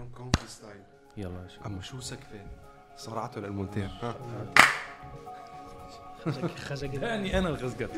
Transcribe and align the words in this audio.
اليوم 0.00 0.12
كونفي 0.14 0.48
ستايل. 0.48 0.80
يلا 1.16 1.42
يا 1.42 1.48
شباب. 1.48 1.66
أما 1.66 1.82
شو 1.82 2.00
سقفه 2.00 2.40
صرعته 2.96 3.40
للمونتير 3.40 3.88
ها 4.02 4.14
خزق 6.24 6.56
خزق 6.56 6.88
ثاني 6.88 7.38
أنا 7.38 7.48
الخزقت 7.48 7.90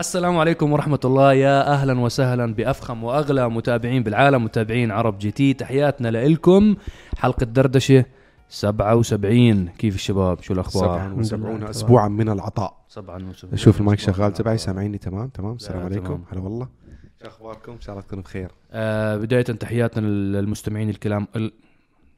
السلام 0.00 0.38
عليكم 0.38 0.72
ورحمة 0.72 1.00
الله. 1.04 1.32
يا 1.32 1.72
أهلا 1.72 2.00
وسهلا 2.00 2.54
بأفخم 2.54 3.04
وأغلى 3.04 3.50
متابعين 3.50 4.02
بالعالم 4.02 4.44
متابعين 4.44 4.90
عرب 4.90 5.18
جي 5.18 5.30
تي 5.30 5.54
تحياتنا 5.54 6.08
لإلكم. 6.08 6.76
حلقة 7.18 7.44
دردشة. 7.44 8.04
77 8.48 9.68
كيف 9.68 9.94
الشباب؟ 9.94 10.42
شو 10.42 10.54
الأخبار؟ 10.54 11.22
77 11.22 11.58
لله. 11.58 11.70
اسبوعا 11.70 12.08
من 12.08 12.28
العطاء. 12.28 12.84
77 12.88 13.56
شوف 13.56 13.80
المايك 13.80 13.98
شغال 13.98 14.32
تبعي 14.32 14.58
سامعيني؟ 14.58 14.98
تمام 14.98 15.28
تمام. 15.28 15.54
السلام 15.54 15.78
لا، 15.78 15.84
عليكم. 15.84 16.24
هلا 16.32 16.40
والله. 16.40 16.68
شو 17.22 17.28
أخباركم؟ 17.28 17.72
إن 17.72 17.80
شاء 17.80 17.92
الله 17.94 18.06
تكونوا 18.06 18.24
بخير. 18.24 18.50
آه 18.72 19.16
بداية 19.16 19.42
تحياتنا 19.42 20.06
للمستمعين 20.06 20.90
الكلام. 20.90 21.26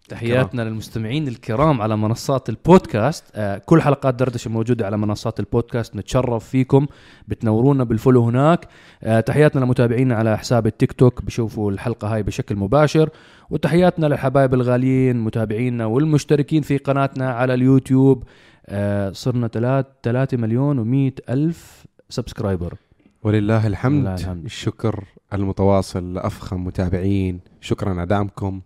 تحياتنا 0.09 0.63
للمستمعين 0.63 1.29
الكرام 1.29 1.83
على 1.83 1.97
منصات 1.97 2.49
البودكاست. 2.49 3.25
آه 3.35 3.59
كل 3.59 3.83
حلقات 3.83 4.15
دردشة 4.15 4.51
موجودة 4.51 4.87
على 4.87 4.97
منصات 4.97 5.41
البودكاست. 5.41 5.97
نتشرف 5.97 6.49
فيكم. 6.49 6.87
بتنورونا 7.29 7.85
بال 7.85 7.94
follow 7.94 8.23
هناك. 8.23 8.69
آه 9.03 9.21
تحياتنا 9.21 9.65
لمتابعينا 9.65 10.15
على 10.15 10.39
حساب 10.39 10.67
التيك 10.67 10.93
توك. 10.93 11.23
بشوفوا 11.23 11.71
الحلقة 11.71 12.15
هاي 12.15 12.23
بشكل 12.23 12.57
مباشر. 12.57 13.11
وتحياتنا 13.51 14.07
للحبايب 14.07 14.55
الغاليين 14.55 15.17
متابعينا 15.17 15.87
والمشتركين 15.87 16.63
في 16.63 16.79
قناتنا 16.79 17.31
على 17.31 17.55
اليوتيوب. 17.55 18.23
آه 18.67 19.11
صرنا 19.11 19.49
3 19.49 19.87
3 20.03 20.37
مليون 20.37 21.11
و100 21.11 21.31
ألف 21.31 21.87
subscriber. 22.09 22.75
ولله 23.23 23.67
الحمد, 23.67 24.07
الحمد. 24.07 24.45
الشكر 24.45 25.05
المتواصل 25.33 26.15
لأفخم 26.15 26.65
متابعين. 26.65 27.41
شكرا 27.61 27.91
على 27.91 28.07
دعمكم. 28.07 28.61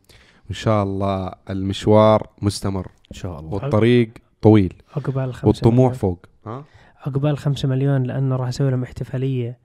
وان 0.51 0.56
شاء 0.56 0.83
الله 0.83 1.33
المشوار 1.51 2.27
مستمر. 2.43 2.87
إن 2.87 3.17
شاء 3.17 3.41
الله. 3.41 3.55
والطريق 3.55 4.11
طويل. 4.43 4.75
عقبال 4.97 5.34
خمسة 5.34 5.47
والطموح 5.48 5.77
مليون. 5.77 5.93
فوق. 5.93 6.27
ها؟ 6.47 6.65
عقبال 7.06 7.39
خمسة 7.39 7.69
مليون 7.69 8.03
لأنه 8.03 8.37
راح 8.37 8.48
أسوي 8.48 8.71
لهم 8.71 8.83
احتفاليه 8.83 9.59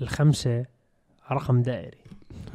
الخمسة 0.00 0.64
رقم 1.32 1.62
دائري. 1.62 1.98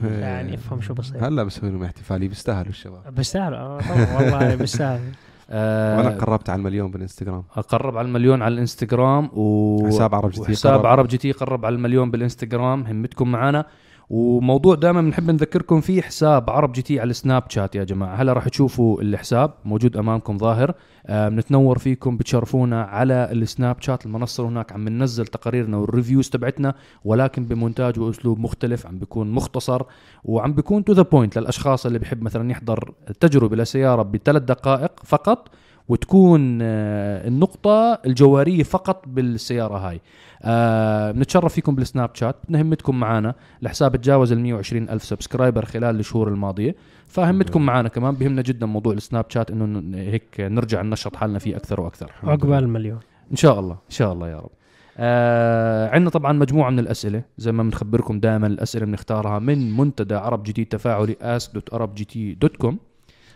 يعني 0.03 0.55
افهم 0.55 0.81
شو 0.81 0.94
بصير. 0.94 1.27
هلا 1.27 1.44
بسوي 1.44 1.69
لهم 1.69 1.83
احتفاليه 1.83 2.29
بيستاهلوا 2.29 2.69
الشباب. 2.69 3.16
بيستاهلوا 3.16 3.59
آه، 3.59 4.16
والله 4.17 4.55
بيستاهلوا 4.63 5.11
آه 5.49 5.97
وأنا 5.97 6.09
قربت 6.09 6.49
على 6.49 6.59
المليون 6.59 6.91
بالإنستغرام. 6.91 7.41
قرب 7.41 7.97
على 7.97 8.07
المليون 8.07 8.41
على 8.41 8.53
الإنستغرام 8.53 9.29
و 9.33 9.88
حساب 9.88 10.16
عرب 10.16 10.29
جي 10.29 10.35
تي 10.35 10.41
وحساب 10.41 10.73
قرب. 10.73 10.85
عرب 10.85 11.07
جي 11.07 11.17
تي 11.17 11.31
قرب 11.31 11.66
على 11.66 11.75
المليون 11.75 12.11
بالإنستغرام. 12.11 12.88
همتكم 12.88 13.31
معنا 13.31 13.66
وموضوع 14.09 14.75
دائما 14.75 15.01
بنحب 15.01 15.31
نذكركم 15.31 15.81
فيه 15.81 16.01
حساب 16.01 16.49
عرب 16.49 16.71
جي 16.71 16.81
تي 16.81 16.99
على 16.99 17.09
السناب 17.09 17.43
شات 17.49 17.75
يا 17.75 17.83
جماعة. 17.83 18.15
هلا 18.15 18.33
راح 18.33 18.47
تشوفوا 18.47 19.01
الحساب 19.01 19.53
موجود 19.65 19.97
أمامكم 19.97 20.37
ظاهر. 20.37 20.73
آه 21.07 21.29
بنتنور 21.29 21.77
فيكم 21.77 22.17
بتشرفونا 22.17 22.83
على 22.83 23.29
السناب 23.31 23.81
شات. 23.81 24.05
المنصة 24.05 24.47
هناك 24.47 24.71
عم 24.71 24.89
ننزل 24.89 25.27
تقاريرنا 25.27 25.77
وال 25.77 25.89
reviews 25.89 26.29
تبعتنا 26.29 26.75
ولكن 27.05 27.45
بمونتاج 27.45 27.99
وأسلوب 27.99 28.39
مختلف 28.39 28.87
عم 28.87 28.99
بيكون 28.99 29.31
مختصر 29.31 29.81
وعم 30.23 30.53
بيكون 30.53 30.83
to 30.83 30.93
the 30.93 31.02
point 31.02 31.38
للأشخاص 31.38 31.85
اللي 31.85 31.99
بحب 31.99 32.21
مثلا 32.21 32.51
يحضر 32.51 32.93
تجربة 33.19 33.55
لسيارة 33.55 34.01
بثلاث 34.01 34.43
دقائق 34.43 34.91
فقط. 35.03 35.49
وتكون 35.89 36.59
آه، 36.61 37.27
النقطة 37.27 37.99
الجوهرية 38.05 38.63
فقط 38.63 39.03
بالسيارة 39.07 39.77
هاي. 39.77 40.01
آه 40.43 41.11
بنتشرف 41.11 41.53
فيكم 41.53 41.75
بالسناب 41.75 42.09
شات. 42.13 42.35
فهمتكم 42.49 42.99
معنا 42.99 43.35
الحساب 43.63 43.95
تجاوز 43.95 44.31
ال 44.31 44.39
120 44.39 44.89
ألف 44.89 45.03
subscriber 45.03 45.66
خلال 45.65 45.99
الشهور 45.99 46.27
الماضية. 46.27 46.75
فهمتكم 47.07 47.61
معنا 47.65 47.89
كمان. 47.89 48.15
بهمنا 48.15 48.41
جدا 48.41 48.65
موضوع 48.65 48.93
السناب 48.93 49.25
شات 49.29 49.51
إنه 49.51 49.97
هيك 49.97 50.23
نرجع 50.39 50.81
ننشط 50.81 51.16
حالنا 51.16 51.39
فيه 51.39 51.55
أكثر 51.55 51.81
وأكثر. 51.81 52.11
عقبال 52.23 52.63
المليون. 52.63 52.99
إن 53.31 53.35
شاء 53.35 53.59
الله 53.59 53.73
إن 53.73 53.91
شاء 53.91 54.13
الله 54.13 54.29
يا 54.29 54.38
رب. 54.38 54.51
آه 54.97 55.89
عندنا 55.89 56.09
طبعا 56.09 56.33
مجموعة 56.33 56.69
من 56.69 56.79
الأسئلة. 56.79 57.23
زي 57.38 57.51
ما 57.51 57.63
بنخبركم 57.63 58.19
دائما 58.19 58.47
الأسئلة 58.47 58.85
بنختارها 58.85 59.39
من 59.39 59.77
منتدى 59.77 60.16
عرب 60.16 60.43
جي 60.44 60.56
تي 60.56 60.67
تفاعلي 60.67 61.16
ask.arabgt.com 61.22 62.92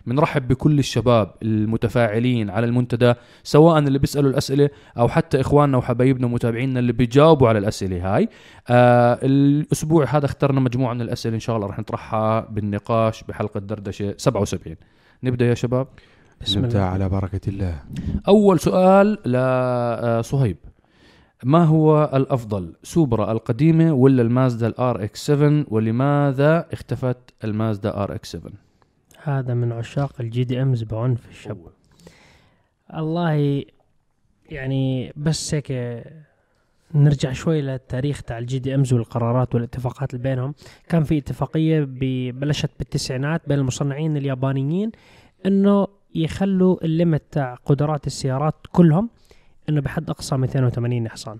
بنرحب 0.08 0.48
بكل 0.48 0.80
الشباب 0.80 1.32
المتفاعلين 1.44 2.50
على 2.50 2.66
المنتدى 2.66 3.14
سواء 3.44 3.80
اللي 3.80 4.00
بيسألوا 4.00 4.30
الأسئلة 4.30 4.70
أو 4.98 5.08
حتى 5.08 5.42
إخواننا 5.42 5.78
وحبايبنا 5.78 6.26
ومتابعينا 6.26 6.80
اللي 6.80 6.94
بيجاوبوا 6.94 7.50
على 7.50 7.60
الأسئلة 7.60 8.16
هاي. 8.16 8.30
آه 8.70 9.20
الأسبوع 9.24 10.06
هذا 10.06 10.26
اخترنا 10.26 10.60
مجموعة 10.60 10.94
من 10.94 11.02
الأسئلة 11.02 11.36
إن 11.36 11.40
شاء 11.40 11.56
الله 11.56 11.68
رح 11.68 11.80
نطرحها 11.80 12.40
بالنقاش 12.52 13.24
بحلقة 13.24 13.60
دردشة 13.60 14.14
77 14.18 14.76
نبدأ 15.24 15.46
يا 15.46 15.54
شباب؟ 15.54 15.88
بسم 16.42 16.60
نبدأ 16.60 16.78
الله 16.78 16.90
على 16.90 17.10
بركة 17.10 17.50
الله. 17.50 17.76
أول 18.28 18.60
سؤال 18.60 19.18
لصهيب 20.20 20.58
ما 21.44 21.64
هو 21.64 22.10
الأفضل 22.14 22.74
سوبرا 22.84 23.32
القديمة 23.32 23.94
ولا 23.94 24.22
المازدا 24.22 24.68
ال 24.68 25.04
RX 25.04 25.26
7 25.26 25.66
ولماذا 25.68 26.66
اختفت 26.74 27.18
المازدا 27.44 28.04
RX 28.04 28.32
7 28.32 28.52
هذا 29.28 29.54
من 29.54 29.72
عشاق 29.72 30.14
ال 30.20 30.44
JDMs 30.44 30.84
بعنف 30.84 31.30
الشاب 31.30 31.58
الله 32.94 33.64
يعني 34.50 35.14
بس 35.16 35.54
هيك 35.54 35.72
نرجع 36.96 37.32
شوي 37.32 37.62
للتاريخ 37.62 38.22
تاع 38.22 38.38
ال 38.38 38.60
JDMs 38.60 38.94
والقرارات 38.94 39.56
والاتفاقات 39.56 40.14
اللي 40.14 40.24
بينهم. 40.24 40.54
كان 40.90 41.04
في 41.04 41.18
اتفاقية 41.18 41.86
بلشت 42.32 42.70
بالتسعينات 42.80 43.42
بين 43.48 43.60
المصنعين 43.60 44.18
اليابانيين 44.18 44.92
إنه 45.46 45.88
يخلوا 46.16 46.86
ال 46.86 46.92
limit 46.92 47.24
تاع 47.32 47.56
قدرات 47.66 48.08
السيارات 48.08 48.56
كلهم 48.72 49.10
إنه 49.70 49.82
بحد 49.82 50.10
أقصى 50.10 50.38
280 50.38 51.10
حصان. 51.10 51.38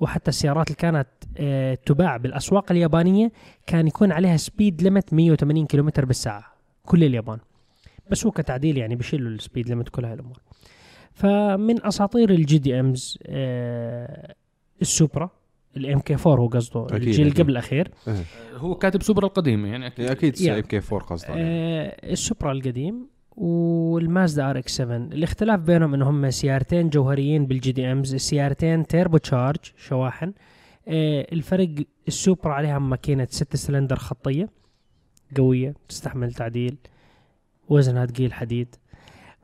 وحتى 0.00 0.28
السيارات 0.28 0.66
اللي 0.66 0.76
كانت 0.76 1.08
آه، 1.38 1.74
تباع 1.74 2.16
بالأسواق 2.16 2.72
اليابانية 2.72 3.32
كان 3.66 3.86
يكون 3.86 4.12
عليها 4.12 4.36
speed 4.36 4.82
limit 4.82 5.14
180 5.14 5.66
كيلومتر 5.66 6.04
بالساعة. 6.04 6.53
كل 6.86 7.04
اليابان 7.04 7.38
بس 8.10 8.26
هو 8.26 8.30
كتعديل 8.32 8.78
يعني 8.78 8.94
بيشيلوا 8.96 9.30
ال 9.30 9.36
speed 9.36 9.68
limit 9.68 9.88
كل 9.88 10.04
هاي 10.04 10.14
الأمور 10.14 10.38
فمن 11.12 11.86
أساطير 11.86 12.30
ال 12.30 12.58
JDMs 12.58 13.18
آه 13.26 14.34
السوبرا 14.82 15.30
ال 15.76 16.00
MK 16.00 16.14
4 16.14 16.34
هو 16.36 16.46
قصده 16.46 16.86
الجيل. 16.96 17.34
قبل 17.34 17.50
الأخير 17.52 17.90
إيه. 18.08 18.14
هو 18.56 18.74
كاتب 18.74 19.02
سوبرا 19.02 19.26
القديمة 19.26 19.68
يعني 19.68 19.86
أكيد 19.86 20.06
أكيد 20.10 20.40
يعني. 20.40 20.60
MK 20.60 20.80
4 20.92 20.98
قصده 21.08 21.28
عليه. 21.32 21.42
آه 21.42 22.12
السوبرا 22.12 22.52
القديم 22.52 23.06
والمازدا 23.36 24.50
RX 24.50 24.76
7 24.76 24.96
الاختلاف 24.96 25.60
بينهم 25.60 25.94
انهم 25.94 26.30
سيارتين 26.30 26.88
جوهريين 26.88 27.46
بال 27.46 27.72
JDMs 27.72 28.14
السيارتين 28.14 28.86
turbocharged 28.86 29.58
شواحن 29.76 30.32
آه 30.88 31.26
الفرق 31.32 31.68
السوبرا 32.08 32.52
عليها 32.52 32.78
ماكينة 32.78 33.26
6 33.30 33.56
سلندر 33.56 33.96
خطية 33.96 34.48
قوية 35.36 35.74
تستحمل 35.88 36.32
تعديل 36.32 36.76
وزنها 37.68 38.06
ثقيل 38.06 38.32
حديد. 38.32 38.74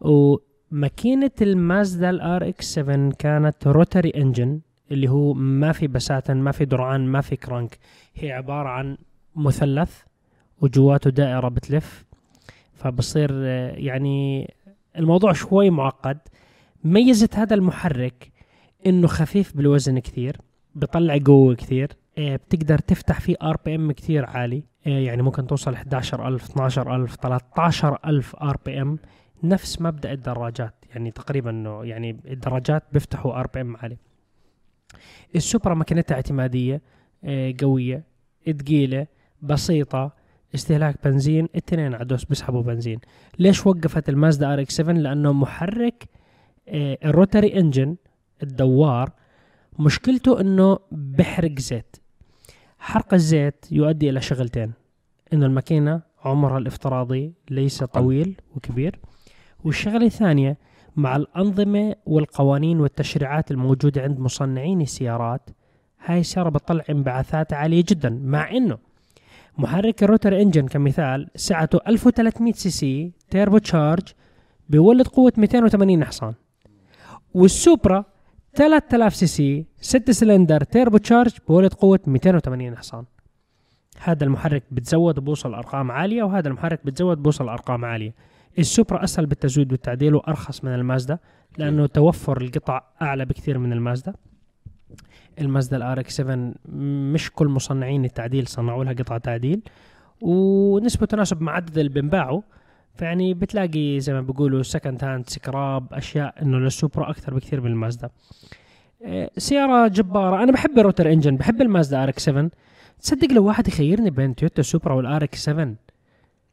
وماكينة 0.00 1.30
المازدا 1.42 2.10
ال 2.10 2.48
RX 2.48 2.74
7 2.74 3.12
كانت 3.18 3.66
rotary 3.66 4.10
engine 4.10 4.60
اللي 4.90 5.08
هو 5.08 5.32
ما 5.34 5.72
في 5.72 5.86
بساتن 5.86 6.36
ما 6.36 6.52
في 6.52 6.64
درعان 6.64 7.06
ما 7.06 7.20
في 7.20 7.36
crank. 7.36 7.78
هي 8.14 8.32
عبارة 8.32 8.68
عن 8.68 8.98
مثلث 9.36 10.02
وجواته 10.60 11.10
دائرة 11.10 11.48
بتلف. 11.48 12.04
فبصير 12.74 13.44
يعني 13.74 14.54
الموضوع 14.98 15.32
شوي 15.32 15.70
معقد. 15.70 16.18
ميزة 16.84 17.28
هذا 17.34 17.54
المحرك 17.54 18.32
إنه 18.86 19.06
خفيف 19.06 19.56
بالوزن 19.56 19.98
كثير 19.98 20.36
بيطلع 20.74 21.18
قوة 21.26 21.54
كثير. 21.54 21.92
بتقدر 22.18 22.78
تفتح 22.78 23.20
فيه 23.20 23.36
RPM 23.42 23.92
كثير 23.92 24.26
عالي. 24.26 24.62
آه، 24.86 24.90
يعني 24.90 25.22
ممكن 25.22 25.46
توصل 25.46 25.74
11000 25.74 26.44
12000 26.44 27.16
13000 27.16 28.36
RPM. 28.36 28.98
نفس 29.44 29.80
مبدأ 29.82 30.12
الدراجات. 30.12 30.74
يعني 30.94 31.10
تقريبا 31.10 31.50
إنه 31.50 31.84
يعني 31.84 32.20
الدراجات 32.26 32.82
بيفتحوا 32.92 33.40
RPM 33.40 33.76
عالي. 33.76 33.96
السوبرا 35.36 35.74
ماكينتها 35.74 36.14
اعتمادية 36.14 36.82
آه، 37.24 37.54
قوية 37.60 38.04
ثقيلة 38.46 39.06
بسيطة 39.42 40.12
استهلاك 40.54 40.96
بنزين. 41.04 41.44
الاثنين 41.44 41.94
عدوس 41.94 42.24
بيسحبوا 42.24 42.62
بنزين. 42.62 42.98
ليش 43.38 43.66
وقفت 43.66 44.08
المازدا 44.08 44.52
RX 44.52 44.76
7 44.76 44.92
لأنه 44.92 45.32
محرك 45.32 46.04
آه، 46.68 46.98
ال 47.04 47.12
rotary 47.12 47.60
engine 47.60 47.96
الدوار. 48.42 49.10
مشكلته 49.78 50.40
إنه 50.40 50.78
بحرق 50.92 51.58
زيت. 51.58 51.96
حرق 52.80 53.14
الزيت 53.14 53.66
يؤدي 53.70 54.10
إلى 54.10 54.20
شغلتين. 54.20 54.72
انه 55.32 55.46
الماكينة 55.46 56.00
عمرها 56.24 56.58
الافتراضي 56.58 57.32
ليس 57.50 57.84
طويل 57.84 58.40
وكبير. 58.56 58.98
والشغلة 59.64 60.06
الثانية 60.06 60.58
مع 60.96 61.16
الأنظمة 61.16 61.94
والقوانين 62.06 62.80
والتشريعات 62.80 63.50
الموجودة 63.50 64.02
عند 64.02 64.18
مصنعين 64.18 64.80
السيارات 64.80 65.50
هاي 66.04 66.20
السيارة 66.20 66.48
بتطلع 66.48 66.84
انبعاثات 66.90 67.52
عالية 67.52 67.84
جدا 67.88 68.20
مع 68.24 68.50
إنه 68.50 68.78
محرك 69.58 70.02
ال 70.02 70.08
rotary 70.08 70.40
engine 70.40 70.66
كمثال 70.66 71.28
سعته 71.36 71.78
1300 71.88 72.52
CC 72.52 73.12
turbo 73.30 73.58
charge 73.58 74.08
بيولد 74.68 75.06
قوة 75.06 75.32
280 75.36 76.04
حصان. 76.04 76.34
والسوبرا 77.34 78.04
3000 78.54 79.14
CC 79.14 79.66
6 79.80 80.12
cylinder 80.12 80.64
turbo 80.64 80.96
charge 80.96 81.32
بولد 81.48 81.74
قوة 81.74 82.00
280 82.06 82.76
حصان. 82.76 83.04
هذا 83.98 84.24
المحرك 84.24 84.62
بتزود 84.70 85.20
بوصل 85.20 85.54
أرقام 85.54 85.90
عالية 85.90 86.22
وهذا 86.22 86.48
المحرك 86.48 86.86
بتزود 86.86 87.22
بوصل 87.22 87.48
أرقام 87.48 87.84
عالية. 87.84 88.14
السوبرا 88.58 89.04
أسهل 89.04 89.26
بالتزويد 89.26 89.72
والتعديل 89.72 90.14
وأرخص 90.14 90.64
من 90.64 90.74
المازدا 90.74 91.18
لأنه 91.58 91.86
توفر 91.86 92.40
القطع 92.42 92.82
أعلى 93.02 93.24
بكثير 93.24 93.58
من 93.58 93.72
المازدا. 93.72 94.14
المازدا 95.40 95.76
ال 95.76 96.00
RX 96.00 96.16
7 96.16 96.52
مش 97.12 97.30
كل 97.30 97.48
مصنعين 97.48 98.04
التعديل 98.04 98.46
صنعوا 98.46 98.84
لها 98.84 98.92
قطع 98.92 99.18
تعديل 99.18 99.62
ونسبة 100.20 101.06
تناسب 101.06 101.42
مع 101.42 101.52
عدد 101.52 101.78
اللي 101.78 102.00
بنباعوا 102.00 102.42
فيعني 102.94 103.34
بتلاقي 103.34 104.00
زي 104.00 104.12
ما 104.12 104.20
بيقولوا 104.20 104.62
second 104.62 105.04
hand 105.04 105.28
scrap 105.28 105.86
أشياء 105.92 106.34
إنه 106.42 106.58
للسوبرا 106.58 107.10
أكثر 107.10 107.34
بكثير 107.34 107.60
من 107.60 107.70
المازدا. 107.70 108.10
آه، 109.04 109.30
سيارة 109.38 109.88
جبارة. 109.88 110.42
أنا 110.42 110.52
بحب 110.52 110.78
ال 110.78 110.83
rotary 110.83 111.12
engine 111.12 111.36
بحب 111.36 111.62
المازدا 111.62 112.02
RX 112.02 112.24
7 112.24 112.50
تصدق 113.02 113.32
لو 113.32 113.44
واحد 113.44 113.68
يخيرني 113.68 114.10
بين 114.10 114.34
تويوتا 114.34 114.62
سوبرا 114.62 114.94
وال 114.94 115.24
RX 115.24 115.44
7 115.44 115.74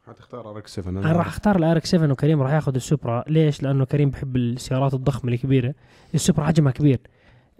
حتختار 0.07 0.49
RX 0.49 0.75
7 0.75 0.89
أنا. 0.91 1.11
راح 1.11 1.27
أختار 1.27 1.55
ال 1.55 1.77
RX 1.77 1.91
7 1.91 2.11
وكريم 2.11 2.41
راح 2.41 2.51
ياخذ 2.53 2.75
السوبرا. 2.75 3.23
ليش؟ 3.27 3.63
لأنه 3.63 3.85
كريم 3.85 4.09
بحب 4.09 4.35
السيارات 4.35 4.93
الضخمة 4.93 5.31
الكبيرة. 5.33 5.73
السوبرا 6.15 6.45
حجمها 6.45 6.71
كبير. 6.71 6.99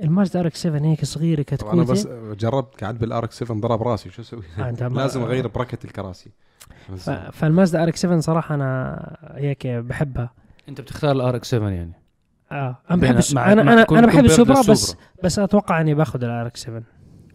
المازدا 0.04 0.40
RX 0.40 0.64
7 0.64 0.80
هيك 0.86 1.06
صغيرة 1.06 1.42
طبعا 1.44 1.74
أنا 1.74 1.84
بس 1.84 2.04
كتكوته 2.08 2.34
جربت 2.34 2.82
قاعد 2.82 2.98
بال 3.00 3.24
RX 3.26 3.40
7 3.40 3.60
ضرب 3.60 3.84
راسي 3.84 4.10
شو 4.10 4.22
أسوي؟ 4.22 4.44
آه، 4.60 4.72
لازم 4.72 5.22
أغير 5.22 5.48
bracket 5.48 5.78
الكراسي 5.86 6.30
ف- 6.98 7.10
فالمازدا 7.10 7.84
RX 7.84 8.02
7 8.02 8.20
صراحة 8.20 8.56
أنا 8.56 9.18
هيك 9.36 9.68
بحبها 9.68 10.30
أنت 10.70 10.82
بتختار 10.82 11.12
ال 11.12 11.36
RX 11.36 11.50
7 11.52 11.70
يعني 11.70 11.92
آه 12.52 12.78
أنا 12.92 13.00
بين- 13.02 13.10
بحب 13.10 13.18
الس- 13.18 13.34
مع- 13.34 13.52
أنا 13.52 13.64
مع- 13.64 13.74
أنا 13.74 13.84
كون- 13.84 13.98
أنا 13.98 14.08
بحب 14.08 14.26
السوبرا 14.26 14.62
بس. 14.62 14.96
بس 15.24 15.40
أتوقع 15.40 15.82
إني 15.82 15.94
باخذ 15.96 16.24
ال 16.24 16.48
RX 16.48 16.64
7 16.64 16.84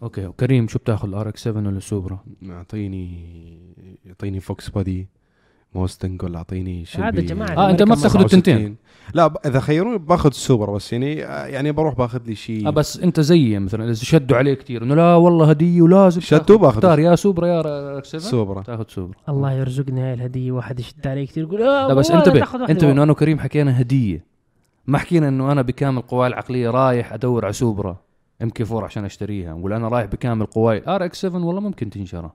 okay 0.03 0.25
وكريم 0.27 0.67
شو 0.67 0.79
بتاخذ 0.79 1.07
ال 1.07 1.29
RX 1.29 1.43
7 1.43 1.57
ولا 1.67 1.77
السوبرا؟ 1.77 2.23
اعطيني 2.49 3.27
يعطيني 4.05 4.39
Fox 4.39 4.69
body 4.69 5.07
Mustang 5.75 6.23
ولا 6.23 6.37
أعطيني 6.37 6.85
شيلبي 6.85 7.07
هذا 7.07 7.21
جماعة 7.27 7.55
آه، 7.57 7.69
أنت 7.69 7.83
ما 7.83 7.95
بتاخذ 7.95 8.09
67. 8.09 8.39
التنتين. 8.39 8.75
لا 9.13 9.27
ب- 9.27 9.37
إذا 9.45 9.59
خيروني 9.59 9.97
باخذ 9.97 10.29
السوبرا 10.29 10.71
بس 10.71 10.93
يعني 10.93 11.25
آه، 11.25 11.45
يعني 11.45 11.71
بروح 11.71 11.93
باخذ 11.95 12.19
لي 12.25 12.35
شيء 12.35 12.67
آه 12.67 12.69
بس 12.69 12.99
أنت 12.99 13.19
زيي 13.19 13.59
مثلا 13.59 13.85
إذا 13.85 13.93
شدوا 13.93 14.37
عليه 14.37 14.53
كثير 14.53 14.83
إنه 14.83 14.95
لا 14.95 15.15
والله 15.15 15.49
هدية 15.49 15.81
ولازم 15.81 16.21
شدوا. 16.21 16.57
باخذ. 16.57 16.75
اختار 16.77 16.99
يا 16.99 17.15
سوبرا 17.15 17.47
يا 17.47 17.59
RX 17.59 18.07
7 18.15 18.21
سوبرا 18.31 18.61
تاخذ 18.61 18.83
سوبرا 18.87 19.15
الله 19.29 19.51
يرزقني 19.51 20.01
هاي 20.01 20.13
الهدية 20.13 20.51
واحد 20.51 20.79
يشد 20.79 21.07
علي 21.07 21.25
كثير 21.25 21.43
يقول 21.43 21.61
آه 21.61 21.87
لا 21.87 21.93
بس 21.93 22.11
انتبه. 22.11 22.43
انتبه 22.69 22.91
إنه 22.91 23.03
أنا 23.03 23.11
وكريم 23.11 23.39
حكينا 23.39 23.81
هدية 23.81 24.25
ما 24.87 24.97
حكينا 24.97 25.27
إنه 25.27 25.51
أنا 25.51 25.61
بكامل 25.61 26.01
قواي 26.01 26.27
العقلية 26.27 26.69
رايح 26.69 27.13
أدور 27.13 27.45
على 27.45 27.53
سوبرا 27.53 27.97
MK 28.41 28.63
4 28.63 28.83
عشان 28.85 29.05
أشتريها 29.05 29.53
ولا 29.53 29.77
أنا 29.77 29.87
رايح 29.87 30.05
بكامل 30.05 30.45
قواي 30.45 30.83
RX 30.87 31.21
7 31.21 31.45
والله 31.45 31.61
ممكن 31.61 31.89
تنشرى 31.89 32.31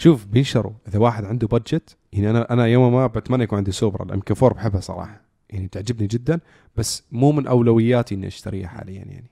شوف 0.00 0.26
بينشروا. 0.26 0.72
إذا 0.88 0.98
واحد 0.98 1.24
عنده 1.24 1.46
budget 1.46 1.96
يعني 2.12 2.30
أنا 2.30 2.52
أنا 2.52 2.66
يوم 2.66 2.92
ما 2.92 3.06
بتمنى 3.06 3.44
يكون 3.44 3.58
عندي 3.58 3.72
سوبرا 3.72 4.04
ال 4.04 4.20
MK 4.20 4.34
4 4.42 4.54
بحبها 4.54 4.80
صراحة. 4.80 5.20
يعني 5.50 5.68
تعجبني 5.68 6.06
جدا 6.06 6.40
بس 6.76 7.02
مو 7.12 7.32
من 7.32 7.46
أولوياتي 7.46 8.14
إني 8.14 8.26
أشتريها 8.26 8.68
حاليا 8.68 9.04
يعني. 9.04 9.30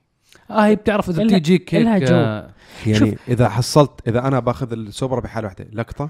آه 0.49 0.65
هي 0.65 0.75
بتعرف 0.75 1.09
إذا 1.09 1.23
بتيجيك 1.23 1.75
هيك. 1.75 2.03
آه، 2.11 2.49
يعني 2.85 2.99
شوف. 2.99 3.29
إذا 3.29 3.49
حصلت 3.49 4.07
إذا 4.07 4.27
أنا 4.27 4.39
باخذ 4.39 4.71
السوبرا 4.71 5.19
بحالة 5.19 5.47
واحدة 5.47 5.67
لقطة 5.73 6.09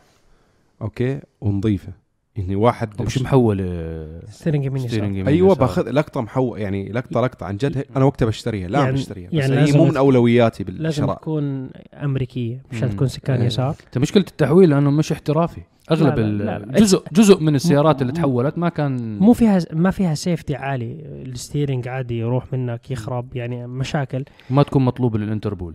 okay 0.82 1.20
ونظيفة. 1.42 1.94
يعني 2.40 2.56
واحد 2.56 3.02
مش 3.02 3.22
محول 3.22 3.58
آه، 3.62 4.22
steering 4.30 4.66
يمين 4.66 4.84
يسار. 4.86 5.04
أيوه. 5.28 5.56
باخذ 5.56 5.90
لقطة 5.92 6.22
محول 6.22 6.60
يعني 6.60 6.92
لقطة 6.92 7.22
لقطة 7.22 7.46
عن 7.46 7.58
جد 7.58 7.86
أنا 7.96 8.06
وقتها 8.06 8.26
بشتريها 8.26 8.68
لا 8.68 8.80
يعني- 8.80 8.94
بشتريها 8.94 9.28
بس 9.28 9.34
يعني 9.34 9.54
هي 9.54 9.60
لازم 9.60 9.78
مو 9.78 9.86
من 9.86 9.98
أولوياتي 9.98 10.64
لازم 10.64 10.78
بالشراء 10.84 11.16
تكون 11.18 11.70
أمريكية 11.94 12.62
مش. 12.72 12.80
تكون 12.80 13.08
سكان 13.08 13.40
إيه. 13.40 13.46
يسار 13.48 13.76
أنت 13.86 13.98
مشكلة 13.98 14.26
التحويل 14.28 14.70
لأنه 14.70 14.92
مش 14.92 15.12
احترافي 15.12 15.62
أغلب 15.92 16.20
لا، 16.20 16.22
لا، 16.22 16.60
لا. 16.60 16.80
جزء 16.80 17.04
جزء 17.14 17.40
من 17.44 17.56
السيارات 17.56 18.02
اللي 18.02 18.14
تحولت 18.14 18.58
ما 18.58 18.70
كان 18.70 19.20
مو 19.20 19.34
فيها 19.34 19.60
ما 19.74 19.92
فيها 19.92 20.14
safety 20.16 20.56
عالي 20.56 20.98
ال 21.26 21.33
steering 21.33 21.88
عادي 21.88 22.20
يروح 22.20 22.54
منك 22.54 22.92
يخرب 22.92 23.36
يعني 23.36 23.68
مشاكل 23.68 24.26
ما 24.50 24.64
تكون 24.64 24.86
مطلوبه 24.86 25.20
للإنتربول 25.20 25.74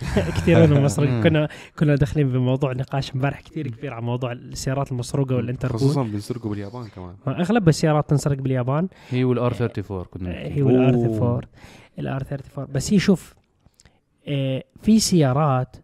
كثير 0.36 0.66
من 0.66 0.76
المسروق 0.76 1.08
مم. 1.08 1.22
كنا 1.22 1.48
كنا 1.78 1.94
داخلين 1.94 2.32
بموضوع 2.32 2.72
نقاش 2.72 3.12
امبارح 3.14 3.40
كثير 3.40 3.68
كبير 3.68 3.94
عن 3.94 4.02
موضوع 4.02 4.32
السيارات 4.32 4.92
المسروقة 4.92 5.36
والإنتربول. 5.36 5.78
خصوصا 5.78 6.02
بينسرقوا 6.02 6.50
باليابان 6.50 6.88
كمان. 6.88 7.14
ما 7.26 7.40
أغلب 7.40 7.68
السيارات 7.68 8.10
تنسرق 8.10 8.38
باليابان. 8.38 8.88
هي 9.10 9.24
وال 9.24 9.43
R 9.43 9.52
34 9.52 10.04
كنا 10.04 10.30
هي 10.30 10.62
وال 10.62 10.83
R 10.83 10.94
أوه. 10.94 11.04
34 11.04 11.40
ال 11.98 12.07
R 12.07 12.16
34 12.16 12.66
بس 12.72 12.92
هي 12.92 12.98
شوف 12.98 13.34
آه، 14.28 14.64
في 14.82 15.00
سيارات 15.00 15.76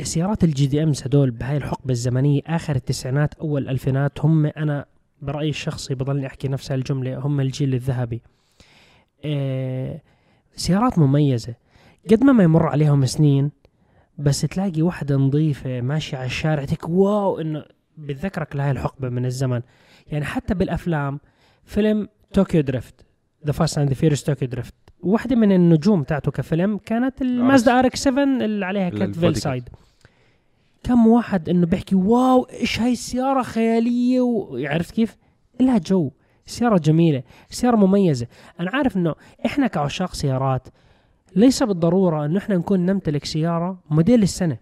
السيارات 0.00 0.44
ال 0.44 0.66
JDMs 0.66 1.02
هدول 1.02 1.30
بهاي 1.30 1.56
الحقبة 1.56 1.92
الزمنية 1.92 2.40
آخر 2.46 2.76
التسعينات 2.76 3.34
أول 3.34 3.62
الالفينات 3.62 4.24
هم 4.24 4.46
أنا 4.46 4.84
برأيي 5.22 5.50
الشخصي 5.50 5.94
بضلني 5.94 6.26
أحكي 6.26 6.48
نفس 6.48 6.72
هالجمله 6.72 7.18
هم 7.18 7.40
الجيل 7.40 7.74
الذهبي. 7.74 8.22
آه، 9.24 10.00
سيارات 10.56 10.98
مميزة. 10.98 11.54
قد 12.10 12.24
ما 12.24 12.32
ما 12.32 12.42
يمر 12.42 12.66
عليهم 12.66 13.06
سنين 13.06 13.50
بس 14.18 14.40
تلاقي 14.40 14.82
واحدة 14.82 15.16
نظيفة 15.16 15.80
ماشية 15.80 16.16
على 16.16 16.26
الشارع 16.26 16.64
تك 16.64 16.88
wow 16.88 17.40
إنه 17.40 17.64
بتذكرك 17.98 18.56
لهاي 18.56 18.70
الحقبة 18.70 19.08
من 19.08 19.26
الزمن. 19.26 19.62
يعني 20.06 20.24
حتى 20.24 20.54
بالأفلام 20.54 21.20
فيلم 21.64 22.08
Tokyo 22.32 22.60
Drift 22.60 23.06
The 23.46 23.52
Fast 23.52 23.78
and 23.78 23.92
Furious 23.92 24.26
Tokyo 24.26 24.48
Drift 24.48 24.74
واحدة 25.00 25.36
من 25.36 25.52
النجوم 25.52 26.02
تاعته 26.02 26.30
كفيلم 26.30 26.78
كانت 26.78 27.22
المازدا 27.22 27.78
RX 27.78 28.02
7 28.02 28.24
اللي 28.24 28.66
عليها 28.66 28.88
kit 28.88 28.95
Veil 28.95 29.04
ال 29.04 29.11
body 29.11 29.40
side 29.40 29.68
كم 30.82 31.06
واحد 31.06 31.48
إنه 31.48 31.66
بيحكي 31.66 31.94
wow 31.94 32.42
إيش 32.42 32.80
هاي 32.80 32.92
السيارة 32.92 33.42
خيالية؟ 33.42 34.20
وعرفت 34.20 34.94
كيف؟ 34.94 35.16
لها 35.60 35.78
جو 35.78 36.10
سيارة 36.46 36.78
جميلة 36.78 37.22
سيارة 37.50 37.76
مميزة. 37.76 38.26
أنا 38.60 38.70
عارف 38.70 38.96
أنه 38.96 39.14
إحنا 39.46 39.66
كعشاق 39.66 40.14
سيارات 40.14 40.68
ليس 41.36 41.62
بالضرورة 41.62 42.24
أنه 42.24 42.38
إحنا 42.38 42.56
نكون 42.56 42.86
نمتلك 42.86 43.24
سيارة 43.24 43.78
موديل 43.90 44.22
السنة. 44.22 44.56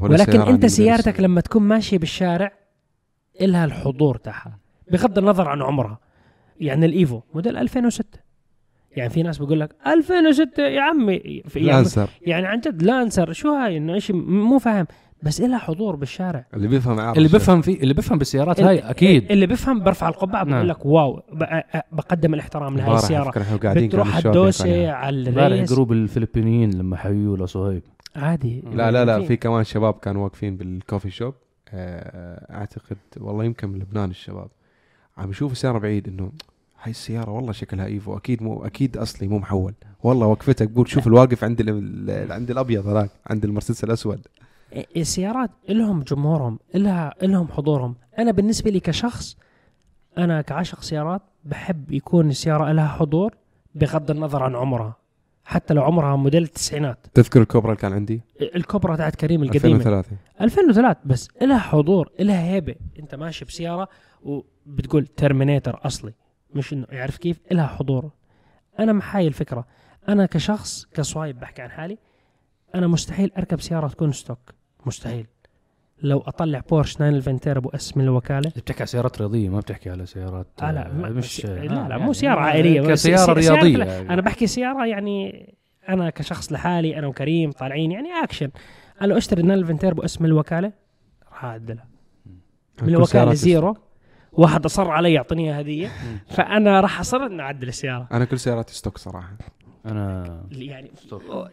ولا 0.00 0.12
ولكن 0.12 0.40
عندي 0.40 0.68
سيارتك. 0.68 1.20
لما 1.20 1.40
تكون 1.40 1.62
ماشي 1.62 1.98
بالشارع 1.98 2.52
إلها 3.40 3.64
الحضور 3.64 4.16
تاعها. 4.16 4.58
بغض 4.90 5.18
النظر 5.18 5.48
عن 5.48 5.62
عمرها. 5.62 5.98
يعني 6.60 6.86
الإيفو 6.86 7.20
موديل 7.34 7.56
2006 7.56 8.18
يعني 8.96 9.10
في 9.10 9.22
ناس 9.22 9.38
بيقول 9.38 9.60
لك 9.60 9.76
2006 9.86 10.62
يا 10.62 10.80
عمي. 10.80 11.42
في 11.48 11.58
يعني, 11.58 11.72
لانسر 11.72 12.08
يعني 12.22 12.46
عن 12.46 12.60
جد 12.60 12.82
لانسر 12.82 13.32
شو 13.32 13.54
هاي؟ 13.54 13.76
إنه 13.76 13.98
شيء 13.98 14.16
مو 14.16 14.58
فاهم. 14.58 14.86
بس 15.24 15.40
إلها 15.40 15.58
حضور 15.58 15.96
بالشارع. 15.96 16.46
اللي 16.54 16.68
بيفهم 16.68 17.00
عارف 17.00 17.16
اللي 17.18 17.28
شو. 17.28 17.36
بفهم 17.36 17.60
في 17.62 17.82
اللي 17.82 17.94
بفهم 17.94 18.18
بالسيارات 18.18 18.60
ال- 18.60 18.64
هاي 18.64 18.78
أكيد. 18.78 19.32
اللي 19.32 19.46
بيفهم 19.46 19.80
برفع 19.80 20.08
القبعة 20.08 20.44
بقول 20.44 20.56
نعم. 20.56 20.66
لك 20.66 20.86
wow 20.86 21.22
بقدم 21.92 22.34
الاحترام 22.34 22.76
لهي 22.76 22.82
امبارح 22.84 22.98
السيارة. 23.02 23.30
بتروح 23.86 24.16
الدوسة 24.16 24.64
عليها. 24.64 24.92
على 24.92 25.30
الريس. 25.30 25.72
group 25.72 25.92
الفلبينيين 25.92 26.70
لما 26.78 26.96
حيوا 26.96 27.36
لصهيب 27.36 27.82
عادي. 28.16 28.62
لا 28.72 28.90
لا 28.90 29.04
لا 29.04 29.20
في 29.22 29.36
كمان 29.36 29.64
شباب 29.64 29.94
كانوا 29.94 30.24
واقفين 30.24 30.56
بال 30.56 30.70
coffee 30.70 31.10
shop. 31.10 31.34
آه، 31.70 32.54
أعتقد 32.54 32.96
والله 33.20 33.44
يمكن 33.44 33.68
من 33.68 33.78
لبنان 33.78 34.10
الشباب. 34.10 34.48
عم 35.18 35.30
يشوفوا 35.30 35.54
سياره 35.54 35.78
بعيد 35.78 36.08
إنه 36.08 36.32
هاي 36.82 36.90
السيارة 36.90 37.30
والله 37.30 37.52
شكلها 37.52 37.86
إيفو. 37.86 38.16
أكيد 38.16 38.42
مو 38.42 38.64
أكيد 38.66 38.96
أصلي 38.96 39.28
مو 39.28 39.38
محول. 39.38 39.74
والله 40.02 40.26
وقفتك 40.26 40.68
بقول 40.70 40.88
شوف 40.88 41.06
الواقف 41.06 41.44
عند 41.44 41.60
ال- 41.60 41.68
ال- 42.10 42.32
عند 42.32 42.50
الأبيض 42.50 42.86
هذاك 42.88 43.10
عند 43.26 43.44
المرسيدس 43.44 43.84
الأسود. 43.84 44.20
السيارات 44.96 45.50
لهم 45.68 46.02
جمهورهم 46.02 46.58
لها 46.74 47.14
لهم 47.22 47.48
حضورهم. 47.48 47.96
أنا 48.18 48.32
بالنسبة 48.32 48.70
لي 48.70 48.80
كشخص 48.80 49.36
أنا 50.18 50.42
كعاشق 50.42 50.82
سيارات 50.82 51.22
بحب 51.44 51.92
يكون 51.92 52.30
السيارة 52.30 52.72
لها 52.72 52.88
حضور 52.88 53.34
بغض 53.74 54.10
النظر 54.10 54.42
عن 54.42 54.56
عمرها 54.56 54.96
حتى 55.44 55.74
لو 55.74 55.82
عمرها 55.82 56.16
موديل 56.16 56.42
التسعينات. 56.42 57.06
تذكر 57.14 57.40
الكوبرا 57.42 57.70
اللي 57.70 57.80
كان 57.80 57.92
عندي؟ 57.92 58.22
الكوبرا 58.40 58.96
تاعت 58.96 59.16
كريم 59.16 59.42
القديمة. 59.42 59.76
2003 59.76 60.16
2003 60.40 61.00
بس 61.04 61.28
لها 61.42 61.58
حضور 61.58 62.12
لها 62.20 62.44
هيبة. 62.44 62.74
أنت 62.98 63.14
ماشي 63.14 63.44
بسيارة 63.44 63.88
وبتقول 64.22 65.06
Terminator 65.06 65.80
أصلي 65.86 66.12
مش 66.54 66.72
انه 66.72 66.86
يعرف 66.90 67.16
كيف؟ 67.16 67.40
لها 67.52 67.66
حضور. 67.66 68.10
أنا 68.78 68.92
مع 68.92 69.09
هاي 69.09 69.26
الفكرة. 69.26 69.66
أنا 70.08 70.26
كشخص 70.26 70.84
كصهيب 70.94 71.40
بحكي 71.40 71.62
عن 71.62 71.70
حالي 71.70 71.98
أنا 72.74 72.86
مستحيل 72.86 73.32
أركب 73.38 73.60
سيارة 73.60 73.88
تكون 73.88 74.12
stock. 74.12 74.54
مستحيل. 74.86 75.26
لو 76.02 76.18
أطلع 76.18 76.62
بورش 76.70 76.94
911 76.94 77.38
turbo 77.38 77.68
S 77.68 77.96
من 77.96 78.04
الوكالة. 78.04 78.48
انت 78.48 78.58
بتحكي 78.58 78.80
على 78.80 78.86
سيارات 78.86 79.18
رياضية 79.18 79.48
ما 79.48 79.60
بتحكي 79.60 79.90
على 79.90 80.06
سيارات 80.06 80.46
آه 80.62 80.70
لا 80.72 80.86
آه، 80.90 80.92
ما- 80.92 81.08
مش 81.08 81.44
لا 81.44 81.52
آه، 81.60 81.64
لا 81.64 81.74
يعني 81.88 82.02
مو 82.04 82.12
سياره 82.12 82.40
عائلية. 82.40 82.80
بس 82.80 82.88
كسياره 83.06 83.32
رياضية 83.32 83.76
لا، 83.76 84.00
أنا 84.00 84.22
بحكي 84.22 84.46
سيارة 84.46 84.86
يعني 84.86 85.48
أنا 85.88 86.10
كشخص 86.10 86.52
لحالي 86.52 86.98
أنا 86.98 87.06
وكريم 87.06 87.52
طالعين 87.52 87.92
يعني 87.92 88.08
اكشن 88.24 88.50
قال 89.00 89.08
له 89.08 89.16
أشتري 89.18 89.42
911 89.42 89.78
تيربو 89.80 90.02
اسم 90.04 90.24
الوكالة 90.24 90.72
راح 91.32 91.44
اعدلها 91.44 91.86
من 92.82 92.88
الوكالة 92.88 93.34
زيرو. 93.34 93.76
واحد 94.32 94.64
أصر 94.64 94.90
علي 94.90 95.12
يعطيني 95.12 95.60
هدية. 95.60 95.88
فأنا 96.28 96.80
راح 96.80 97.00
أصر 97.00 97.26
اني 97.26 97.42
أعدل 97.42 97.68
السيارة. 97.68 98.08
أنا 98.12 98.24
كل 98.24 98.38
سياراتي 98.38 98.74
ستوك 98.74 98.98
صراحة. 98.98 99.32
أنا 99.86 100.40
يعني 100.50 100.90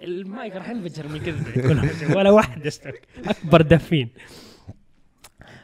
المايك 0.04 0.56
راح 0.56 0.70
ينفجر 0.70 1.08
من 1.08 1.16
الكذب 1.16 1.68
كلها 1.68 2.16
ولا 2.18 2.32
واحد 2.32 2.70
أكبر 3.28 3.62
دفين. 3.62 4.10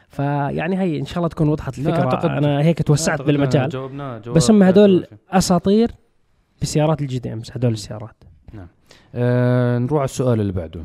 فيعني 0.08 0.78
هي 0.80 0.98
إن 1.00 1.04
شاء 1.06 1.16
الله 1.18 1.28
تكون 1.28 1.48
وضحت 1.48 1.78
الفكرة. 1.78 2.10
أعتقد- 2.10 2.24
أنا 2.24 2.62
هيك 2.62 2.82
توسعت 2.82 3.22
بالمجال. 3.22 3.68
جاوبناه 3.68 4.18
جواب 4.18 4.36
بس 4.36 4.50
هم 4.50 4.58
كافي. 4.64 5.06
أساطير 5.30 5.90
بسيارات 6.62 7.02
ال 7.02 7.18
JDMs 7.18 7.50
هدول 7.50 7.72
السيارات. 7.72 8.24
آه 9.14 9.78
نروح 9.78 9.98
على 9.98 10.04
السؤال 10.04 10.40
اللي 10.40 10.52
بعده. 10.52 10.84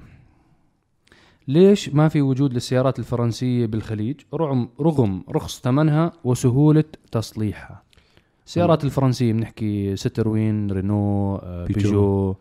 ليش 1.48 1.90
ما 1.90 2.08
في 2.10 2.22
وجود 2.22 2.54
للسيارات 2.54 3.00
الفرنسية 3.00 3.66
بالخليج 3.66 4.22
رغم 4.34 4.70
رغم 4.82 5.24
رخص 5.30 5.62
ثمنها 5.62 6.12
وسهولة 6.24 6.84
تصليحها؟ 7.12 7.83
السيارات 8.46 8.84
الفرنسية 8.84 9.34
بنحكي 9.34 9.96
ستروين 9.96 10.72
رينو 10.72 11.36
آه 11.36 11.66
بيجو. 11.66 11.80
بيجو 11.90 12.36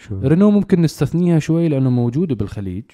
شو؟ 0.00 0.18
رينو 0.22 0.50
ممكن 0.50 0.82
نستثنيها 0.82 1.38
شوي 1.38 1.68
لأنه 1.68 1.90
موجودة 1.90 2.34
بالخليج. 2.34 2.84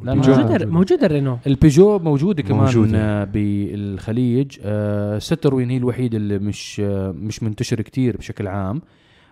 موجوده 0.00 0.64
موجودة. 0.66 1.06
الرينو. 1.06 1.38
البيجو 1.46 1.98
موجودة 1.98 2.42
كمان 2.42 2.60
موجودة. 2.64 2.98
آه، 2.98 3.24
بالخليج. 3.24 4.58
آه 4.62 5.18
ستروين 5.18 5.70
هي 5.70 5.76
الوحيدة 5.76 6.16
اللي 6.16 6.38
مش 6.38 6.80
آه 6.84 7.10
مش 7.12 7.42
منتشر 7.42 7.80
كتير 7.80 8.16
بشكل 8.16 8.46
عام. 8.46 8.82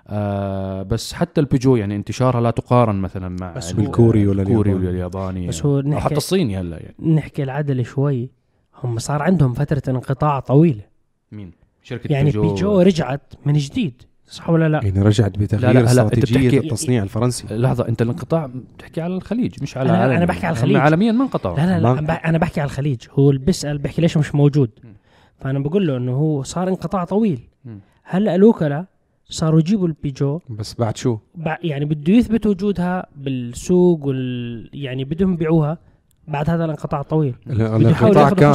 آه 0.08 0.82
بس 0.82 1.12
حتى 1.12 1.40
البيجو 1.40 1.76
يعني 1.76 1.96
انتشارها 1.96 2.40
لا 2.40 2.50
تقارن 2.50 2.96
مثلا 2.96 3.36
مع 3.40 3.52
بس 3.52 3.70
ال- 3.72 3.76
هو- 3.76 3.82
بالكوري 3.82 4.26
ولا 4.26 4.42
الكوري. 4.42 4.74
ولا 4.74 4.90
الياباني 4.90 5.46
بس 5.48 5.56
يعني. 5.60 5.68
هو 5.68 5.80
نحكي 5.80 6.00
حتى 6.04 6.16
الصيني 6.16 6.60
هلأ 6.60 6.76
يعني. 6.82 7.14
نحكي 7.14 7.42
العدل 7.42 7.84
شوي. 7.84 8.30
هم 8.84 8.98
صار 8.98 9.22
عندهم 9.22 9.52
فترة 9.54 9.82
انقطاع 9.88 10.40
طويلة. 10.40 10.82
مين؟ 11.32 11.52
شركة 11.86 12.12
يعني 12.12 12.24
بيجو, 12.30 12.54
بيجو 12.54 12.80
رجعت 12.80 13.32
من 13.46 13.52
جديد 13.52 14.02
صح 14.26 14.50
ولا 14.50 14.68
لا؟ 14.68 14.80
يعني 14.84 15.02
رجعت 15.02 15.38
بتغيير 15.38 15.72
لا، 15.74 15.78
لا، 15.80 15.84
استراتيجيه 15.84 16.48
بتحكي- 16.48 16.58
التصنيع 16.66 17.02
الفرنسي 17.02 17.46
لحظة 17.50 17.88
أنت 17.88 18.02
الانقطاع 18.02 18.50
بتحكي 18.76 19.00
على 19.00 19.14
الخليج 19.14 19.62
مش 19.62 19.76
على 19.76 19.88
أنا-. 19.88 19.92
أنا 20.16 20.24
بحكي 20.24 20.46
على 20.46 20.52
هم 20.54 20.58
الخليج. 20.58 20.76
عالميا 20.76 21.12
ما 21.12 21.22
انقطعوا 21.24 21.56
لا 21.56 21.66
لا 21.66 21.80
لا 21.80 22.00
ما- 22.00 22.12
أنا 22.14 22.38
بحكي 22.38 22.60
على 22.60 22.68
الخليج 22.68 23.00
هو 23.10 23.30
اللي 23.30 23.40
بيسأل 23.44 23.78
بحكي 23.78 24.02
ليش 24.02 24.16
مش 24.16 24.34
موجود. 24.34 24.70
فأنا 25.40 25.58
بقول 25.58 25.86
له 25.86 25.96
إنه 25.96 26.12
هو 26.12 26.42
صار 26.42 26.68
انقطاع 26.68 27.04
طويل. 27.04 27.40
هلأ 28.04 28.34
الوكلاء 28.34 28.84
صاروا 29.28 29.60
يجيبوا 29.60 29.86
البيجو 29.86 30.40
بس 30.50 30.74
بعد 30.74 30.96
شو؟ 30.96 31.18
يعني 31.62 31.84
بده 31.84 32.12
يثبت 32.12 32.46
وجودها 32.46 33.06
بالسوق 33.16 34.06
وال 34.06 34.70
يعني 34.72 35.04
بدهم 35.04 35.32
يبيعوها 35.32 35.78
بعد 36.28 36.50
هذا 36.50 36.64
الانقطاع 36.64 37.00
الطويل 37.00 37.35
الانقطاع 37.47 38.30
كان 38.30 38.52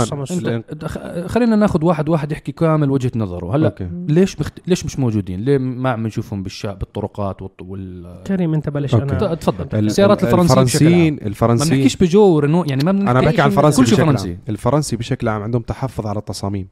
خلينا 1.28 1.56
ناخذ 1.56 1.86
واحد 1.86 2.10
واحد 2.10 2.32
يحكي 2.32 2.52
كامل 2.52 2.92
وجهة 2.92 3.12
نظره. 3.16 3.56
هلا 3.56 3.68
okay. 3.68 3.90
ليش 4.08 4.36
بخت... 4.36 4.60
ليش 4.68 4.86
مش 4.86 5.00
موجودين؟ 5.00 5.40
ليه 5.40 5.58
ما 5.58 5.90
عم 5.90 6.08
نشوفهم 6.08 6.44
بالشا... 6.44 6.74
بالطرقات 6.74 7.42
والط... 7.42 7.62
وال 7.62 8.24
كريم 8.28 8.54
أنت 8.54 8.70
بلش 8.70 8.96
okay. 8.96 9.16
أنا. 9.26 9.36
تفضل. 9.36 9.80
ال- 9.80 9.86
السيارات 9.86 10.24
ال- 10.24 10.28
الفرنسية 10.28 10.62
بشكل 10.62 10.86
عام. 10.86 10.94
الفرنسيين 10.94 11.14
ما 11.14 11.28
الفرنسيين 11.28 11.72
بنحكيش 11.76 11.96
بيجو 11.96 12.22
ورينو 12.36 12.64
يعني 12.64 12.84
ما 12.84 12.92
بنحكي 12.92 13.12
أنا 13.12 13.22
بحكي 13.22 13.42
عن 13.42 13.48
الفرنسي 13.48 13.82
كل 13.82 13.88
شيء 13.88 13.96
بشكل 13.96 14.08
فرنسي. 14.08 14.30
عام. 14.30 14.40
الفرنسي 14.50 14.96
بشكل 14.96 15.28
عام 15.30 15.42
عندهم 15.44 15.62
تحفظ 15.62 16.08
على 16.08 16.20
التصاميم. 16.20 16.68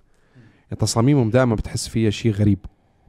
تصاميمهم 0.79 1.29
دائما 1.29 1.56
بتحس 1.56 1.88
فيها 1.88 2.10
شيء 2.10 2.32
غريب 2.32 2.60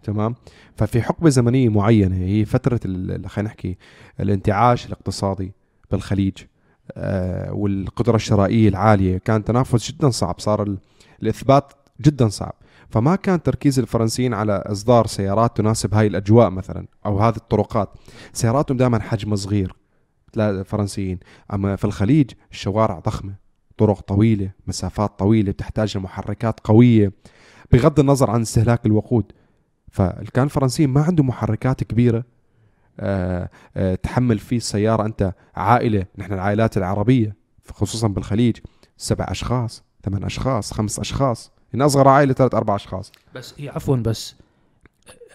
تمام؟ 0.03 0.35
ففي 0.77 1.03
حقبة 1.03 1.29
زمنية 1.29 1.69
معينة 1.69 2.17
هي 2.17 2.45
فترة 2.45 2.81
ال- 2.85 3.29
خلينا 3.29 3.49
نحكي 3.49 3.77
الانتعاش 4.21 4.87
الاقتصادي 4.87 5.53
بالخليج. 5.91 6.35
والقدرة 7.53 8.17
الشرائية 8.17 8.69
العالية 8.69 9.19
كان 9.19 9.45
تنافس 9.45 9.91
جدا 9.93 10.11
صعب 10.11 10.41
صار 10.41 10.63
ال- 10.63 10.79
الإثبات 11.23 11.73
جدا 12.01 12.29
صعب. 12.29 12.53
فما 12.89 13.17
كان 13.17 13.43
تركيز 13.43 13.79
الفرنسيين 13.79 14.35
على 14.35 14.53
إصدار 14.67 15.07
سيارات 15.07 15.57
تناسب 15.57 15.95
هاي 15.95 16.07
الأجواء 16.07 16.51
مثلا 16.51 16.87
أو 17.07 17.19
هذه 17.19 17.37
الطرقات. 17.37 17.89
سياراتهم 18.33 18.77
دائما 18.77 19.01
حجمها 19.01 19.37
صغير 19.37 19.75
الفرنسيين. 20.37 21.19
أما 21.53 21.77
في 21.77 21.85
الخليج 21.85 22.31
الشوارع 22.51 22.99
ضخمة 22.99 23.35
طرق 23.79 24.01
طويلة 24.01 24.51
مسافات 24.67 25.19
طويلة 25.19 25.53
بتحتاج 25.53 25.99
لمحركات 25.99 26.61
قوية 26.65 27.13
بغض 27.73 28.01
النظر 28.01 28.31
عن 28.31 28.41
استهلاك 28.41 28.87
الوقود. 28.87 29.33
فكان 29.93 30.45
الفرنسيين 30.45 30.91
ما 30.91 31.03
عندهم 31.03 31.27
محركات 31.27 31.85
كبيرة 31.85 32.19
آه، 32.19 32.23
آه، 32.23 32.25
تحمل 34.03 34.39
فيه 34.39 34.57
السيارة. 34.57 35.07
أنت 35.07 35.33
عائلة 35.57 36.05
نحن 36.19 36.33
العائلات 36.33 36.77
العربية 36.77 37.37
خصوصا 37.73 38.09
بالخليج 38.09 38.57
سبع 38.97 39.27
أشخاص 39.29 39.83
ثمان 40.05 40.25
أشخاص 40.25 40.73
خمس 40.73 40.99
أشخاص. 40.99 41.53
إن 41.75 41.83
أصغر 41.83 42.09
عائلة 42.09 42.33
ثلاث 42.33 42.55
أربع 42.55 42.77
أشخاص. 42.77 43.13
بس 43.35 43.55
هي 43.59 43.69
عفوا 43.69 43.97
بس 43.97 44.35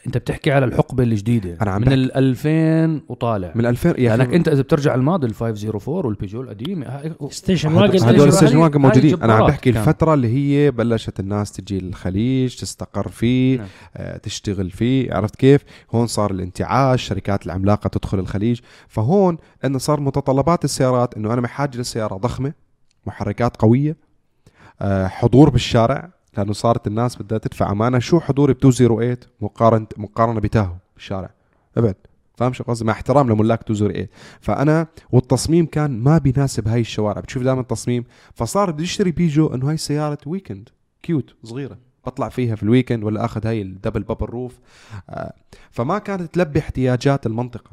انت 0.07 0.17
بتحكي 0.17 0.51
على 0.51 0.65
الحقبة 0.65 1.03
الجديدة 1.03 1.57
أنا 1.61 1.71
عم 1.71 1.81
من. 1.81 1.93
ال 1.93 2.15
2000 2.15 3.01
وطالع 3.09 3.51
من 3.55 3.65
2000 3.65 3.89
يا 3.97 4.17
لأنك 4.17 4.33
أنت 4.33 4.47
إذا 4.47 4.61
بترجع 4.61 4.95
الماضي 4.95 5.27
ال 5.27 5.33
504 5.35 6.05
والبيجو 6.05 6.41
القديم 6.41 6.83
هاي- 6.83 7.13
station 7.29 7.73
wagon 7.73 8.07
هدول 8.07 8.27
ال 8.27 8.31
station 8.31 8.57
wagon 8.57 8.81
موجودين 8.81 9.23
أنا 9.23 9.33
عم 9.33 9.47
بحكي 9.47 9.71
كان. 9.71 9.81
الفترة 9.81 10.13
اللي 10.13 10.27
هي 10.27 10.71
بلشت 10.71 11.19
الناس 11.19 11.51
تجي 11.51 11.77
الخليج 11.77 12.55
تستقر 12.55 13.07
فيه 13.07 13.57
نعم. 13.57 13.67
آه، 13.97 14.17
تشتغل 14.17 14.69
فيه 14.71 15.13
عرفت 15.13 15.35
كيف 15.35 15.61
هون 15.95 16.07
صار 16.07 16.31
الانتعاش 16.31 17.03
شركات 17.03 17.45
العملاقة 17.45 17.87
تدخل 17.87 18.19
الخليج 18.19 18.59
فهون 18.87 19.37
إنه 19.65 19.77
صار 19.77 19.99
متطلبات 19.99 20.65
السيارات 20.65 21.17
إنه 21.17 21.33
أنا 21.33 21.41
بحاجه 21.41 21.77
لسياره 21.77 22.15
ضخمة 22.15 22.53
محركات 23.07 23.57
قوية 23.57 23.97
آه، 24.81 25.07
حضور 25.07 25.49
بالشارع 25.49 26.09
لأنه 26.37 26.53
صارت 26.53 26.87
الناس 26.87 27.21
بدها 27.21 27.37
تدفع 27.37 27.71
أمانة. 27.71 27.99
شو 27.99 28.19
حضوري 28.19 28.53
ب 28.53 28.57
208 28.65 29.17
مقارنه 29.41 29.87
مقارنة 29.97 30.39
ب 30.39 30.45
Tahoe 30.45 30.73
بالشارع. 30.95 31.29
ابعد 31.77 31.95
فاهم 32.37 32.53
شو 32.53 32.63
قصدي؟ 32.63 32.85
مع 32.85 32.93
احترام 32.93 33.29
لملاك 33.29 33.59
208 33.59 34.09
فأنا 34.41 34.87
والتصميم 35.11 35.65
كان 35.65 35.99
ما 35.99 36.17
بيناسب 36.17 36.67
هاي 36.67 36.81
الشوارع. 36.81 37.21
بتشوف 37.21 37.43
دائما 37.43 37.61
التصميم. 37.61 38.03
فصار 38.33 38.71
بدي 38.71 38.83
أشتري 38.83 39.11
بيجو 39.11 39.47
إنه 39.47 39.69
هاي 39.69 39.77
سيارة 39.77 40.17
weekend 40.25 40.69
cute 41.03 41.35
صغيرة. 41.43 41.77
بطلع 42.05 42.29
فيها 42.29 42.55
في 42.55 42.63
ال 42.63 42.68
weekend 42.68 43.03
ولا 43.03 43.25
أخذ 43.25 43.47
هاي 43.47 43.61
ال 43.61 43.67
double 43.67 44.03
bubble 44.03 44.25
roof 44.25 44.59
فما 45.71 45.99
كانت 45.99 46.33
تلبي 46.33 46.59
احتياجات 46.59 47.25
المنطقة. 47.25 47.71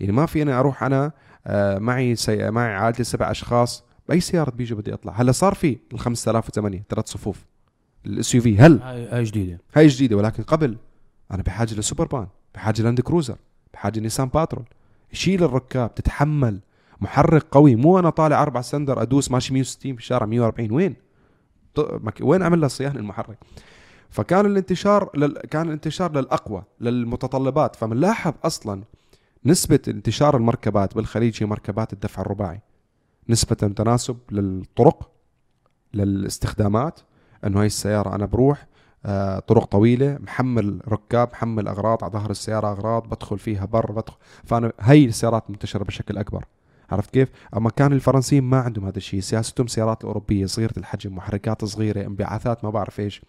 يعني 0.00 0.12
ما 0.12 0.26
في 0.26 0.42
أنا 0.42 0.60
أروح 0.60 0.82
أنا 0.82 1.12
آه، 1.46 1.78
معي 1.78 2.16
سي... 2.16 2.50
معي 2.50 2.74
عائلتي 2.74 3.04
سبع 3.04 3.30
أشخاص. 3.30 3.84
بأي 4.08 4.20
سيارة 4.20 4.50
بيجو 4.50 4.76
بدي 4.76 4.94
أطلع؟ 4.94 5.12
هلأ 5.12 5.32
صار 5.32 5.54
في 5.54 5.78
ال 5.92 5.98
5008 5.98 6.82
ثلاث 6.88 7.06
صفوف. 7.08 7.44
ال 8.06 8.34
SUV 8.34 8.58
هلأ؟ 8.58 8.80
هاي 8.82 9.24
جديدة. 9.24 9.60
هاي 9.74 9.86
جديدة 9.86 10.16
ولكن 10.16 10.42
قبل 10.42 10.76
أنا 11.30 11.42
بحاجة 11.42 11.74
ل 11.74 12.06
Suburban 12.06 12.26
بحاجة 12.54 12.82
لاند 12.82 13.00
كروزر 13.00 13.36
بحاجة 13.72 14.00
نيسان 14.00 14.28
باترول. 14.28 14.64
يشيل 15.12 15.44
الركاب 15.44 15.94
تتحمل. 15.94 16.60
محرك 17.00 17.46
قوي. 17.50 17.76
مو 17.76 17.98
أنا 17.98 18.10
طالع 18.10 18.42
أربع 18.42 18.60
سندر 18.60 19.02
أدوس 19.02 19.30
ماشي 19.30 19.54
160 19.54 19.94
في 19.94 20.00
الشارع 20.00 20.26
140 20.26 20.72
وين؟ 20.72 20.96
وين 22.20 22.42
أعمل 22.42 22.60
لها 22.60 22.68
صيانة 22.68 22.98
المحرك؟ 22.98 23.38
فكان 24.10 24.46
الانتشار 24.46 25.10
لل... 25.14 25.38
كان 25.38 25.66
الانتشار 25.66 26.12
للأقوى 26.12 26.62
للمتطلبات. 26.80 27.76
فبنلاحظ 27.76 28.32
أصلا 28.44 28.82
نسبة 29.44 29.80
انتشار 29.88 30.36
المركبات 30.36 30.94
بالخليج 30.94 31.42
هي 31.42 31.46
مركبات 31.46 31.92
الدفع 31.92 32.22
الرباعي. 32.22 32.60
نسبة 33.28 33.54
تناسب 33.54 34.18
للطرق 34.30 35.10
للاستخدامات 35.94 37.00
أنه 37.44 37.60
هاي 37.60 37.66
السيارة 37.66 38.14
أنا 38.14 38.26
بروح 38.26 38.66
آه، 39.06 39.38
طرق 39.38 39.64
طويلة 39.64 40.18
محمل 40.20 40.80
ركاب 40.88 41.28
محمل 41.32 41.68
أغراض 41.68 42.04
على 42.04 42.12
ظهر 42.12 42.30
السيارة 42.30 42.72
أغراض 42.72 43.08
بدخل 43.08 43.38
فيها 43.38 43.64
بر 43.64 43.92
بدخل 43.92 44.16
فأنا 44.44 44.72
هاي 44.80 45.04
السيارات 45.04 45.50
منتشرة 45.50 45.84
بشكل 45.84 46.18
أكبر 46.18 46.44
عرفت 46.90 47.10
كيف؟ 47.10 47.28
أما 47.56 47.70
كان 47.70 47.92
الفرنسيين 47.92 48.44
ما 48.44 48.60
عندهم 48.60 48.84
هذا 48.84 48.96
الشيء، 48.96 49.20
سياستهم 49.20 49.66
سيارات 49.66 50.04
أوروبية 50.04 50.46
صغيرة 50.46 50.72
الحجم، 50.76 51.16
محركات 51.16 51.64
صغيرة، 51.64 52.06
انبعاثات 52.06 52.64
ما 52.64 52.70
بعرف 52.70 53.00
إيش، 53.00 53.22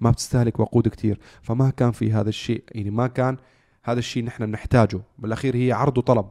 ما 0.00 0.10
بتستهلك 0.10 0.60
وقود 0.60 0.88
كتير، 0.88 1.20
فما 1.42 1.70
كان 1.70 1.92
في 1.92 2.12
هذا 2.12 2.28
الشيء، 2.28 2.64
يعني 2.70 2.90
ما 2.90 3.06
كان 3.06 3.36
هذا 3.82 3.98
الشيء 3.98 4.24
نحن 4.24 4.46
بنحتاجه، 4.46 5.00
بالأخير 5.18 5.56
هي 5.56 5.72
عرض 5.72 5.98
وطلب. 5.98 6.26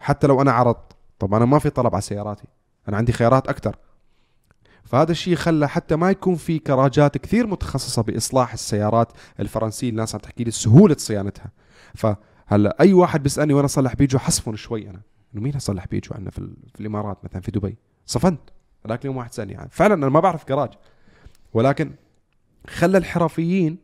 حتى 0.00 0.26
لو 0.26 0.42
أنا 0.42 0.52
عرضت، 0.52 0.96
طب 1.18 1.34
أنا 1.34 1.44
ما 1.44 1.58
في 1.58 1.70
طلب 1.70 1.94
على 1.94 2.02
سياراتي، 2.02 2.46
أنا 2.88 2.96
عندي 2.96 3.12
خيارات 3.12 3.48
أكثر. 3.48 3.76
فهذا 4.86 5.12
الشيء 5.12 5.34
خلى 5.34 5.68
حتى 5.68 5.96
ما 5.96 6.10
يكون 6.10 6.34
في 6.34 6.58
كراجات 6.58 7.18
كثير 7.18 7.46
متخصصة 7.46 8.02
بإصلاح 8.02 8.52
السيارات 8.52 9.12
الفرنسية، 9.40 9.90
الناس 9.90 10.14
عم 10.14 10.20
تحكي 10.20 10.44
لي 10.44 10.50
سهولة 10.50 10.96
صيانتها. 10.98 11.50
فهلأ 11.94 12.76
أي 12.80 12.92
واحد 12.92 13.22
بيسألني 13.22 13.54
وين 13.54 13.64
أصلح 13.64 13.94
بيجو 13.94 14.18
حصفن 14.18 14.56
شوي 14.56 14.90
أنا. 14.90 15.00
إنه 15.34 15.42
مين 15.42 15.56
أصلح 15.56 15.86
بيجو 15.86 16.14
عندنا 16.14 16.30
في, 16.30 16.50
في 16.74 16.80
الإمارات 16.80 17.18
مثلا 17.24 17.40
في 17.40 17.50
دبي؟ 17.50 17.76
صفنت. 18.06 18.40
هذاك 18.86 19.00
اليوم 19.00 19.16
واحد 19.16 19.32
سألني 19.32 19.52
يعني 19.52 19.68
فعلا 19.70 19.94
أنا 19.94 20.08
ما 20.08 20.20
بعرف 20.20 20.48
جراج 20.48 20.70
ولكن 21.52 21.92
خلى 22.66 22.98
الحرفيين 22.98 23.78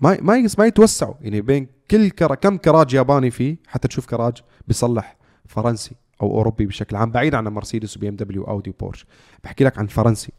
ما 0.00 0.18
ما 0.20 0.48
ما 0.58 0.66
يتوسعوا. 0.66 1.14
يعني 1.20 1.40
بين 1.40 1.68
كل 1.90 2.08
كم 2.10 2.56
كراج 2.56 2.94
ياباني 2.94 3.30
فيه 3.30 3.56
حتى 3.66 3.88
تشوف 3.88 4.06
كراج 4.06 4.42
بيصلح 4.68 5.16
فرنسي. 5.46 5.96
أو 6.22 6.30
أوروبي 6.30 6.66
بشكل 6.66 6.96
عام 6.96 7.10
بعيد 7.10 7.34
عن 7.34 7.44
مرسيدس 7.44 7.96
وبي 7.96 8.08
إم 8.08 8.16
دبليو 8.16 8.42
واودي 8.42 8.70
وبورش 8.70 9.06
بحكي 9.44 9.64
لك 9.64 9.78
عن 9.78 9.86
فرنسي. 9.86 10.32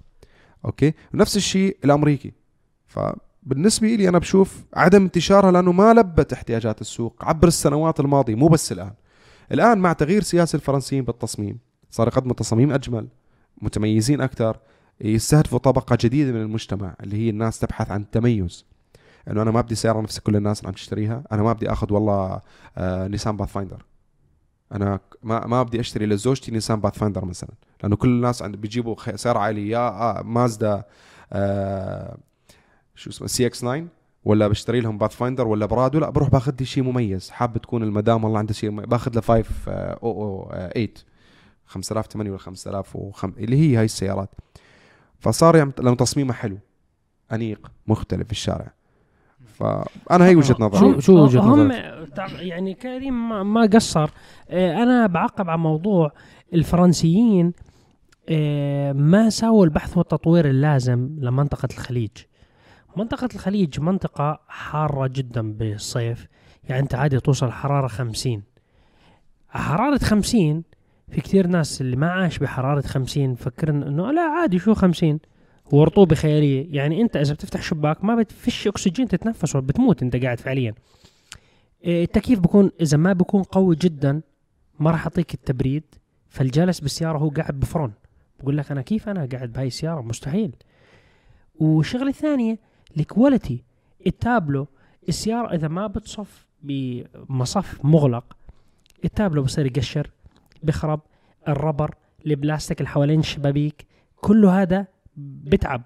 okay؟ 0.66 0.94
ونفس 1.14 1.38
الشيء 1.38 1.78
الأمريكي. 1.86 2.34
فبالنسبة 2.88 3.88
لي 3.88 4.10
أنا 4.10 4.18
بشوف 4.18 4.64
عدم 4.74 5.04
انتشارها 5.04 5.52
لأنه 5.52 5.72
ما 5.72 5.94
لبت 5.94 6.34
احتياجات 6.34 6.82
السوق 6.82 7.16
عبر 7.22 7.48
السنوات 7.48 8.00
الماضية 8.00 8.36
مو 8.36 8.48
بس 8.48 8.72
الآن. 8.72 8.94
الآن 9.52 9.78
مع 9.78 9.94
تغيير 9.94 10.24
سياسه 10.24 10.56
الفرنسيين 10.56 11.04
بالتصميم 11.04 11.60
صار 11.92 12.08
يقدموا 12.08 12.34
تصاميم 12.34 12.72
أجمل 12.72 13.08
متميزين 13.62 14.22
أكثر 14.22 14.58
يستهدفوا 15.02 15.60
طبقة 15.60 15.98
جديدة 16.02 16.32
من 16.32 16.42
المجتمع 16.42 16.96
اللي 17.04 17.18
هي 17.18 17.30
الناس 17.30 17.60
تبحث 17.60 17.92
عن 17.92 18.02
التميز. 18.02 18.66
إنه 19.28 19.42
أنا 19.42 19.52
ما 19.52 19.62
بدي 19.62 19.76
سياره 19.76 20.02
نفس 20.02 20.20
كل 20.20 20.36
الناس 20.36 20.60
اللي 20.60 20.68
عم 20.68 20.74
تشتريها 20.74 21.24
أنا 21.32 21.44
ما 21.44 21.54
بدي 21.54 21.72
آخذ 21.72 21.94
والله 21.94 22.42
آه 22.78 23.08
نيسان 23.08 23.38
باث 23.38 23.52
فايندر 23.52 23.86
أنا 24.72 25.00
ما 25.24 25.48
ما 25.48 25.64
بدي 25.64 25.80
أشتري 25.80 26.06
لزوجتي 26.06 26.52
نيسان 26.52 26.80
باث 26.80 26.98
فايندر 26.98 27.26
مثلا 27.26 27.50
لأنه 27.84 27.96
كل 27.96 28.10
الناس 28.10 28.42
عند 28.42 28.56
بيجيبوا 28.56 28.96
سياره 29.16 29.40
عائليه 29.40 29.72
يا 29.72 29.90
آه 29.90 30.22
مازدا 30.22 30.84
آه 31.34 32.18
شو 32.96 33.10
اسمه 33.10 33.28
CX 33.28 33.60
9 33.60 33.84
ولا 34.24 34.48
بشتري 34.48 34.80
لهم 34.80 34.98
باث 34.98 35.16
فايندر 35.16 35.48
ولا 35.48 35.66
برادو 35.66 36.00
لا 36.00 36.10
بروح 36.10 36.30
باخذ 36.30 36.54
لي 36.60 36.66
شيء 36.66 36.84
مميز. 36.84 37.30
حاب 37.30 37.58
تكون 37.58 37.84
المدام 37.84 38.24
والله 38.24 38.40
عندها 38.40 38.54
شيء. 38.54 38.70
باخذ 38.70 39.16
له 39.16 39.22
5 39.22 39.46
أو 39.72 40.24
أو 40.24 40.52
8 40.74 40.94
5008 41.66 42.32
ولا 42.32 42.40
5005 42.40 43.34
اللي 43.38 43.58
هي 43.58 43.78
هاي 43.78 43.86
السيارات. 43.86 44.30
فصار 45.20 45.56
لأنه 45.56 45.96
تصميمه 45.96 46.34
حلو 46.34 46.58
أنيق 47.32 47.72
مختلف 47.88 48.26
في 48.26 48.32
الشارع. 48.32 48.74
فأنا 49.60 50.26
هي 50.26 50.36
وجهة 50.36 50.56
نظري. 50.60 50.80
شو- 50.94 51.00
شو 51.00 51.24
وجهة 51.24 51.42
هم 51.42 51.68
نظرك؟ 51.72 52.32
يعني 52.40 52.74
كريم 52.74 53.30
ما- 53.30 53.44
ما 53.44 53.62
قصر. 53.74 54.10
آه، 54.50 54.84
أنا 54.84 55.08
بعقب 55.08 55.50
على 55.50 55.60
موضوع 55.60 56.12
الفرنسيين 56.54 57.54
آه، 58.30 58.92
ما 58.92 59.30
سووا 59.30 59.66
البحث 59.66 59.98
والتطوير 59.98 60.50
اللازم 60.50 61.10
لمنطقة 61.20 61.68
الخليج. 61.74 62.10
منطقة 62.98 63.30
الخليج 63.36 63.80
منطقة 63.80 64.40
حارة 64.48 65.08
جدا 65.08 65.52
بالصيف. 65.52 66.28
يعني 66.70 66.82
أنت 66.82 66.96
عادي 66.96 67.20
توصل 67.20 67.52
حرارة 67.52 67.88
خمسين. 67.88 68.44
حرارة 69.50 69.98
خمسين 69.98 70.64
في 71.12 71.22
كثير 71.22 71.48
ناس 71.48 71.82
اللي 71.82 71.96
ما 71.96 72.12
عاش 72.12 72.38
بحرارة 72.40 72.82
خمسين 72.82 73.36
فكرن 73.36 73.84
إنه 73.84 74.12
لا 74.12 74.22
عادي 74.22 74.60
شو 74.60 74.74
خمسين؟ 74.74 75.20
ورطوبة 75.72 76.16
خيالية 76.16 76.76
يعني 76.76 77.02
أنت 77.02 77.18
إذا 77.18 77.34
بتفتح 77.34 77.62
شباك 77.62 78.04
ما 78.04 78.16
فيش 78.16 78.68
أكسجين 78.68 79.08
تتنفسه 79.08 79.60
بتموت 79.60 80.04
أنت 80.04 80.16
قاعد 80.16 80.40
فعليا. 80.40 80.74
إيه، 81.84 82.04
التكييف 82.04 82.40
بكون 82.40 82.72
إذا 82.82 82.98
ما 82.98 83.14
بكون 83.14 83.44
قوي 83.44 83.76
جدا 83.76 84.22
ما 84.80 84.92
راح 84.92 85.04
يعطيك 85.04 85.34
التبريد. 85.34 85.84
فالجالس 86.30 86.80
بالسيارة 86.80 87.18
هو 87.18 87.30
قاعد 87.30 87.60
بفرن. 87.60 87.92
بقول 88.40 88.58
لك 88.58 88.72
أنا 88.72 88.82
كيف 88.82 89.10
أنا 89.10 89.28
قاعد 89.32 89.52
بهاي 89.52 89.68
السيارة؟ 89.68 90.02
مستحيل. 90.02 90.56
والشغلة 91.56 92.10
الثانية 92.10 92.60
ال 92.98 93.05
quality. 93.05 93.64
التابلو 94.08 94.68
السيارة 95.10 95.56
إذا 95.56 95.68
ما 95.68 95.88
بتصف 95.88 96.48
بمصف 96.64 97.86
مغلق 97.86 98.38
التابلو 99.06 99.44
بصير 99.44 99.66
يقشر 99.66 100.12
بخرب 100.64 101.02
الربر 101.48 101.96
البلاستيك 102.26 102.80
اللي 102.80 102.90
حوالين 102.90 103.20
الشبابيك 103.20 103.86
كله 104.22 104.62
هذا 104.62 104.88
بتعب. 105.44 105.82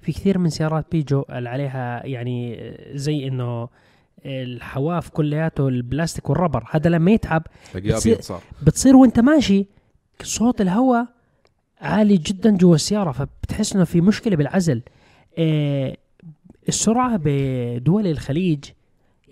في 0.00 0.12
كثير 0.12 0.38
من 0.38 0.48
سيارات 0.50 0.86
بيجو 0.92 1.24
اللي 1.30 1.48
عليها 1.48 2.06
يعني 2.06 2.58
زي 2.94 3.28
إنه 3.28 3.68
الحواف 4.26 5.08
كلياته 5.08 5.68
البلاستيك 5.68 6.30
والربر. 6.30 6.64
هذا 6.70 6.90
لما 6.90 7.10
يتعب 7.10 7.42
بتصير- 7.96 8.16
بتصير 8.62 8.96
وأنت 8.96 9.20
ماشي 9.20 9.66
صوت 10.22 10.60
الهواء 10.60 11.06
عالي 11.80 12.16
جدا 12.16 12.56
جوا 12.56 12.74
السيارة 12.74 13.12
فبتحس 13.12 13.74
إنه 13.76 13.84
في 13.84 14.00
مشكلة 14.00 14.36
بالعزل. 14.36 14.82
آه، 15.38 15.96
السرعة 16.68 17.20
بدول 17.24 18.06
الخليج 18.06 18.64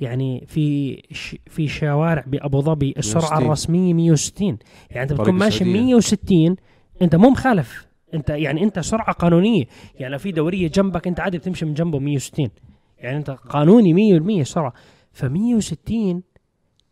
يعني 0.01 0.44
في 0.46 0.96
ش 1.12 1.37
في 1.46 1.68
شوارع 1.68 2.25
بأبو 2.27 2.61
ظبي 2.61 2.94
السرعة 2.99 3.22
160. 3.22 3.46
الرسمية 3.46 3.94
160 3.94 4.59
يعني 4.90 5.03
أنت 5.03 5.12
بتكون 5.12 5.35
ماشي 5.35 5.64
السعودية. 5.64 5.81
160 5.85 6.57
أنت 7.03 7.16
مو 7.16 7.29
مخالف. 7.31 7.87
انت 8.14 8.31
يعني 8.31 8.62
انت 8.62 8.79
سرعة 8.79 9.12
قانونية. 9.12 9.64
يعني 9.95 10.12
لو 10.12 10.19
في 10.19 10.33
دورية 10.33 10.69
جنبك 10.69 11.07
انت 11.07 11.21
عادي 11.21 11.38
بتمشي 11.38 11.64
من 11.64 11.75
جنبه 11.75 11.99
160 11.99 12.51
يعني 12.99 13.16
انت 13.16 13.31
قانوني 13.31 14.21
100% 14.42 14.42
سرعة. 14.42 14.73
ف 15.12 15.25
160 15.25 16.23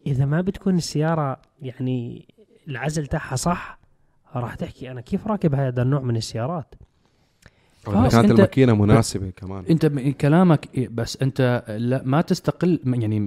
إذا 0.07 0.25
ما 0.25 0.41
بتكون 0.41 0.77
السيارة 0.77 1.37
يعني 1.63 2.29
العزل 2.69 3.07
تاعها 3.07 3.37
صح 3.37 3.79
راح 4.35 4.55
تحكي 4.55 4.91
أنا 4.91 5.01
كيف 5.01 5.27
راكب 5.27 5.55
هذا 5.55 5.83
النوع 5.83 6.01
من 6.01 6.17
السيارات؟ 6.17 6.75
كانت 7.93 8.31
الماكينة 8.31 8.75
مناسبة 8.75 9.31
كمان. 9.31 9.65
أنت 9.71 9.87
كلامك 10.21 10.69
إيه، 10.75 10.89
بس 10.93 11.19
أنت 11.23 11.65
لا 11.79 12.03
ما 12.05 12.21
تستقل 12.21 12.81
يعني 12.87 13.19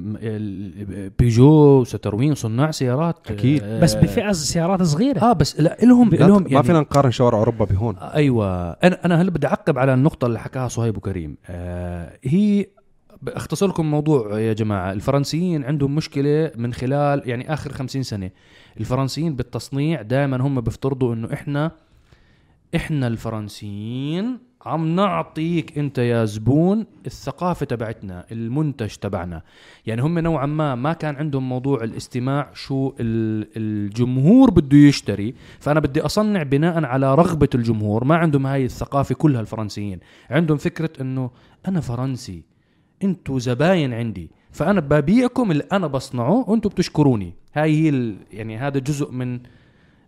بيجو 1.19 1.83
ستروين 1.83 2.35
صناع 2.35 2.71
سيارات 2.71 3.31
أكيد. 3.31 3.63
آه، 3.63 3.79
بس 3.81 3.93
بفئة 3.95 4.31
سيارات 4.31 4.83
صغيرة. 4.83 5.19
آه 5.19 5.33
بس 5.33 5.59
لا 5.59 5.77
لهم 5.83 6.09
لا 6.09 6.25
لهم 6.27 6.43
ت- 6.43 6.51
ما 6.51 6.61
فينا 6.61 6.79
نقارن 6.79 7.11
شوارع 7.11 7.37
أوروبا 7.39 7.65
بهون. 7.65 7.95
أيوه. 7.97 8.69
أنا 8.71 9.05
أنا 9.05 9.21
هلا 9.21 9.31
بدي 9.31 9.47
أعقب 9.47 9.77
على 9.77 9.93
النقطة 9.93 10.25
اللي 10.27 10.39
حكاها 10.39 10.67
صهيب 10.67 10.97
وكريم. 10.97 11.37
آه 11.47 12.17
هي 12.23 12.65
اختصر 13.27 13.67
لكم 13.67 13.91
موضوع 13.91 14.39
يا 14.39 14.53
جماعة. 14.53 14.91
الفرنسيين 14.91 15.63
عندهم 15.63 15.95
مشكلة 15.95 16.51
من 16.55 16.73
خلال 16.73 17.21
يعني 17.29 17.53
آخر 17.53 17.73
خمسين 17.73 18.03
سنة. 18.03 18.31
الفرنسيين 18.79 19.35
بالتصنيع 19.35 20.01
دائما 20.01 20.37
هم 20.41 20.61
بيفترضوا 20.61 21.13
إنه 21.13 21.33
إحنا 21.33 21.71
إحنا 22.75 23.07
الفرنسيين 23.07 24.37
عم 24.65 24.95
نعطيك 24.95 25.77
انت 25.77 25.97
يا 25.97 26.25
زبون 26.25 26.85
الثقافة 27.05 27.65
تبعتنا 27.65 28.25
المنتج 28.31 28.95
تبعنا. 28.95 29.41
يعني 29.85 30.01
هم 30.01 30.19
نوعا 30.19 30.45
ما 30.45 30.75
ما 30.75 30.93
كان 30.93 31.15
عندهم 31.15 31.49
موضوع 31.49 31.83
الاستماع 31.83 32.49
شو 32.53 32.93
ال- 32.99 33.47
الجمهور 33.57 34.51
بده 34.51 34.77
يشتري. 34.77 35.35
فأنا 35.59 35.79
بدي 35.79 36.01
أصنع 36.01 36.43
بناء 36.43 36.85
على 36.85 37.15
رغبة 37.15 37.49
الجمهور. 37.55 38.03
ما 38.03 38.15
عندهم 38.15 38.47
هاي 38.47 38.65
الثقافة 38.65 39.15
كلها 39.15 39.41
الفرنسيين. 39.41 39.99
عندهم 40.29 40.57
فكرة 40.57 41.01
إنه 41.01 41.31
أنا 41.67 41.79
فرنسي 41.81 42.43
أنتوا 43.03 43.39
زباين 43.39 43.93
عندي. 43.93 44.31
فأنا 44.51 44.79
ببيعكم 44.79 45.51
اللي 45.51 45.63
أنا 45.71 45.87
بصنعه 45.87 46.49
وانتوا 46.49 46.71
بتشكروني. 46.71 47.33
هاي 47.53 47.91
هي 47.91 48.13
يعني 48.31 48.57
هذا 48.57 48.79
جزء 48.79 49.11
من 49.11 49.39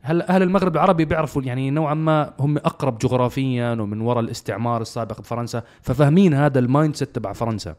هلا 0.01 0.29
أهل 0.29 0.43
المغرب 0.43 0.75
العربي 0.75 1.05
بيعرفوا 1.05 1.41
يعني 1.41 1.69
نوعا 1.71 1.93
ما 1.93 2.33
هم 2.39 2.57
أقرب 2.57 2.97
جغرافيا 2.97 3.71
ومن 3.71 4.01
وراء 4.01 4.19
الاستعمار 4.19 4.81
السابق 4.81 5.19
بفرنسا 5.19 5.63
ففاهمين 5.81 6.33
هذا 6.33 6.59
ال 6.59 6.95
mindset 6.95 7.15
تبع 7.15 7.33
فرنسا. 7.33 7.75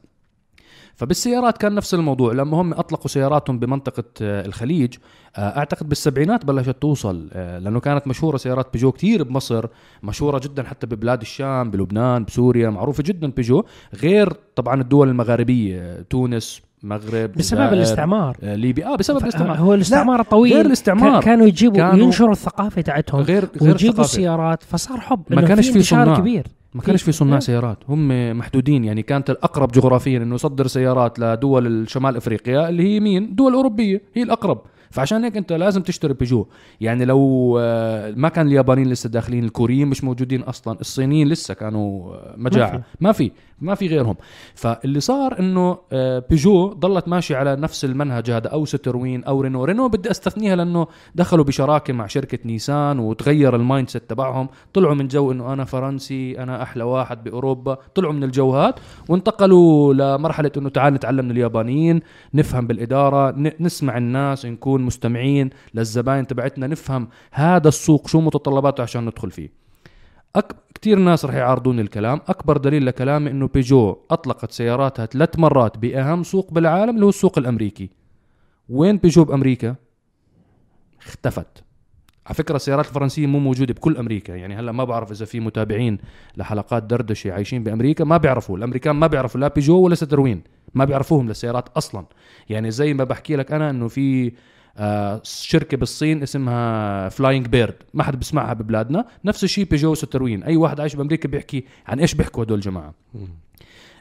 فبالسيارات 0.95 1.59
كان 1.59 1.75
نفس 1.75 1.95
الموضوع. 1.95 2.33
لما 2.33 2.61
هم 2.61 2.75
أطلقوا 2.75 3.09
سياراتهم 3.09 3.59
بمنطقة 3.59 4.05
آه، 4.23 4.47
الخليج 4.47 4.95
آه، 5.37 5.59
أعتقد 5.59 5.89
بالسبعينات 5.89 6.45
بلشت 6.45 6.77
توصل 6.81 7.31
آه، 7.33 7.59
لأنه 7.59 7.81
كانت 7.81 8.07
مشهورة 8.07 8.37
سيارات 8.37 8.73
بيجو 8.73 8.93
كتير 8.93 9.23
بمصر 9.23 9.67
مشهورة 10.03 10.39
جدا 10.39 10.63
حتى 10.63 10.87
ببلاد 10.87 11.21
الشام 11.21 11.71
بلبنان 11.71 12.25
بسوريا 12.25 12.71
معروفة 12.71 13.03
جدا 13.03 13.31
بيجو 13.31 13.63
غير 13.95 14.33
طبعا 14.57 14.81
الدول 14.81 15.09
المغاربية 15.09 16.01
تونس 16.11 16.63
مغرب 16.83 17.33
بسبب 17.33 17.73
الاستعمار. 17.73 18.37
آه، 18.43 18.55
ليبيا. 18.55 18.87
آه 18.87 18.97
بسبب 18.97 19.23
الاستعمار. 19.23 19.57
هو 19.59 19.75
الاستعمار 19.75 20.21
الطويل 20.21 20.53
غير 20.55 20.67
الاستعمار. 20.67 21.21
كا- 21.21 21.25
كانوا 21.27 21.47
يجيبوا 21.47 21.77
كانوا- 21.77 22.05
ينشروا 22.05 22.33
الثقافة 22.33 22.81
تاعتهم 22.83 23.21
غير 23.21 23.49
غير 23.63 23.73
ويجيبوا. 23.73 24.01
السيارات 24.05 24.63
فصار 24.63 25.01
حب 25.01 25.23
ما 25.31 25.41
كانش 25.43 25.69
في 25.71 25.83
صناع. 25.83 26.17
كبير. 26.19 26.47
ما 26.75 26.83
كانش 26.83 27.03
في 27.03 27.13
صناع 27.13 27.35
إيه. 27.35 27.41
سيارات. 27.41 27.79
هم 27.89 28.39
محدودين 28.39 28.85
يعني 28.85 29.03
كانت 29.03 29.31
الأقرب 29.31 29.73
جغرافيا 29.73 30.19
إنه 30.19 30.35
يصدر 30.35 30.67
سيارات 30.67 31.19
لدول 31.19 31.67
الشمال 31.67 32.17
أفريقيا 32.17 32.69
اللي 32.69 32.83
هي 32.95 33.01
مين؟ 33.01 33.35
دول 33.35 33.53
أوروبية. 33.55 34.03
هي 34.15 34.23
الأقرب. 34.23 34.59
فعشان 34.91 35.25
هيك 35.25 35.37
انت 35.37 35.53
لازم 35.53 35.83
تشتري 35.83 36.15
بيجو 36.15 36.47
يعني 36.81 37.05
لو 37.05 37.59
آه، 37.61 38.15
ما 38.17 38.29
كان 38.29 38.47
اليابانيين 38.47 38.89
لسه 38.89 39.09
داخلين 39.09 39.45
الكوريين 39.45 39.89
مش 39.89 40.05
موجودين 40.05 40.43
أصلا 40.43 40.81
الصينيين 40.81 41.29
لسه 41.29 41.55
كانوا 41.55 42.15
آه، 42.15 42.35
مجاعة. 42.37 42.83
ما 43.01 43.13
في. 43.13 43.33
ما 43.61 43.75
في. 43.75 43.87
غيرهم. 43.87 44.17
فاللي 44.55 45.01
صار 45.01 45.39
إنه 45.39 45.79
آه، 45.93 46.25
بيجو 46.31 46.73
ضلت 46.73 47.09
ماشي 47.09 47.35
على 47.35 47.57
نفس 47.57 47.85
المنهج 47.85 48.31
هذا 48.31 48.49
أو 48.49 48.65
ستروين 48.65 49.25
أو 49.25 49.41
رينو 49.41 49.65
رينو 49.65 49.89
بدي 49.89 50.11
أستثنيها 50.11 50.57
لأنه 50.57 50.87
دخلوا 51.15 51.45
بشراكة 51.45 51.93
مع 51.93 52.07
شركة 52.07 52.39
نيسان 52.45 52.99
وتغير 52.99 53.57
ال 53.57 53.89
mindset 53.89 54.11
تبعهم. 54.11 54.49
طلعوا 54.75 54.95
من 54.95 55.09
جو 55.09 55.33
إنه 55.33 55.53
أنا 55.53 55.65
فرنسي 55.65 56.39
أنا 56.43 56.63
أحلى 56.63 56.85
واحد 56.85 57.25
بأوروبا. 57.25 57.79
طلعوا 57.95 58.13
من 58.13 58.25
الجو 58.25 58.51
هاد 58.51 58.75
وانتقلوا 59.09 59.95
لمرحلة 59.95 60.53
إنه 60.57 60.69
تعال 60.69 60.95
نتعلم 60.95 61.25
من 61.25 61.31
اليابانيين 61.31 62.01
نفهم 62.35 62.67
بالإدارة 62.67 63.35
نسمع 63.61 63.99
الناس 63.99 64.47
نكون 64.47 64.80
مستمعين 64.83 65.51
للزباين 65.75 66.27
تبعتنا 66.27 66.67
نفهم 66.67 67.09
هذا 67.33 67.69
السوق 67.69 68.09
شو 68.09 68.21
متطلباته 68.21 68.83
عشان 68.83 69.07
ندخل 69.07 69.31
فيه. 69.31 69.51
أك... 70.37 70.57
كثير 70.75 70.99
ناس 70.99 71.25
رح 71.25 71.35
يعارضون 71.35 71.81
الكلام. 71.81 72.21
أكبر 72.29 72.57
دليل 72.57 72.87
لكلامي 72.87 73.31
إنه 73.31 73.49
بيجو 73.49 73.97
أطلقت 74.11 74.53
سياراتها 74.53 75.07
ثلاث 75.07 75.39
مرات 75.39 75.79
بأهم 75.79 76.23
سوق 76.23 76.53
بالعالم 76.53 76.95
اللي 76.95 77.05
هو 77.05 77.09
السوق 77.09 77.39
الأمريكي. 77.39 77.91
وين 78.69 78.97
بيجو 78.97 79.25
بأمريكا؟ 79.25 79.75
اختفت. 81.07 81.65
على 82.27 82.35
فكرة 82.35 82.57
السيارات 82.57 82.87
الفرنسية 82.87 83.27
مو 83.27 83.39
موجودة 83.39 83.75
بكل 83.75 83.97
أمريكا. 83.97 84.33
يعني 84.33 84.55
هلأ 84.55 84.73
ما 84.73 84.85
بعرف 84.85 85.13
إذا 85.13 85.25
في 85.25 85.41
متابعين 85.41 85.99
لحلقات 86.37 86.83
دردشة 86.83 87.33
عايشين 87.33 87.65
بأمريكا. 87.65 88.05
ما 88.05 88.17
بيعرفوا. 88.17 88.57
الأمريكان 88.57 88.97
ما 88.97 89.07
بيعرفوا 89.07 89.41
لا 89.41 89.49
بيجو 89.49 89.79
ولا 89.79 89.95
ستروين 89.95 90.43
ما 90.75 90.85
بيعرفوهم 90.85 91.29
للسيارات 91.29 91.69
أصلا. 91.77 92.05
يعني 92.49 92.71
زي 92.71 92.95
ما 92.95 93.05
بحكي 93.05 93.37
لك 93.37 93.53
أنا 93.53 93.71
إنه 93.71 93.89
في 93.89 94.33
شركة 95.23 95.77
بالصين 95.77 96.23
اسمها 96.23 97.09
Flying 97.09 97.47
Bird 97.47 97.77
ما 97.95 98.03
حد 98.03 98.19
بيسمعها 98.19 98.53
ببلادنا. 98.53 99.05
نفس 99.25 99.45
الشيء 99.45 99.65
بيجو 99.65 99.91
وستروين. 99.91 100.43
أي 100.43 100.57
واحد 100.57 100.81
عايش 100.81 100.95
بأمريكا 100.95 101.29
بيحكي 101.29 101.65
عن 101.87 102.01
إيش 102.01 102.15
بيحكوا 102.15 102.45
هدول 102.45 102.59
الجماعه 102.59 102.95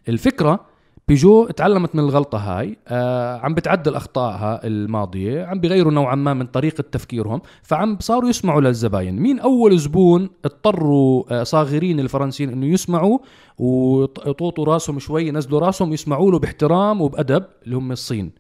الفكرة 0.10 0.80
بيجو 1.08 1.48
تعلمت 1.48 1.96
من 1.96 2.04
الغلطة 2.04 2.38
هاي. 2.38 2.78
آه 2.88 3.38
عم 3.38 3.54
بتعدل 3.54 3.96
أخطائها 3.96 4.68
الماضية. 4.68 5.46
عم 5.46 5.60
بيغيروا 5.60 5.92
نوعا 5.92 6.16
ما 6.16 6.34
من 6.34 6.46
طريقة 6.46 6.82
تفكيرهم. 6.92 7.42
فعم 7.64 7.98
صاروا 8.00 8.30
يسمعوا 8.30 8.62
للزباين. 8.62 9.20
مين 9.20 9.40
أول 9.40 9.80
زبون 9.80 10.30
اضطروا 10.46 11.24
آه 11.30 11.44
صاغرين 11.44 12.00
الفرنسيين 12.00 12.50
أنه 12.50 12.66
يسمعوا 12.66 13.20
ويطوطوا 13.58 14.66
راسهم 14.66 15.00
شوي 15.00 15.28
ينزلوا 15.28 15.60
راسهم 15.60 15.94
يسمعوا 15.94 16.32
له 16.32 16.40
باحترام 16.40 17.02
وبأدب 17.02 17.46
اللي 17.66 17.76
هم 17.76 17.92
الصين. 17.92 18.32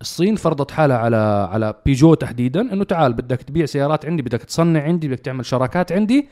الصين 0.00 0.36
فرضت 0.36 0.70
حالها 0.70 0.96
على 0.96 1.48
على 1.52 1.74
بيجو 1.86 2.14
تحديدا 2.14 2.60
إنه 2.72 2.84
تعال 2.84 3.12
بدك 3.12 3.42
تبيع 3.42 3.66
سيارات 3.66 4.06
عندي 4.06 4.22
بدك 4.22 4.42
تصنع 4.42 4.82
عندي 4.82 5.08
بدك 5.08 5.20
تعمل 5.20 5.46
شراكات 5.46 5.92
عندي 5.92 6.28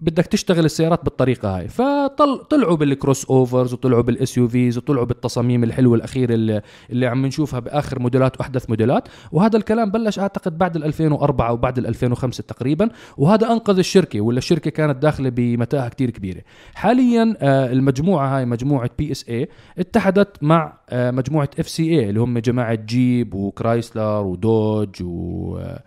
بدك 0.00 0.26
تشتغل 0.26 0.64
السيارات 0.64 1.04
بالطريقة 1.04 1.56
هاي. 1.58 1.68
فطلعوا 1.68 2.76
بال 2.76 3.24
crossovers 3.24 3.72
وطلعوا 3.72 4.02
بال 4.02 4.38
SUVs 4.38 4.78
وطلعوا 4.78 5.04
بالتصاميم 5.04 5.64
الحلوة 5.64 5.96
الأخيرة 5.96 6.34
اللي, 6.34 6.62
اللي 6.90 7.06
عم 7.06 7.26
نشوفها 7.26 7.60
بآخر 7.60 7.98
موديلات 7.98 8.40
وأحدث 8.40 8.70
موديلات. 8.70 9.08
وهذا 9.32 9.56
الكلام 9.56 9.90
بلش 9.90 10.18
أعتقد 10.18 10.58
بعد 10.58 10.76
ال 10.76 10.84
2004 10.84 11.48
أو 11.48 11.56
بعد 11.56 11.78
ال 11.78 11.86
2005 11.86 12.42
تقريبا. 12.42 12.88
وهذا 13.16 13.52
أنقذ 13.52 13.78
الشركة 13.78 14.20
ولا 14.20 14.38
الشركة 14.38 14.70
كانت 14.70 15.02
داخلة 15.02 15.28
بمتاهة 15.28 15.88
كتير 15.88 16.10
كبيرة. 16.10 16.42
حاليا 16.74 17.36
آه، 17.40 17.72
المجموعة 17.72 18.36
هاي 18.38 18.44
مجموعة 18.44 18.90
PSA 18.98 19.48
اتحدت 19.78 20.42
مع 20.42 20.78
آه، 20.90 21.10
مجموعة 21.10 21.48
FCA 21.58 22.08
اللي 22.08 22.20
هم 22.20 22.38
جماعة 22.38 22.74
جيب 22.74 23.34
وكرايسلر 23.34 24.22
ودوج 24.22 25.02
و 25.02 25.58
آه، 25.58 25.82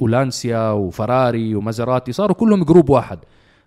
ولانسيا 0.00 0.70
وفراري 0.70 1.54
ومازراتي. 1.54 2.12
صاروا 2.12 2.36
كلهم 2.36 2.64
group 2.64 2.90
واحد. 2.90 3.18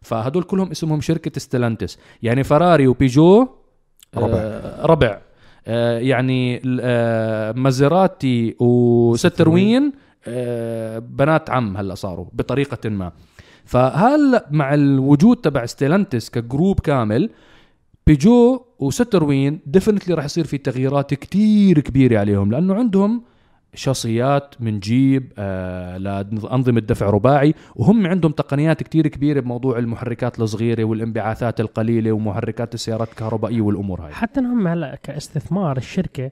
فهدول 0.02 0.44
كلهم 0.44 0.72
اسمهم 0.72 1.02
شركة 1.02 1.40
ستيلانتس. 1.40 1.98
يعني 2.24 2.44
فراري 2.44 2.88
وبيجو 2.88 3.48
ربع. 4.18 4.38
آه 4.38 4.86
ربع. 4.86 5.22
آه 5.68 6.00
يعني 6.00 6.62
آه 6.82 7.52
مازيراتي 7.52 8.56
وستروين 8.60 9.92
آه 10.28 11.00
بنات 11.00 11.50
عم 11.50 11.78
هلا 11.78 11.96
صاروا 11.96 12.26
بطريقة 12.34 12.90
ما. 12.90 13.12
فهلا 13.66 14.48
مع 14.52 14.74
الوجود 14.74 15.38
تبع 15.38 15.66
ستيلانتس 15.66 16.30
ك 16.30 16.38
group 16.38 16.80
كامل 16.80 17.30
بيجو 18.08 18.62
وستروين 18.80 19.60
definitely 19.66 20.14
راح 20.14 20.26
يصير 20.26 20.46
في 20.46 20.58
تغييرات 20.58 21.14
كتير 21.14 21.80
كبيرة 21.80 22.20
عليهم 22.20 22.52
لأنه 22.52 22.74
عندهم 22.76 23.24
شاصيات 23.78 24.56
من 24.60 24.80
جيب 24.80 25.34
آه 25.38 25.98
لأنظمة 25.98 26.80
دفع 26.80 27.10
رباعي. 27.10 27.54
وهم 27.76 28.08
عندهم 28.08 28.32
تقنيات 28.32 28.84
كتير 28.84 29.08
كبيرة 29.08 29.40
بموضوع 29.40 29.78
المحركات 29.78 30.40
الصغيرة 30.40 30.84
والانبعاثات 30.84 31.60
القليلة 31.60 32.12
ومحركات 32.12 32.74
السيارات 32.74 33.10
الكهربائية 33.10 33.62
والأمور 33.62 34.02
هاي. 34.02 34.14
حتى 34.14 34.40
هم 34.40 34.68
هلا 34.68 34.96
كاستثمار 35.04 35.78
الشركة 35.78 36.32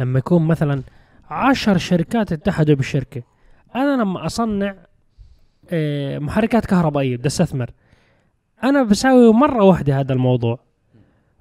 لما 0.00 0.18
يكون 0.18 0.46
مثلا 0.46 0.82
عشر 1.30 1.78
شركات 1.78 2.32
اتحدوا 2.32 2.74
بالشركة 2.74 3.22
أنا 3.74 4.02
لما 4.02 4.26
أصنع 4.26 4.74
آه، 5.70 6.18
محركات 6.18 6.66
كهربائية 6.66 7.16
بدي 7.16 7.26
أستثمر 7.28 7.70
أنا 8.64 8.82
بساوي 8.82 9.32
مرة 9.32 9.64
واحدة 9.64 10.00
هذا 10.00 10.12
الموضوع 10.12 10.58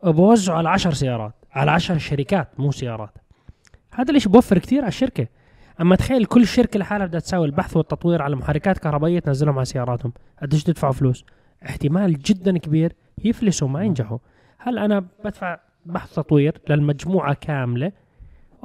وبوزعه 0.03 0.58
على 0.58 0.69
عشر 0.69 0.93
سيارات 0.93 1.34
على 1.51 1.71
عشر 1.71 1.97
شركات 1.97 2.60
مو 2.60 2.71
سيارات. 2.71 3.17
هذا 3.95 4.12
الإشي 4.12 4.29
بوفر 4.29 4.58
كثير 4.58 4.79
على 4.79 4.88
الشركة. 4.88 5.27
أما 5.81 5.95
تخيل 5.95 6.25
كل 6.25 6.47
شركة 6.47 6.79
لحالها 6.79 7.05
بدها 7.05 7.19
تساوي 7.19 7.45
البحث 7.45 7.77
والتطوير 7.77 8.21
على 8.21 8.36
محركات 8.36 8.77
كهربائية 8.77 9.19
تنزلهم 9.19 9.55
على 9.55 9.65
سياراتهم. 9.65 10.13
قديش 10.41 10.63
تدفعوا 10.63 10.93
فلوس؟ 10.93 11.25
احتمال 11.65 12.19
جدا 12.19 12.58
كبير 12.58 12.93
يفلسوا 13.23 13.67
ما 13.67 13.84
ينجحوا. 13.84 14.17
هل 14.58 14.79
أنا 14.79 15.05
بدفع 15.23 15.60
بحث 15.86 16.15
تطوير 16.15 16.62
للمجموعة 16.69 17.34
كاملة؟ 17.34 17.91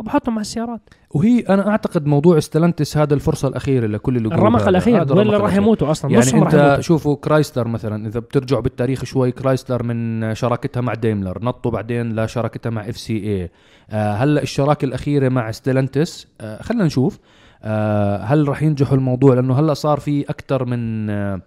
وبحطهم 0.00 0.34
على 0.34 0.40
السيارات. 0.40 0.80
وهي 1.10 1.40
أنا 1.40 1.68
أعتقد 1.68 2.06
موضوع 2.06 2.40
ستلانتس 2.40 2.96
هذا 2.96 3.14
الفرصة 3.14 3.48
الأخيرة 3.48 3.86
لكل 3.86 4.16
اللي 4.16 4.28
الرمق 4.28 4.68
الأخير 4.68 5.02
هذا 5.02 5.14
ولا 5.14 5.22
الرمق 5.22 5.44
راح. 5.44 5.54
يموتوا 5.56 5.90
أصلا؟ 5.90 6.10
يعني 6.10 6.24
أنت 6.24 6.32
يموتوا. 6.32 6.80
شوفوا 6.80 7.16
كرايسلر 7.16 7.68
مثلا 7.68 8.06
إذا 8.08 8.20
بترجعوا 8.20 8.62
بالتاريخ 8.62 9.04
شوي 9.04 9.32
كرايسلر 9.32 9.82
من 9.82 10.34
شراكتها 10.34 10.80
مع 10.80 10.94
ديملر 10.94 11.44
نطوا 11.44 11.70
بعدين 11.70 12.20
لشراكتها 12.20 12.70
مع 12.70 12.88
FCA 12.88 13.50
هلأ 13.90 14.42
الشراكة 14.42 14.84
الأخيرة 14.84 15.28
مع 15.28 15.50
ستيلانتس 15.50 16.26
آه 16.40 16.62
خلينا 16.62 16.84
نشوف 16.84 17.18
آه 17.62 18.16
هل 18.16 18.48
راح 18.48 18.62
ينجحوا 18.62 18.96
الموضوع؟ 18.96 19.34
لأنه 19.34 19.60
هلأ 19.60 19.74
صار 19.74 20.00
في 20.00 20.30
أكثر 20.30 20.64
من 20.64 21.10
آه 21.10 21.40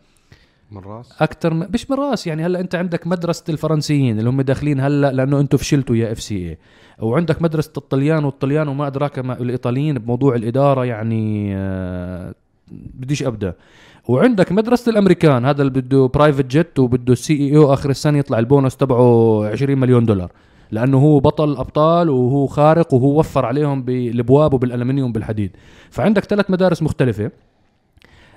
من 0.73 0.81
راس؟ 0.81 1.21
أكثر 1.21 1.53
من 1.53 1.67
مش 1.73 1.91
من 1.91 1.97
راس 1.97 2.27
يعني 2.27 2.45
هلأ 2.45 2.59
أنت 2.59 2.75
عندك 2.75 3.07
مدرسة 3.07 3.43
الفرنسيين 3.49 4.19
اللي 4.19 4.29
هم 4.29 4.41
داخلين 4.41 4.79
هلأ 4.79 5.11
لأنه 5.11 5.39
أنتم 5.39 5.57
فشلتوا 5.57 5.95
يا 5.95 6.11
FCA 6.11 6.57
وعندك 6.99 7.41
مدرسة 7.41 7.71
الطليان 7.77 8.25
والطليان 8.25 8.67
وما 8.67 8.87
أدراك 8.87 9.19
ما 9.19 9.41
الإيطاليين 9.41 9.99
بموضوع 9.99 10.35
الإدارة 10.35 10.85
يعني 10.85 11.55
آه 11.57 12.33
بديش 12.71 13.23
أبدأ. 13.23 13.53
وعندك 14.07 14.51
مدرسة 14.51 14.89
الأمريكان 14.89 15.45
هذا 15.45 15.61
اللي 15.61 15.81
بده 15.81 16.05
private 16.05 16.45
jet 16.45 16.79
وبده 16.79 17.13
ال 17.13 17.33
CEO 17.33 17.73
آخر 17.73 17.89
السنة 17.89 18.17
يطلع 18.17 18.39
البونص 18.39 18.75
تبعه 18.75 19.45
20 19.47 19.77
مليون 19.79 20.05
دولار. 20.05 20.31
لأنه 20.71 20.97
هو 20.97 21.19
بطل 21.19 21.57
أبطال 21.57 22.09
وهو 22.09 22.47
خارق 22.47 22.93
وهو 22.93 23.19
وفر 23.19 23.45
عليهم 23.45 23.83
بالأبواب 23.83 24.53
وبالألمنيوم 24.53 25.11
بالحديد. 25.11 25.51
فعندك 25.89 26.23
ثلاث 26.23 26.51
مدارس 26.51 26.83
مختلفة. 26.83 27.31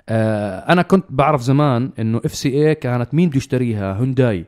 أنا 0.09 0.83
كنت 0.83 1.05
بعرف 1.11 1.41
زمان 1.43 1.91
إنه 1.99 2.21
FCA 2.25 2.75
كانت 2.75 3.15
مين 3.15 3.29
بده 3.29 3.37
يشتريها؟ 3.37 3.93
هونداي 3.93 4.45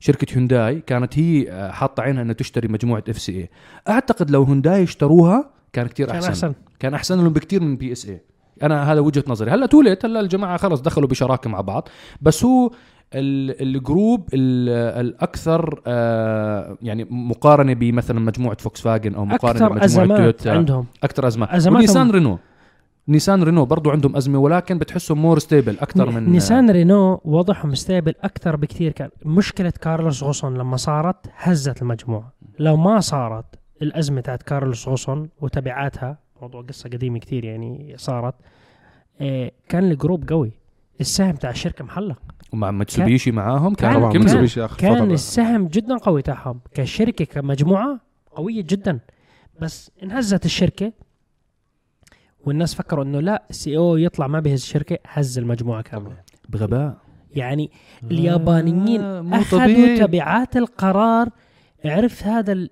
شركة 0.00 0.36
هونداي 0.38 0.80
كانت 0.80 1.18
هي 1.18 1.50
آه، 1.50 1.70
حاطة 1.70 2.00
عينها 2.02 2.22
إنها 2.22 2.32
تشتري 2.34 2.68
مجموعة 2.68 3.04
FCA 3.08 3.50
أعتقد 3.88 4.30
لو 4.30 4.42
هونداي 4.42 4.82
اشتروها 4.82 5.50
كان 5.72 5.86
كتير 5.86 6.06
كان 6.06 6.22
أحسن, 6.22 6.52
كان 6.78 6.94
أحسن 6.94 7.18
لهم 7.18 7.32
بكتير 7.32 7.62
من 7.62 7.76
PSA 7.76 8.20
أنا 8.62 8.92
هذا 8.92 9.00
وجهة 9.00 9.24
نظري. 9.28 9.50
هلأ 9.50 9.66
توليت 9.66 10.04
هلأ 10.04 10.20
الجماعة 10.20 10.56
خلص 10.56 10.80
دخلوا 10.80 11.08
بشراكة 11.08 11.50
مع 11.50 11.60
بعض. 11.60 11.88
بس 12.22 12.44
هو 12.44 12.70
ال- 13.14 13.62
ال 13.76 13.85
group 13.85 14.28
ال- 14.34 15.00
الأكثر 15.06 15.80
آه، 15.86 16.76
يعني 16.82 17.06
مقارنة 17.10 17.72
بمثلا 17.72 18.20
مجموعة 18.20 18.56
فوكس 18.56 18.80
فاجن 18.80 19.14
أو 19.14 19.24
مقارنة 19.24 19.68
بمجموعة 19.68 20.06
تويوتا. 20.18 20.50
عندهم. 20.50 20.86
أكثر 21.04 21.26
أزمات. 21.26 21.66
ونيسان 21.78 22.10
رينو. 22.10 22.38
نيسان 23.08 23.42
رينو 23.42 23.64
برضو 23.64 23.90
عندهم 23.90 24.16
أزمة 24.16 24.38
ولكن 24.38 24.78
بتحسهم 24.78 25.22
more 25.22 25.38
stable 25.38 25.78
أكثر 25.78 26.10
من 26.10 26.30
نيسان 26.32 26.70
رينو 26.70 27.20
وضعهم 27.24 27.74
stable 27.74 28.14
أكثر 28.22 28.56
بكثير 28.56 28.92
كان. 28.92 29.08
مشكلة 29.24 29.70
كارلوس 29.80 30.22
غوسن 30.22 30.58
لما 30.58 30.76
صارت 30.76 31.16
هزت 31.36 31.82
المجموعة. 31.82 32.32
لو 32.58 32.76
ما 32.76 33.00
صارت 33.00 33.44
الأزمة 33.82 34.20
تاعت 34.20 34.42
كارلوس 34.42 34.88
غوسن 34.88 35.28
وتبعاتها 35.40 36.18
موضوع 36.42 36.62
قصة 36.62 36.90
قديمة 36.90 37.18
كثير 37.18 37.44
يعني 37.44 37.94
صارت 37.98 38.34
إيه 39.20 39.52
كان 39.68 39.90
ال 39.90 39.96
group 39.96 40.28
قوي. 40.28 40.52
السهم 41.00 41.32
تاع 41.34 41.50
الشركة 41.50 41.84
محلق. 41.84 42.18
ومع 42.52 42.70
ميتسوبيشي 42.70 43.30
معاهم 43.30 43.74
كان- 43.74 43.94
طبعا 43.94 44.12
كان- 44.12 44.22
ميتسوبيشي 44.22 44.60
كان 44.78 44.94
فترة. 44.94 45.12
السهم 45.14 45.66
جدا 45.66 45.96
قوي 45.96 46.22
تاعهم. 46.22 46.60
كشركة 46.74 47.24
كمجموعة 47.24 48.00
قوية 48.32 48.62
جدا. 48.68 48.98
بس 49.60 49.90
انهزت 50.02 50.44
الشركة 50.44 50.92
والناس 52.44 52.74
فكروا 52.74 53.04
إنه 53.04 53.20
لا 53.20 53.42
السي 53.50 53.76
أو 53.76 53.96
يطلع 53.96 54.26
ما 54.26 54.40
بهز 54.40 54.62
الشركة 54.62 54.98
هز 55.06 55.38
المجموعه 55.38 55.82
كاملة. 55.82 56.16
بغباء. 56.48 56.96
يعني 57.34 57.70
اليابانيين 58.10 59.00
آه، 59.00 59.20
مو 59.20 59.36
اخذوا. 59.36 59.98
تبعات 59.98 60.56
القرار 60.56 61.28
عرفت 61.84 62.24
هذا 62.24 62.68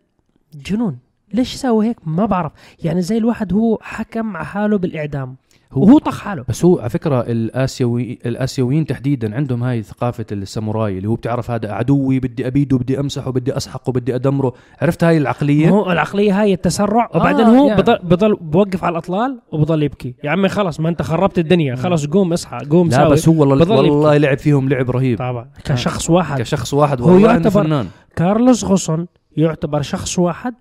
الجنون 0.54 0.98
ليش 1.34 1.54
سووا 1.54 1.84
هيك؟ 1.84 1.96
ما 2.06 2.26
بعرف. 2.26 2.52
يعني 2.84 3.02
زي 3.02 3.18
الواحد 3.18 3.52
هو 3.52 3.78
حكم 3.82 4.36
على 4.36 4.46
حاله 4.46 4.78
بالإعدام. 4.78 5.36
وهو 5.72 5.98
طخ 5.98 6.20
حاله. 6.20 6.44
بس 6.48 6.64
هو 6.64 6.78
على 6.78 6.90
فكرة 6.90 7.20
الاسيوي 7.20 8.18
الآسيويين 8.26 8.86
تحديدا 8.86 9.36
عندهم 9.36 9.62
هاي 9.62 9.82
ثقافة 9.82 10.26
الساموراي 10.32 10.96
اللي 10.98 11.08
هو 11.08 11.14
بتعرف 11.14 11.50
هذا 11.50 11.72
عدوي 11.72 12.20
بدي 12.20 12.46
أبيده 12.46 12.78
بدي 12.78 13.00
أمسحه 13.00 13.30
بدي 13.30 13.56
أسحقه 13.56 13.92
بدي 13.92 14.14
أدمره. 14.14 14.52
عرفت 14.82 15.04
هاي 15.04 15.16
العقلية؟ 15.18 15.68
هو 15.68 15.92
العقلية 15.92 16.42
هاي 16.42 16.54
التسرع. 16.54 17.10
وبعدين 17.14 17.46
آه، 17.46 17.58
هو 17.58 17.68
يا. 17.68 17.76
بضل, 17.76 17.98
بضل 18.02 18.36
بوقف 18.40 18.84
على 18.84 18.92
الأطلال 18.92 19.40
وبضل 19.52 19.82
يبكي. 19.82 20.14
يا 20.24 20.30
عمي 20.30 20.48
خلص 20.48 20.80
ما 20.80 20.88
أنت 20.88 21.02
خربت 21.02 21.38
الدنيا. 21.38 21.74
خلص 21.76 22.06
قوم 22.06 22.32
اصحى 22.32 22.58
قوم 22.70 22.88
لا 22.88 22.96
ساوي. 22.96 23.12
بس 23.12 23.28
هو 23.28 23.40
والله 23.40 23.70
والله 23.70 24.16
لعب 24.16 24.38
فيهم 24.38 24.68
لعب 24.68 24.90
رهيب. 24.90 25.18
طبعا. 25.18 25.50
كشخص 25.64 26.10
واحد. 26.10 26.38
كشخص 26.40 26.74
واحد. 26.74 27.00
هو 27.00 27.18
يعتبر- 27.18 27.50
فنان. 27.50 27.86
كارلوس 28.16 28.64
غصن 28.64 29.06
يعتبر 29.36 29.82
شخص 29.82 30.18
واحد 30.18 30.54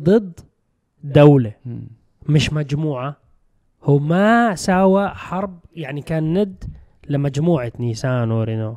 ضد 0.00 0.40
دولة. 1.04 1.52
مم. 1.66 1.88
مش 2.28 2.52
مجموعة. 2.52 3.21
هو 3.84 3.98
ما 3.98 4.54
ساوى 4.54 5.08
حرب 5.08 5.58
يعني 5.76 6.02
كان 6.02 6.38
ند 6.38 6.64
لمجموعة 7.08 7.72
نيسان 7.80 8.30
ورينو. 8.30 8.76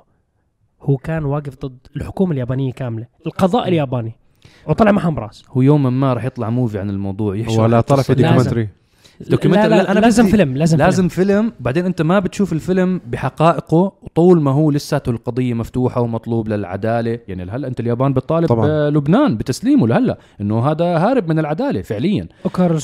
هو 0.81 0.97
كان 0.97 1.25
واقف 1.25 1.65
ضد 1.65 1.77
الحكومة 1.95 2.31
اليابانية 2.31 2.71
كاملة 2.71 3.07
القضاء 3.25 3.67
الياباني. 3.67 4.15
وطلع 4.67 4.91
معهم 4.91 5.19
راس. 5.19 5.45
هو 5.49 5.61
يوما 5.61 5.89
ما 5.89 6.13
راح 6.13 6.25
يطلع 6.25 6.49
موفي 6.49 6.79
عن 6.79 6.89
الموضوع 6.89 7.35
يحشر 7.35 7.61
ولا 7.61 7.81
طلع 7.81 8.01
في. 8.01 8.13
دوكيومنتري. 8.15 8.69
دوكيومنتري- 9.21 9.69
لا, 9.69 9.75
لا, 9.75 9.83
لا، 9.83 9.91
أنا 9.91 9.99
لازم 9.99 10.27
فيلم 10.27 10.57
لازم, 10.57 10.77
لازم 10.77 11.07
فيلم. 11.07 11.27
فيلم 11.27 11.51
بعدين 11.59 11.85
أنت 11.85 12.01
ما 12.01 12.19
بتشوف 12.19 12.53
الفيلم 12.53 13.01
بحقائقه 13.07 13.91
طول 14.15 14.41
ما 14.41 14.51
هو 14.51 14.71
لساته 14.71 15.09
القضية 15.09 15.53
مفتوحة 15.53 16.01
ومطلوب 16.01 16.47
للعدالة. 16.47 17.19
يعني 17.27 17.51
هلا 17.51 17.67
أنت 17.67 17.79
اليابان 17.79 18.13
بتطالب 18.13 18.47
طبعاً. 18.47 18.89
لبنان 18.89 19.37
بتسليمه 19.37 19.87
لهلأ؟ 19.87 20.17
إنه 20.41 20.59
هذا 20.71 20.85
هارب 20.85 21.29
من 21.29 21.39
العدالة 21.39 21.81
فعليا. 21.81 22.27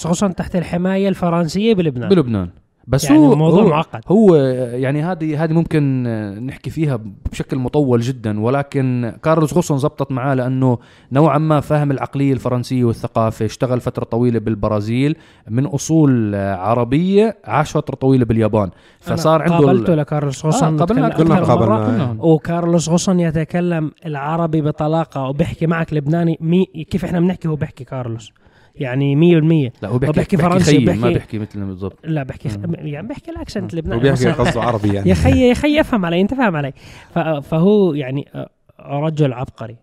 غصن 0.08 0.36
تحت 0.36 0.56
الحماية 0.56 1.10
الفرنسية 1.10 1.74
بلبنان. 1.74 2.10
بلبنان. 2.10 2.50
بس 2.88 3.04
يعني 3.04 3.18
هو 3.18 3.34
الموضوع 3.34 3.64
هو 3.64 3.70
معقد 3.70 4.02
هو 4.08 4.36
يعني 4.36 5.04
هذه 5.04 5.44
هذه 5.44 5.54
ممكن 5.54 6.04
آه، 6.08 6.40
نحكي 6.40 6.70
فيها 6.70 7.00
بشكل 7.32 7.58
مطول 7.58 8.02
جدا 8.02 8.40
ولكن 8.40 9.14
كارلوس 9.24 9.54
غوسون 9.54 9.78
زبطت 9.78 10.12
معاه 10.12 10.34
لأنه 10.34 10.78
نوعا 11.12 11.38
ما 11.38 11.60
فاهم 11.60 11.92
العقلية 11.92 12.34
الفرنسية 12.34 12.84
والثقافة 12.84 13.46
اشتغل 13.46 13.82
فترة 13.82 14.04
طويلة 14.04 14.40
بالبرازيل 14.40 15.16
من 15.50 15.66
أصول 15.66 16.36
آه، 16.36 16.56
عربية 16.56 17.38
عاش 17.46 17.78
فترة 17.78 17.96
طويلة 17.96 18.26
باليابان 18.26 18.70
فصار 19.00 19.46
أنا 19.46 19.56
عنده 19.56 19.68
قابلته 19.68 19.96
لكارلوس 19.96 20.46
آه، 20.46 20.86
كلنا 20.86 21.08
أكثر 21.08 21.24
من 21.24 21.30
مرة. 21.32 21.46
قابلنا. 21.46 21.86
كلنا. 21.86 22.16
وكارلوس 22.20 22.90
غصن 22.90 23.20
يتكلم 23.20 23.92
العربي 24.06 24.62
بطلاقة 24.62 25.28
وبيحكي 25.28 25.68
معك 25.68 25.94
لبناني 25.94 26.38
مي 26.42 26.66
كيف 26.66 27.06
إحنا 27.06 27.20
بنحكي 27.20 27.48
هو 27.48 27.56
بيحكي 27.56 27.84
كارلوس 27.84 28.32
يعني 28.76 29.16
مية 29.16 29.36
بالمية. 29.36 29.74
لا 29.82 29.90
هو 29.90 29.98
بيحكي, 29.98 30.16
بيحكي 30.16 30.38
فرنسي، 30.38 30.66
خيي 30.72 30.86
ما 30.86 30.92
بيحكي- 30.94 31.14
بيحكي 31.14 31.40
مثلنا 31.40 31.66
بالضبط. 31.66 32.00
لا 32.04 32.24
بحكي 32.24 32.50
مم. 32.58 32.76
يعني 32.80 33.08
بيحكي 33.08 33.32
الاكسنت 33.32 33.74
اللبناني 33.74 34.00
وبيحكي. 34.00 34.32
قصده 34.32 34.62
عربي 34.68 34.94
يعني. 34.94 35.10
يا 35.10 35.14
خي 35.14 35.50
يا 35.50 35.54
خي 35.54 35.80
افهم 35.80 36.06
علي 36.06 36.22
انت 36.22 36.34
فاهم 36.34 36.56
علي. 36.56 36.74
ف- 37.16 37.20
فهو 37.20 37.94
يعني 37.94 38.28
آه، 38.36 38.50
رجل 38.80 39.34
عبقري. 39.34 39.76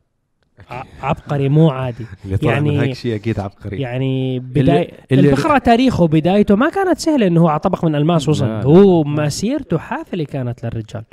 عبقري 1.03 1.49
مو 1.49 1.71
عادي. 1.71 2.07
اللي 2.25 2.37
طلع 2.37 2.53
يعني- 2.53 2.71
من 2.71 2.81
هيك 2.81 2.93
شيء 2.95 3.15
أكيد 3.15 3.41
عبقري. 3.41 3.81
يعني 3.81 4.39
بداية 4.39 4.91
اللي- 5.13 5.31
الفخرة 5.31 5.59
تاريخه 5.59 6.07
بدايته 6.09 6.57
ما 6.57 6.69
كانت 6.71 6.99
سهلة 6.99 7.27
إنه 7.27 7.41
هو 7.41 7.49
على 7.49 7.59
طبق 7.61 7.85
من 7.85 7.95
ألماس 7.95 8.29
وصل. 8.29 8.47
هو 8.47 9.05
مسيرته 9.05 9.79
حافلة 9.79 10.25
كانت 10.25 10.65
للرجال. 10.65 11.05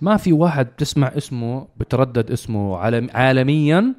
ما 0.00 0.16
في 0.16 0.32
واحد 0.32 0.66
بتسمع 0.66 1.12
اسمه 1.16 1.66
بتردد 1.76 2.30
اسمه 2.30 2.76
عالم 2.76 3.08
عالميا 3.14 3.94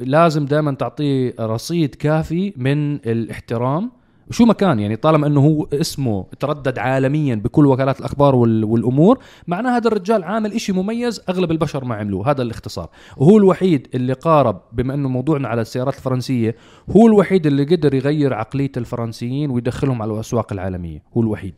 ولازم 0.00 0.44
دائما 0.46 0.72
تعطيه 0.72 1.34
رصيد 1.40 1.94
كافي 1.94 2.52
من 2.56 2.94
الاحترام. 2.94 3.90
شو 4.30 4.44
ما 4.44 4.52
كان 4.52 4.78
يعني 4.78 4.96
طالما 4.96 5.26
إنه 5.26 5.40
هو 5.40 5.66
اسمه 5.72 6.26
تردد 6.40 6.78
عالميا 6.78 7.34
بكل 7.34 7.66
وكالات 7.66 8.00
الأخبار 8.00 8.34
وال- 8.34 8.64
والأمور 8.64 9.18
معناه 9.46 9.76
هذا 9.76 9.88
الرجال 9.88 10.24
عامل 10.24 10.52
إشي 10.52 10.72
مميز 10.72 11.20
أغلب 11.28 11.50
البشر 11.50 11.84
ما 11.84 11.94
عملوه. 11.94 12.30
هذا 12.30 12.42
الاختصار. 12.42 12.88
وهو 13.16 13.38
الوحيد 13.38 13.88
اللي 13.94 14.12
قارب 14.12 14.60
بما 14.72 14.94
إنه 14.94 15.08
موضوعنا 15.08 15.48
على 15.48 15.60
السيارات 15.60 15.94
الفرنسية 15.94 16.56
هو 16.96 17.06
الوحيد 17.06 17.46
اللي 17.46 17.64
قدر 17.64 17.94
يغير 17.94 18.34
عقلية 18.34 18.72
الفرنسيين 18.76 19.50
ويدخلهم 19.50 20.02
على 20.02 20.12
الأسواق 20.12 20.52
العالمية. 20.52 21.02
هو 21.16 21.20
الوحيد. 21.20 21.54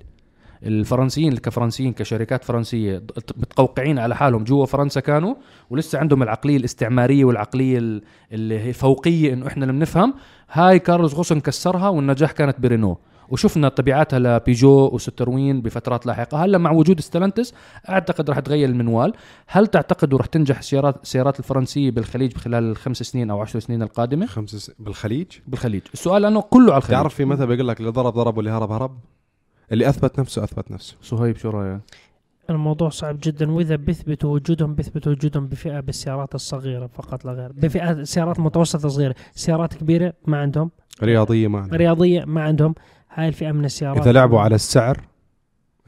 الفرنسيين 0.62 1.37
كفرنسيين 1.37 1.92
كشركات 1.92 2.44
فرنسية 2.44 3.03
متقوقعين 3.37 3.99
على 3.99 4.16
حالهم 4.16 4.44
جوا 4.44 4.66
فرنسا 4.66 5.01
كانوا 5.01 5.35
ولسه 5.70 5.99
عندهم 5.99 6.23
العقلية 6.23 6.57
الاستعمارية 6.57 7.25
والعقلية 7.25 7.79
ال- 7.79 8.03
اللي 8.33 8.61
هي 8.61 8.73
فوقية 8.73 9.33
إنه 9.33 9.46
إحنا 9.46 9.62
اللي 9.64 9.73
بنفهم. 9.73 10.14
هاي 10.53 10.79
كارلوس 10.79 11.14
غوسن 11.14 11.40
كسرها 11.40 11.88
والنجاح 11.88 12.33
كانت 12.33 12.61
برينو. 12.61 12.99
وشفنا 13.29 13.68
تبعاتها 13.68 14.18
لبيجو 14.18 14.90
وستروين 14.92 15.62
بفترات 15.62 16.07
لاحقة. 16.07 16.44
هلا 16.44 16.59
مع 16.59 16.70
وجود 16.70 17.01
ستلانتس 17.01 17.55
أعتقد 17.88 18.31
راح 18.31 18.38
تغير 18.38 18.68
المنوال. 18.68 19.12
هل 19.46 19.66
تعتقدوا 19.66 20.18
راح 20.18 20.27
تنجح 20.27 20.59
السيارات 20.59 21.03
السيارات 21.03 21.38
الفرنسية 21.38 21.90
بالخليج 21.90 22.37
خلال 22.37 22.64
الخمس 22.70 23.03
سنين 23.03 23.31
أو 23.31 23.40
عشر 23.40 23.59
سنين 23.59 23.83
القادمة؟ 23.83 24.27
خمس 24.27 24.57
س- 24.57 24.70
بالخليج؟ 24.79 25.27
بالخليج. 25.46 25.83
السؤال 25.94 26.25
أنه 26.25 26.40
كله 26.40 26.73
على 26.73 26.79
الخليج. 26.79 26.99
تعرف 26.99 27.14
في 27.14 27.25
مثل 27.25 27.46
بيقول 27.46 27.68
لك 27.68 27.81
اللي 27.81 27.90
ضرب 27.90 28.12
ضرب 28.14 28.37
واللي 28.37 28.51
هرب 28.51 28.73
هرب؟ 28.73 28.99
اللي 29.72 29.88
أثبت 29.88 30.20
نفسه 30.20 30.44
أثبت 30.44 30.70
نفسه. 30.70 30.96
صهيب 31.02 31.37
شو 31.37 31.50
رأيك؟ 31.50 31.80
الموضوع 32.50 32.88
صعب 32.88 33.18
جدا. 33.22 33.50
وإذا 33.50 33.76
بيثبتوا 33.76 34.35
وجودهم 34.35 34.74
بيثبتوا 34.74 35.12
وجودهم 35.12 35.46
بفئة 35.46 35.80
بالسيارات 35.80 36.35
الصغيرة 36.35 36.87
فقط 36.87 37.24
لا 37.24 37.33
غير. 37.33 37.52
بفئات 37.52 38.02
سيارات 38.02 38.40
متوسطة 38.40 38.88
صغيرة. 38.88 39.14
سيارات 39.35 39.74
كبيرة 39.74 40.12
ما 40.26 40.40
عندهم. 40.40 40.70
رياضية 41.02 41.48
معنا 41.48 41.76
رياضية 41.76 42.24
ما 42.24 42.42
عندهم. 42.42 42.74
هاي 43.14 43.28
الفئة 43.28 43.52
من 43.52 43.64
السيارات. 43.64 44.02
إذا 44.02 44.12
لعبوا 44.12 44.40
على 44.40 44.54
السعر 44.54 45.00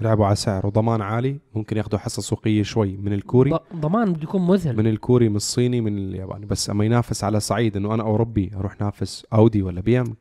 لعبوا 0.00 0.26
على 0.26 0.36
سعر 0.36 0.66
وضمان 0.66 1.00
عالي 1.00 1.38
ممكن 1.54 1.76
ياخذوا 1.76 1.98
حصة 1.98 2.22
سوقية 2.22 2.62
شوي 2.62 2.96
من 2.96 3.12
الكوري. 3.12 3.58
ضمان 3.76 4.12
بده 4.12 4.22
يكون 4.22 4.46
مذهل. 4.46 4.76
من 4.76 4.86
الكوري 4.86 5.28
من 5.28 5.36
الصيني 5.36 5.80
من 5.80 5.98
الياباني. 5.98 6.46
بس 6.46 6.70
أما 6.70 6.84
ينافس 6.84 7.24
على 7.24 7.40
صعيد 7.40 7.76
إنه 7.76 7.94
أنا 7.94 8.02
أوروبي 8.02 8.50
أروح 8.56 8.80
نافس 8.80 9.26
أودي 9.32 9.62
ولا 9.62 9.80
BM؟ 9.80 10.14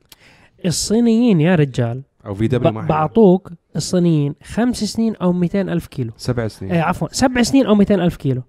الصينيين 0.65 1.41
يا 1.41 1.55
رجال 1.55 2.01
أو 2.25 2.33
VW 2.33 2.71
ما. 2.71 2.81
بعطوك 2.81 3.51
الصينيين 3.75 4.35
خمس 4.43 4.83
سنين 4.83 5.15
أو 5.15 5.33
200 5.33 5.61
ألف 5.61 5.87
كيلو. 5.87 6.11
سبع 6.17 6.47
سنين. 6.47 6.71
إيه 6.71 6.81
عفوا 6.81 7.07
سبع 7.11 7.41
سنين 7.41 7.65
أو 7.65 7.75
200 7.75 7.95
ألف 7.95 8.15
كيلو. 8.15 8.41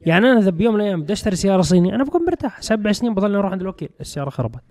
يعني 0.00 0.30
أنا 0.30 0.38
إذا 0.38 0.50
بيوم 0.50 0.74
من 0.74 0.80
الأيام 0.80 1.02
بدي 1.02 1.12
أشتري 1.12 1.36
سيارة 1.36 1.62
صيني 1.62 1.94
أنا 1.94 2.04
بكون 2.04 2.24
مرتاح. 2.24 2.62
سبع 2.62 2.92
سنين 2.92 3.14
بضل 3.14 3.34
أروح 3.34 3.52
عند 3.52 3.60
الوكيل 3.60 3.88
السيارة 4.00 4.30
خربت. 4.30 4.62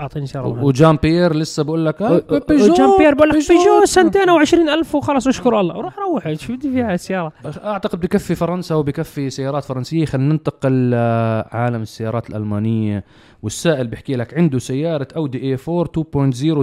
أعطيني 0.00 0.26
سياره. 0.26 0.64
وجان 0.64 0.96
بيير 0.96 1.34
لسه 1.36 1.62
بقول 1.62 1.86
لك 1.86 2.02
آه، 2.02 2.22
بيجو 2.48 2.74
جان 2.74 2.98
بيير 2.98 3.14
بقول 3.14 3.28
لك 3.28 3.34
بيجو. 3.34 3.84
سنتين 3.84 4.28
أو 4.28 4.38
20 4.38 4.68
ألف 4.68 4.94
وخلاص 4.94 5.26
اشكر 5.26 5.60
الله. 5.60 5.74
روح 5.74 5.98
روح 5.98 6.32
شو 6.34 6.56
بدي 6.56 6.72
فيها 6.72 6.94
السياره 6.94 7.32
أعتقد 7.64 8.00
بكفي 8.00 8.34
فرنسا 8.34 8.74
وبكفي 8.74 9.30
سيارات 9.30 9.64
فرنسية. 9.64 10.04
خلينا 10.04 10.32
ننتقل 10.32 10.90
لعالم 10.90 11.82
السيارات 11.82 12.30
الألمانية. 12.30 13.04
والسائل 13.42 13.86
بيحكي 13.86 14.16
لك 14.16 14.34
عنده 14.34 14.58
سيارة 14.58 15.08
أودي 15.16 15.42
إي 15.42 15.58
4 15.68 15.84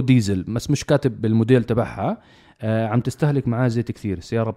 ديزل 0.00 0.42
بس 0.42 0.70
مش 0.70 0.84
كاتب 0.84 1.20
بالموديل 1.20 1.64
تبعها. 1.64 2.18
عم 2.62 3.00
تستهلك 3.00 3.48
معاه 3.48 3.68
زيت 3.68 3.92
كثير. 3.92 4.20
سيارة 4.20 4.56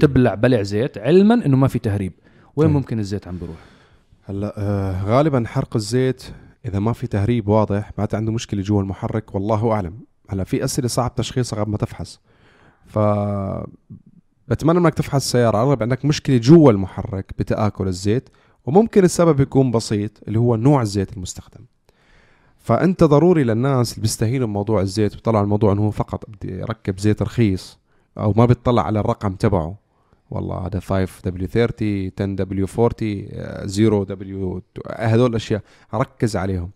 تبلع 0.00 0.34
بلع 0.34 0.62
زيت 0.62 0.98
علما 0.98 1.34
إنه 1.34 1.56
ما 1.56 1.68
في 1.68 1.78
تهريب. 1.78 2.12
وين 2.56 2.68
طيب. 2.68 2.76
ممكن 2.76 2.98
الزيت 2.98 3.28
عم 3.28 3.36
بيروح؟ 3.38 3.56
هلأ 4.24 4.54
آه 4.58 5.04
غالبا 5.04 5.44
حرق 5.46 5.76
الزيت 5.76 6.22
إذا 6.66 6.78
ما 6.78 6.92
في 6.92 7.06
تهريب 7.06 7.48
واضح 7.48 7.92
معناته 7.98 8.16
عنده 8.16 8.32
مشكلة 8.32 8.62
جوا 8.62 8.82
المحرك 8.82 9.34
والله 9.34 9.72
أعلم. 9.72 9.98
هلا 10.28 10.44
في 10.44 10.64
أسئلة 10.64 10.88
صعب 10.88 11.14
تشخيصها 11.14 11.60
قبل 11.60 11.70
ما 11.70 11.76
تفحص. 11.76 12.20
ف 12.86 12.98
بتمنى 14.48 14.78
إنك 14.78 14.94
تفحص 14.94 15.14
السيارة. 15.14 15.62
اغلب 15.62 15.82
عندك 15.82 16.04
مشكلة 16.04 16.36
جوا 16.36 16.70
المحرك 16.70 17.34
بتآكل 17.38 17.88
الزيت 17.88 18.28
وممكن 18.64 19.04
السبب 19.04 19.40
يكون 19.40 19.70
بسيط 19.70 20.10
اللي 20.28 20.38
هو 20.38 20.56
نوع 20.56 20.82
الزيت 20.82 21.16
المستخدم. 21.16 21.64
فأنت 22.58 23.04
ضروري 23.04 23.44
للناس 23.44 23.92
اللي 23.92 24.02
بيستهينوا 24.02 24.46
بموضوع 24.46 24.80
الزيت 24.80 25.16
وطلع 25.16 25.40
الموضوع 25.40 25.72
إنه 25.72 25.82
هو 25.82 25.90
فقط 25.90 26.30
بدي 26.30 26.62
أركب 26.62 26.98
زيت 26.98 27.22
رخيص 27.22 27.78
أو 28.18 28.32
ما 28.36 28.46
بيطلع 28.46 28.82
على 28.82 29.00
الرقم 29.00 29.34
تبعه. 29.34 29.85
والله 30.30 30.66
هذا 30.66 30.80
5W30 30.80 32.10
10W40 32.10 33.28
آه، 33.32 33.66
0W 33.66 34.60
هذول 34.96 35.30
الأشياء 35.30 35.62
ركز 35.94 36.36
عليهم. 36.36 36.70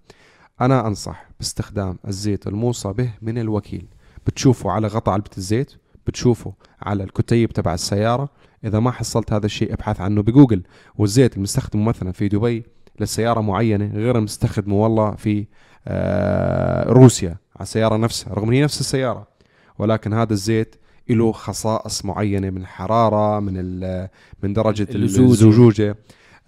أنا 0.60 0.86
أنصح 0.86 1.28
باستخدام 1.38 1.98
الزيت 2.08 2.46
الموصى 2.46 2.92
به 2.92 3.10
من 3.22 3.38
الوكيل. 3.38 3.86
بتشوفه 4.26 4.70
على 4.70 4.86
غطاء 4.86 5.14
علبة 5.14 5.30
الزيت 5.38 5.72
بتشوفه 6.06 6.52
على 6.82 7.04
الكتيب 7.04 7.52
تبع 7.52 7.74
السيارة. 7.74 8.28
إذا 8.64 8.80
ما 8.80 8.90
حصلت 8.90 9.32
هذا 9.32 9.46
الشيء 9.46 9.72
ابحث 9.72 10.00
عنه 10.00 10.22
بجوجل. 10.22 10.62
والزيت 10.96 11.36
المستخدمه 11.36 11.84
مثلا 11.84 12.12
في 12.12 12.28
دبي 12.28 12.64
لسيارة 13.00 13.40
معينة 13.40 13.90
غير 13.94 14.18
المستخدمه 14.18 14.74
والله 14.76 15.10
في 15.10 15.46
آه، 15.88 16.90
روسيا 16.92 17.28
على 17.56 17.62
السيارة 17.62 17.96
نفسها 17.96 18.34
رغم 18.34 18.52
هي 18.52 18.62
نفس 18.62 18.80
السيارة. 18.80 19.26
ولكن 19.78 20.12
هذا 20.12 20.32
الزيت 20.32 20.76
له 21.14 21.32
خصائص 21.32 22.04
معينة 22.04 22.50
من 22.50 22.60
الحراره 22.60 23.40
من 23.40 23.52
ال- 23.56 24.08
من 24.42 24.52
درجة. 24.52 24.86
الزجوجه 24.94 25.96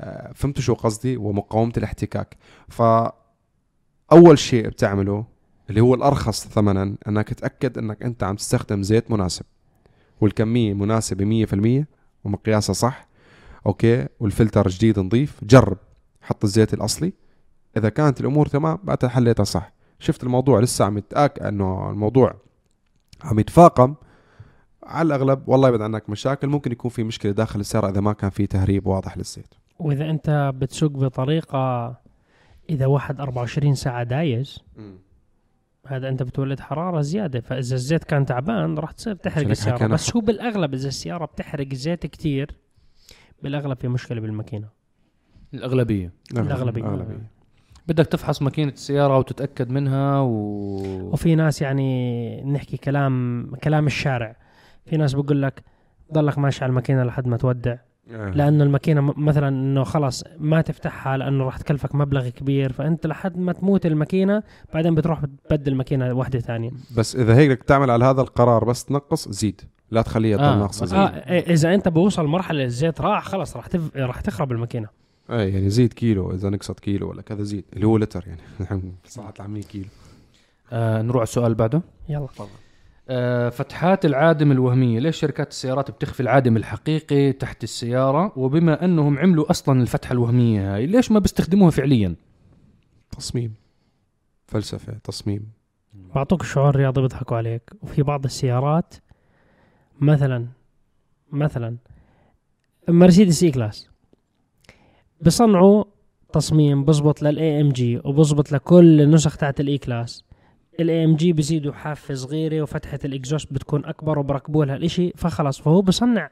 آه، 0.00 0.32
فهمتوا 0.34 0.62
شو 0.62 0.74
قصدي؟ 0.74 1.16
ومقاومة 1.16 1.72
الاحتكاك. 1.76 2.36
فاول 2.68 4.38
شيء 4.38 4.68
بتعمله 4.68 5.24
اللي 5.70 5.80
هو 5.80 5.94
الأرخص 5.94 6.48
ثمنا 6.48 6.94
إنك 7.08 7.32
تأكد 7.32 7.78
إنك 7.78 8.02
أنت 8.02 8.22
عم 8.22 8.36
تستخدم 8.36 8.82
زيت 8.82 9.10
مناسب. 9.10 9.44
والكمية 10.20 10.74
مناسبة 10.74 11.24
100% 11.24 11.86
ومقياسها 12.24 12.72
صح. 12.72 13.08
أوكي؟ 13.66 14.06
والفلتر 14.20 14.68
جديد 14.68 14.98
نظيف 14.98 15.44
جرب. 15.44 15.76
حط 16.22 16.44
الزيت 16.44 16.74
الأصلي. 16.74 17.12
إذا 17.76 17.88
كانت 17.88 18.20
الأمور 18.20 18.46
تمام 18.46 18.78
بعدها 18.84 19.10
حليتها 19.10 19.44
صح. 19.44 19.72
شفت 19.98 20.24
الموضوع؟ 20.24 20.60
لسه 20.60 20.84
عم 20.84 20.98
يتاك 20.98 21.42
إنه 21.42 21.90
الموضوع 21.90 22.34
عم 23.24 23.38
يتفاقم. 23.38 23.94
على 24.84 25.06
الأغلب 25.06 25.48
والله 25.48 25.68
يبعد 25.68 25.82
عنك 25.82 26.10
مشاكل 26.10 26.48
ممكن 26.48 26.72
يكون 26.72 26.90
في 26.90 27.04
مشكلة 27.04 27.32
داخل 27.32 27.60
السيارة 27.60 27.90
إذا 27.90 28.00
ما 28.00 28.12
كان 28.12 28.30
في 28.30 28.46
تهريب 28.46 28.86
واضح 28.86 29.16
للزيت. 29.16 29.54
وإذا 29.78 30.10
أنت 30.10 30.52
بتسوق 30.56 30.90
بطريقة 30.90 31.96
إذا 32.70 32.86
واحد 32.86 33.20
24 33.20 33.74
ساعة 33.74 34.02
دايز 34.02 34.58
هذا 35.86 36.08
أنت 36.08 36.22
بتولد 36.22 36.60
حرارة 36.60 37.00
زيادة 37.00 37.40
فإذا 37.40 37.74
الزيت 37.74 38.04
كان 38.04 38.26
تعبان 38.26 38.78
راح 38.78 38.90
تصير 38.90 39.14
تحرق 39.14 39.48
السيارة. 39.48 39.86
بس 39.86 40.16
هو 40.16 40.20
بالأغلب 40.20 40.74
إذا 40.74 40.88
السيارة 40.88 41.24
بتحرق 41.24 41.74
زيت 41.74 42.06
كتير 42.06 42.56
بالأغلب 43.42 43.76
في 43.76 43.88
مشكلة 43.88 44.20
بالماكينة. 44.20 44.68
الأغلبية. 45.54 46.12
الأغلبية. 46.32 46.82
الأغلبية. 46.82 47.30
بدك 47.88 48.06
تفحص 48.06 48.42
ماكينة 48.42 48.72
السيارة 48.72 49.18
وتتأكد 49.18 49.70
منها 49.70 50.20
و 50.20 50.30
وفي 51.12 51.34
ناس 51.34 51.62
يعني 51.62 52.44
نحكي 52.44 52.76
كلام 52.76 53.46
كلام 53.64 53.86
الشارع. 53.86 54.36
في 54.86 54.96
ناس 54.96 55.12
بقول 55.14 55.42
لك 55.42 55.62
ضلك 56.12 56.38
ماشي 56.38 56.64
على 56.64 56.70
الماكينة 56.70 57.02
لحد 57.04 57.26
ما 57.26 57.36
تودع. 57.36 57.76
آه. 58.10 58.30
لأنه 58.30 58.64
الماكينة 58.64 59.00
م- 59.00 59.14
مثلا 59.16 59.48
إنه 59.48 59.84
خلاص 59.84 60.24
ما 60.38 60.60
تفتحها 60.60 61.16
لأنه 61.16 61.44
راح 61.44 61.56
تكلفك 61.56 61.94
مبلغ 61.94 62.28
كبير 62.28 62.72
فأنت 62.72 63.06
لحد 63.06 63.38
ما 63.38 63.52
تموت 63.52 63.86
الماكينة 63.86 64.42
بعدين 64.74 64.94
بتروح 64.94 65.20
بتبدل 65.24 65.74
ماكينه 65.74 66.12
واحدة 66.12 66.38
ثانية. 66.40 66.70
بس 66.96 67.16
إذا 67.16 67.36
هيك 67.36 67.50
بدك 67.50 67.62
تعمل 67.62 67.90
على 67.90 68.04
هذا 68.04 68.20
القرار 68.20 68.64
بس 68.64 68.84
تنقص 68.84 69.28
زيد. 69.28 69.60
لا 69.90 70.02
تخليها 70.02 70.36
تضل 70.36 70.46
آه، 70.46 70.58
ناقصه 70.58 70.96
آه. 70.96 71.08
إيه، 71.30 71.52
إذا 71.54 71.74
أنت 71.74 71.88
بوصل 71.88 72.26
مرحلة 72.26 72.64
الزيت 72.64 73.00
راح 73.00 73.24
خلاص 73.24 73.56
راح 73.56 73.66
تف... 73.66 73.96
راح 73.96 74.20
تخرب 74.20 74.52
الماكينة. 74.52 74.88
اي 75.30 75.52
يعني 75.52 75.70
زيد 75.70 75.92
كيلو 75.92 76.34
إذا 76.34 76.50
نقصت 76.50 76.80
كيلو 76.80 77.10
ولا 77.10 77.22
كذا 77.22 77.42
زيد 77.42 77.64
اللي 77.72 77.86
هو 77.86 77.96
لتر 77.96 78.24
يعني. 78.26 78.40
صحة 79.04 79.32
العامية 79.36 79.62
كيلو. 79.62 79.88
آه 80.72 81.02
نروح 81.02 81.16
على 81.16 81.22
السؤال 81.22 81.46
اللي 81.46 81.56
بعده. 81.56 81.82
يلا. 82.08 82.26
آه 82.40 82.46
فتحات 83.50 84.04
العادم 84.04 84.52
الوهمية. 84.52 85.00
ليش 85.00 85.16
شركات 85.16 85.50
السيارات 85.50 85.90
بتخفي 85.90 86.20
العادم 86.20 86.56
الحقيقي 86.56 87.32
تحت 87.32 87.64
السيارة؟ 87.64 88.32
وبما 88.36 88.84
أنهم 88.84 89.18
عملوا 89.18 89.50
أصلا 89.50 89.82
الفتحة 89.82 90.12
الوهمية 90.12 90.74
هاي 90.74 90.86
ليش 90.86 91.10
ما 91.10 91.18
بيستخدموها 91.18 91.70
فعليا؟ 91.70 92.14
تصميم. 93.18 93.54
فلسفة 94.46 94.92
تصميم. 95.04 95.48
بعطوك 96.14 96.42
شعور 96.42 96.76
رياضي 96.76 97.00
بيضحكوا 97.00 97.36
عليك. 97.36 97.70
وفي 97.82 98.02
بعض 98.02 98.24
السيارات 98.24 98.94
مثلا 100.00 100.46
مثلا 101.32 101.76
مرسيدس 102.88 103.42
A-Class. 103.42 103.90
بصنعوا 105.20 105.84
تصميم 106.32 106.84
بزبط 106.84 107.22
لل 107.22 107.60
AMG 107.60 108.00
وبزبط 108.04 108.52
لكل 108.52 109.00
النسخ 109.00 109.36
تاعت 109.36 109.60
ال 109.60 109.78
A-Class. 109.78 110.24
ال 110.80 111.04
AMG 111.04 111.32
بزيدوا 111.32 111.72
حافه 111.72 112.14
صغيره 112.14 112.62
وفتحة 112.62 112.98
ال 113.04 113.10
exhaust 113.10 113.52
بتكون 113.52 113.84
أكبر 113.84 114.18
وبركبوا 114.18 114.64
لها 114.64 114.76
الاشي 114.76 115.12
فخلص 115.16 115.60
فهو 115.60 115.82
بصنع 115.82 116.30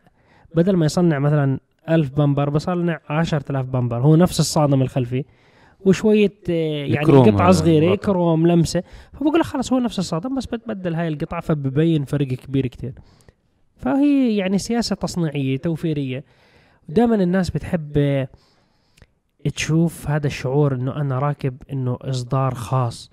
بدل 0.54 0.76
ما 0.76 0.86
يصنع 0.86 1.18
مثلا 1.18 1.60
ألف 1.88 2.10
bumper 2.10 2.50
بصنع 2.50 3.00
عشرة 3.08 3.44
آلاف 3.50 3.66
bumper 3.66 3.98
هو 3.98 4.16
نفس 4.16 4.40
الصادم 4.40 4.82
الخلفي 4.82 5.24
وشوية 5.80 6.32
آه، 6.50 6.84
يعني 6.86 7.52
صغيرة 7.52 7.88
مركب. 7.88 8.04
كروم 8.04 8.46
لمسة 8.46 8.82
فبقول 9.12 9.40
لك 9.40 9.46
خلص 9.46 9.72
هو 9.72 9.78
نفس 9.78 9.98
الصادم 9.98 10.34
بس 10.36 10.46
بتبدل 10.46 10.94
هاي 10.94 11.08
القطعة 11.08 11.40
فببين 11.40 12.04
فرق 12.04 12.26
كبير 12.26 12.66
كتير. 12.66 12.92
فهي 13.76 14.36
يعني 14.36 14.58
سياسة 14.58 14.96
تصنيعية 14.96 15.56
توفيرية. 15.56 16.24
دائما 16.88 17.14
الناس 17.14 17.50
بتحب 17.50 17.92
آه، 17.96 18.28
تشوف 19.54 20.10
هذا 20.10 20.26
الشعور 20.26 20.74
إنه 20.74 20.96
أنا 20.96 21.18
راكب 21.18 21.56
إنه 21.72 21.98
إصدار 22.02 22.54
خاص. 22.54 23.10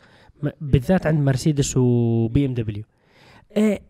بالذات 0.61 1.07
عند 1.07 1.19
مرسيدس 1.19 1.77
و 1.77 2.45
BMW 2.45 2.83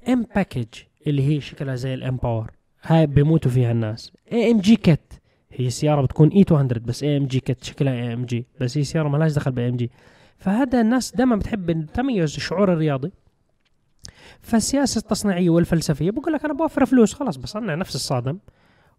M 0.09 0.25
package 0.35 0.65
اللي 1.07 1.27
هي 1.27 1.41
شكلها 1.41 1.75
زي 1.75 1.93
ال 1.93 2.05
M 2.05 2.17
Power 2.17 2.51
هاي 2.83 3.07
بيموتوا 3.07 3.51
فيها 3.51 3.71
الناس. 3.71 4.11
AMG 4.31 4.75
kit 4.75 5.21
هي 5.51 5.69
سياره 5.69 6.01
بتكون 6.01 6.29
A 6.29 6.45
200 6.51 6.79
بس 6.79 7.03
AMG 7.03 7.39
kit 7.39 7.63
شكلها 7.63 7.93
AMG 7.93 8.45
بس 8.61 8.77
هي 8.77 8.83
سيارة 8.83 9.07
ما 9.09 9.17
لهاش 9.17 9.33
دخل 9.33 9.51
ب 9.51 9.69
AMG 9.69 9.91
فهذا 10.37 10.81
الناس 10.81 11.15
دائما 11.15 11.35
بتحب 11.35 11.69
التميز 11.69 12.35
الشعور 12.35 12.73
الرياضي. 12.73 13.11
فالسياسة 14.41 14.99
التصنيعية 14.99 15.49
والفلسفية 15.49 16.11
بقول 16.11 16.33
لك 16.33 16.45
أنا 16.45 16.53
بوفر 16.53 16.85
فلوس 16.85 17.13
خلاص 17.13 17.37
بصنع 17.37 17.75
نفس 17.75 17.95
الصادم. 17.95 18.39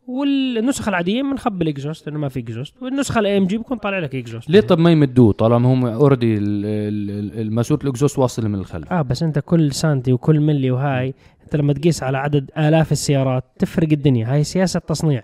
والنسخة 0.09 0.89
العادية 0.89 1.23
بنخبي 1.23 1.65
ال 1.65 1.70
exhaust 1.70 2.07
لأنه 2.07 2.19
ما 2.19 2.29
في 2.29 2.41
exhaust. 2.41 2.83
والنسخة 2.83 3.19
ال 3.19 3.39
AMG 3.39 3.59
بكون 3.59 3.79
طالع 3.79 3.99
لك 3.99 4.15
exhaust. 4.15 4.51
ليه 4.51 4.61
طب 4.61 4.79
ما 4.79 4.91
يمدوه؟ 4.91 5.33
طالما 5.33 5.73
هم 5.73 5.87
already 5.87 6.39
الماسورة 6.39 7.83
ال 7.83 7.87
exhaust 7.87 8.19
واصل 8.19 8.49
من 8.49 8.55
الخلف. 8.55 8.93
آه 8.93 9.03
بس 9.03 9.23
أنت 9.23 9.39
كل 9.39 9.73
سنتي 9.73 10.13
وكل 10.13 10.41
ملي 10.41 10.71
وهاي 10.71 11.15
أنت 11.45 11.57
لما 11.57 11.73
تقيس 11.73 12.03
على 12.03 12.19
عدد 12.19 12.51
آلاف 12.59 12.93
السيارات 12.93 13.45
تفرق 13.59 13.89
الدنيا. 13.93 14.33
هاي 14.33 14.45
سياسة 14.45 14.81
تصنيع. 14.81 15.23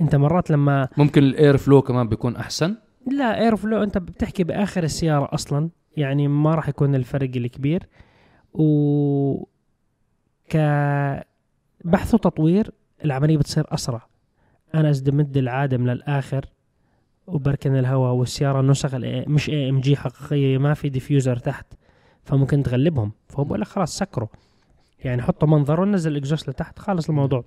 أنت 0.00 0.16
مرات 0.16 0.50
لما 0.50 0.88
ممكن 0.96 1.22
ال 1.22 1.31
air 1.31 1.56
flow 1.56 1.82
كمان 1.82 2.08
بيكون 2.08 2.36
أحسن؟ 2.36 2.76
لا 3.12 3.40
air 3.40 3.56
flow 3.56 3.82
أنت 3.82 3.98
بتحكي 3.98 4.44
بآخر 4.44 4.84
السيارة 4.84 5.28
أصلا 5.34 5.70
يعني 5.96 6.28
ما 6.28 6.54
راح 6.54 6.68
يكون 6.68 6.94
الفرق 6.94 7.30
الكبير. 7.36 7.86
و 8.54 9.44
ك 10.50 10.56
بحث 11.84 12.14
وتطوير 12.14 12.70
العملية 13.04 13.36
بتصير 13.36 13.64
أسرع. 13.68 14.09
أنا 14.74 14.90
اذا 14.90 15.12
مد 15.12 15.36
العادم 15.36 15.86
للاخر 15.86 16.46
وبركن 17.26 17.76
الهواء 17.76 18.12
والسيارة 18.12 18.60
نسخ 18.60 18.94
مش 19.04 19.50
AMG 19.50 19.96
حقيقية 19.96 20.58
ما 20.58 20.74
في 20.74 20.88
diffuser 20.88 21.36
تحت 21.36 21.66
فممكن 22.24 22.62
تغلبهم. 22.62 23.12
فهو 23.28 23.44
بقول 23.44 23.60
لك 23.60 23.66
خلاص 23.66 23.98
سكروا. 23.98 24.28
يعني 25.04 25.22
حطوا 25.22 25.48
منظر 25.48 25.80
ونزل 25.80 26.12
ال 26.12 26.16
exhaust 26.16 26.48
لتحت 26.50 26.78
خلص 26.78 27.08
الموضوع. 27.08 27.44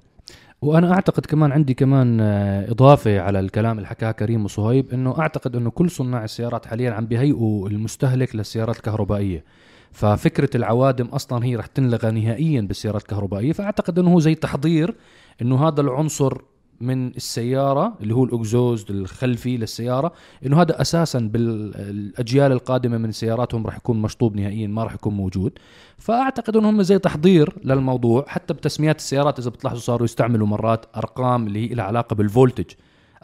وأنا 0.62 0.94
أعتقد 0.94 1.26
كمان 1.26 1.52
عندي 1.52 1.74
كمان 1.74 2.20
آه، 2.22 2.72
إضافة 2.72 3.20
على 3.20 3.40
الكلام 3.40 3.78
اللي 3.78 3.88
حكاه 3.88 4.12
كريم 4.12 4.46
وصهيب 4.46 4.94
إنه 4.94 5.20
أعتقد 5.20 5.56
إنه 5.56 5.70
كل 5.70 5.90
صناع 5.90 6.24
السيارات 6.24 6.66
حاليا 6.66 6.92
عم 6.92 7.06
بيهيئوا 7.06 7.70
المستهلك 7.70 8.36
للسيارات 8.36 8.78
الكهربائية. 8.78 9.44
ففكرة 9.92 10.50
العوادم 10.56 11.06
أصلا 11.06 11.46
هي 11.46 11.56
رح 11.56 11.66
تنلغى 11.66 12.12
نهائيا 12.12 12.62
بالسيارات 12.62 13.02
الكهربائية 13.02 13.54
فأعتقد 13.54 14.00
إنه 14.00 14.14
هو 14.14 14.20
زي 14.20 14.36
تحضير 14.36 14.96
إنه 15.42 15.68
هذا 15.68 15.82
العنصر 15.82 16.42
من 16.84 17.08
السيارة 17.08 17.94
اللي 18.02 18.16
هو 18.16 18.24
الاكزوز 18.24 18.86
الخلفي 18.90 19.58
للسيارة 19.58 20.14
إنه 20.46 20.62
هذا 20.62 20.82
أساسا 20.82 21.20
بالأجيال 21.20 22.52
القادمة 22.52 22.98
من 22.98 23.12
سياراتهم 23.12 23.66
راح 23.66 23.78
يكون 23.78 24.02
مشطوب 24.02 24.36
نهائيا 24.36 24.68
ما 24.68 24.84
راح 24.84 24.94
يكون 24.94 25.14
موجود. 25.14 25.52
فأعتقد 25.98 26.58
إنهم 26.58 26.82
زي 26.82 27.00
تحضير 27.00 27.54
للموضوع 27.64 28.26
حتى 28.28 28.54
بتسميات 28.54 28.98
السيارات 28.98 29.40
إذا 29.40 29.50
بتلاحظوا 29.50 29.82
صاروا 29.82 30.06
يستعملوا 30.06 30.48
مرات 30.48 30.86
أرقام 30.98 31.48
اللي 31.48 31.70
هي 31.70 31.76
لها 31.76 31.86
علاقة 31.86 32.14
بال 32.16 32.26
voltage. 32.26 32.66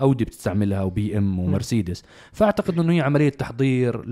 أودي 0.01 0.25
بتستعملها 0.25 0.81
و 0.83 1.17
BM 1.17 1.39
ومرسيدس. 1.39 2.03
فأعتقد 2.33 2.79
إنه 2.79 2.93
هي 2.93 3.01
عملية 3.01 3.29
تحضير 3.29 4.05
ل... 4.05 4.12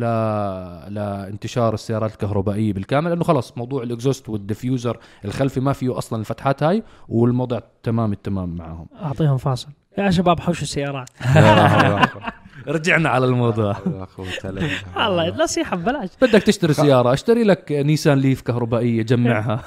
لانتشار 0.94 1.74
السيارات 1.74 2.12
الكهربائية 2.12 2.74
بالكامل 2.74 3.10
لأنه 3.10 3.24
خلص 3.24 3.54
موضوع 3.58 3.84
ال 3.84 3.90
exhaust 3.90 4.30
وال 4.30 4.43
diffuser 4.43 4.98
الخلفي 5.26 5.60
ما 5.60 5.74
فيه 5.74 5.98
أصلا 5.98 6.20
الفتحات 6.20 6.64
هاي 6.64 6.84
والموضوع 7.10 7.62
تمام 7.84 8.12
التمام 8.12 8.56
معاهم 8.56 8.88
أعطيهم 9.02 9.38
فاصل. 9.38 9.70
يا 9.98 10.12
شباب 10.12 10.40
حوشوا 10.40 10.64
السيارات. 10.64 11.10
رجعنا 12.68 13.10
على 13.10 13.26
الموضوع. 13.26 13.76
والله 14.98 15.44
نصيحة 15.44 15.78
ببلاش. 15.78 16.10
بدك 16.22 16.44
تشتري 16.44 16.74
سيارة 16.74 17.14
اشتري 17.14 17.44
لك 17.44 17.72
نيسان 17.72 18.18
ليف 18.18 18.42
كهربائية 18.42 19.04
جمعها. 19.04 19.64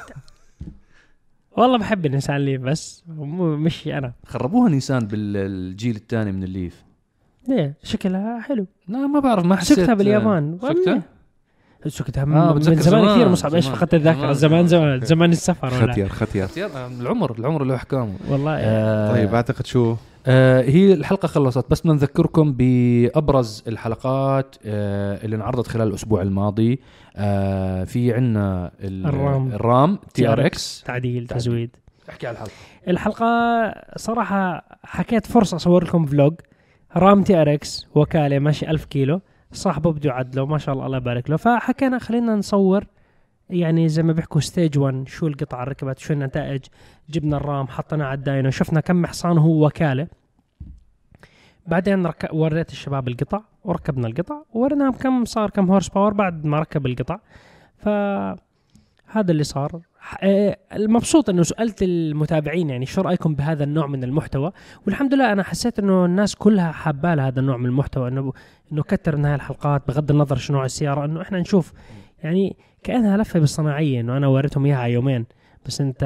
والله 1.60 1.78
بحب 1.78 2.06
النيسان 2.06 2.36
ليف 2.36 2.60
بس 2.62 3.04
مو 3.08 3.56
مش 3.56 3.88
أنا. 3.88 4.12
خربوها 4.26 4.68
نيسان 4.70 5.06
بالجيل 5.06 5.96
الثاني 5.96 6.32
من 6.32 6.42
الليف. 6.42 6.84
ليه؟ 7.48 7.74
شكلها 7.82 8.40
حلو. 8.40 8.66
لا 8.88 9.06
ما 9.06 9.20
بعرف 9.20 9.44
ما 9.44 9.56
حسيت 9.56 9.80
سكتها 9.80 9.94
باليابان. 9.94 10.58
سكتها؟ 10.62 11.02
سكتها 11.86 12.22
آه، 12.22 12.24
من, 12.24 12.54
بتذكر 12.58 12.76
من 12.76 12.82
زمان 12.82 13.02
زمان، 13.02 13.14
كثير 13.14 13.28
مصعب. 13.28 13.54
إيش 13.54 13.64
زمان، 13.64 13.76
فقدت 13.76 13.94
الذاكرة؟ 13.94 14.32
زمان. 14.32 14.32
زمان 14.32 14.66
زمان 14.66 15.00
زمان 15.00 15.30
السفر 15.30 15.74
ولا؟ 15.74 15.92
ختير 15.92 16.08
ختير 16.08 16.48
العمر 17.00 17.38
العمر 17.38 17.64
له 17.64 17.74
أحكامه. 17.74 18.14
والله. 18.28 18.56
آه. 18.58 19.12
طيب 19.12 19.34
أعتقد 19.34 19.66
شو؟ 19.66 19.96
آه 20.26 20.62
هي 20.62 20.92
الحلقة 20.92 21.26
خلصت 21.26 21.70
بس 21.70 21.80
بدنا 21.80 21.92
نذكركم 21.92 22.52
بأبرز 22.52 23.64
الحلقات 23.68 24.56
آه 24.64 25.24
اللي 25.24 25.36
انعرضت 25.36 25.66
خلال 25.66 25.88
الأسبوع 25.88 26.22
الماضي. 26.22 26.80
آه 27.16 27.84
في 27.84 28.14
عندنا 28.14 28.70
ال 28.80 29.52
RAM. 29.52 29.98
ال 30.14 30.28
RAM 30.28 30.46
TRX 30.46 30.82
تعديل 30.86 31.26
تزويد. 31.26 31.76
احكي 32.10 32.26
على 32.26 32.34
الحلقة. 32.34 32.52
الحلقة 32.88 33.26
صراحة 33.96 34.64
حكيت 34.84 35.26
فرصة 35.26 35.56
أصور 35.56 35.84
لكم 35.84 36.06
vlog. 36.06 36.34
RAM 36.96 37.22
TRX 37.22 37.86
وكالة 37.94 38.38
ماشي 38.38 38.70
ألف 38.70 38.84
كيلو. 38.84 39.20
صاحبه 39.52 39.92
بده 39.92 40.10
يعدله 40.10 40.46
ما 40.46 40.58
شاء 40.58 40.74
الله 40.74 40.86
الله 40.86 40.96
يبارك 40.96 41.30
له. 41.30 41.36
فحكينا 41.36 41.98
خلينا 41.98 42.34
نصور 42.34 42.84
يعني 43.50 43.88
زي 43.88 44.02
ما 44.02 44.12
بيحكوا 44.12 44.40
stage 44.40 44.78
1 44.78 45.08
شو 45.08 45.26
القطع 45.26 45.64
ركبت 45.64 45.98
شو 45.98 46.12
النتائج 46.12 46.60
جبنا 47.10 47.36
ال 47.36 47.44
RAM 47.44 47.68
حطينا 47.68 48.06
على 48.06 48.18
ال 48.18 48.25
dyno 48.25 48.50
شفنا 48.50 48.80
كم 48.80 49.06
حصان 49.06 49.38
هو 49.38 49.66
وكالة. 49.66 50.06
بعدين 51.66 52.06
رك... 52.06 52.28
وريت 52.32 52.70
الشباب 52.70 53.08
القطع 53.08 53.40
وركبنا 53.64 54.06
القطع 54.06 54.42
ووريناهم 54.52 54.92
كم 54.92 55.24
صار 55.24 55.50
كم 55.50 55.70
horse 55.70 55.88
power 55.88 56.12
بعد 56.12 56.44
ما 56.44 56.58
ركب 56.58 56.86
القطع. 56.86 57.18
فهذا 57.78 59.30
اللي 59.30 59.44
صار. 59.44 59.80
آه، 60.22 60.56
المبسوط 60.72 61.30
إنه 61.30 61.42
سألت 61.42 61.82
المتابعين 61.82 62.70
يعني 62.70 62.86
شو 62.86 63.00
رأيكم 63.00 63.34
بهذا 63.34 63.64
النوع 63.64 63.86
من 63.86 64.04
المحتوى؟ 64.04 64.52
والحمد 64.86 65.14
لله 65.14 65.32
أنا 65.32 65.42
حسيت 65.42 65.78
إنه 65.78 66.04
الناس 66.04 66.34
كلها 66.36 66.72
حابة 66.72 67.14
لها 67.14 67.28
هذا 67.28 67.40
النوع 67.40 67.56
من 67.56 67.66
المحتوى 67.66 68.08
إنه 68.08 68.32
إنه 68.72 68.82
كتر 68.82 69.16
من 69.16 69.24
هاي 69.24 69.34
الحلقات 69.34 69.88
بغض 69.88 70.10
النظر 70.10 70.36
شو 70.36 70.52
نوع 70.52 70.64
السيارة 70.64 71.04
إنه 71.04 71.22
إحنا 71.22 71.40
نشوف. 71.40 71.72
يعني 72.22 72.56
كأنها 72.82 73.16
لفة 73.16 73.40
بالصناعية 73.40 74.00
إنه 74.00 74.16
أنا 74.16 74.26
وريتهم 74.26 74.64
إياها 74.66 74.84
يومين. 74.84 75.26
بس 75.66 75.80
أنت 75.80 76.04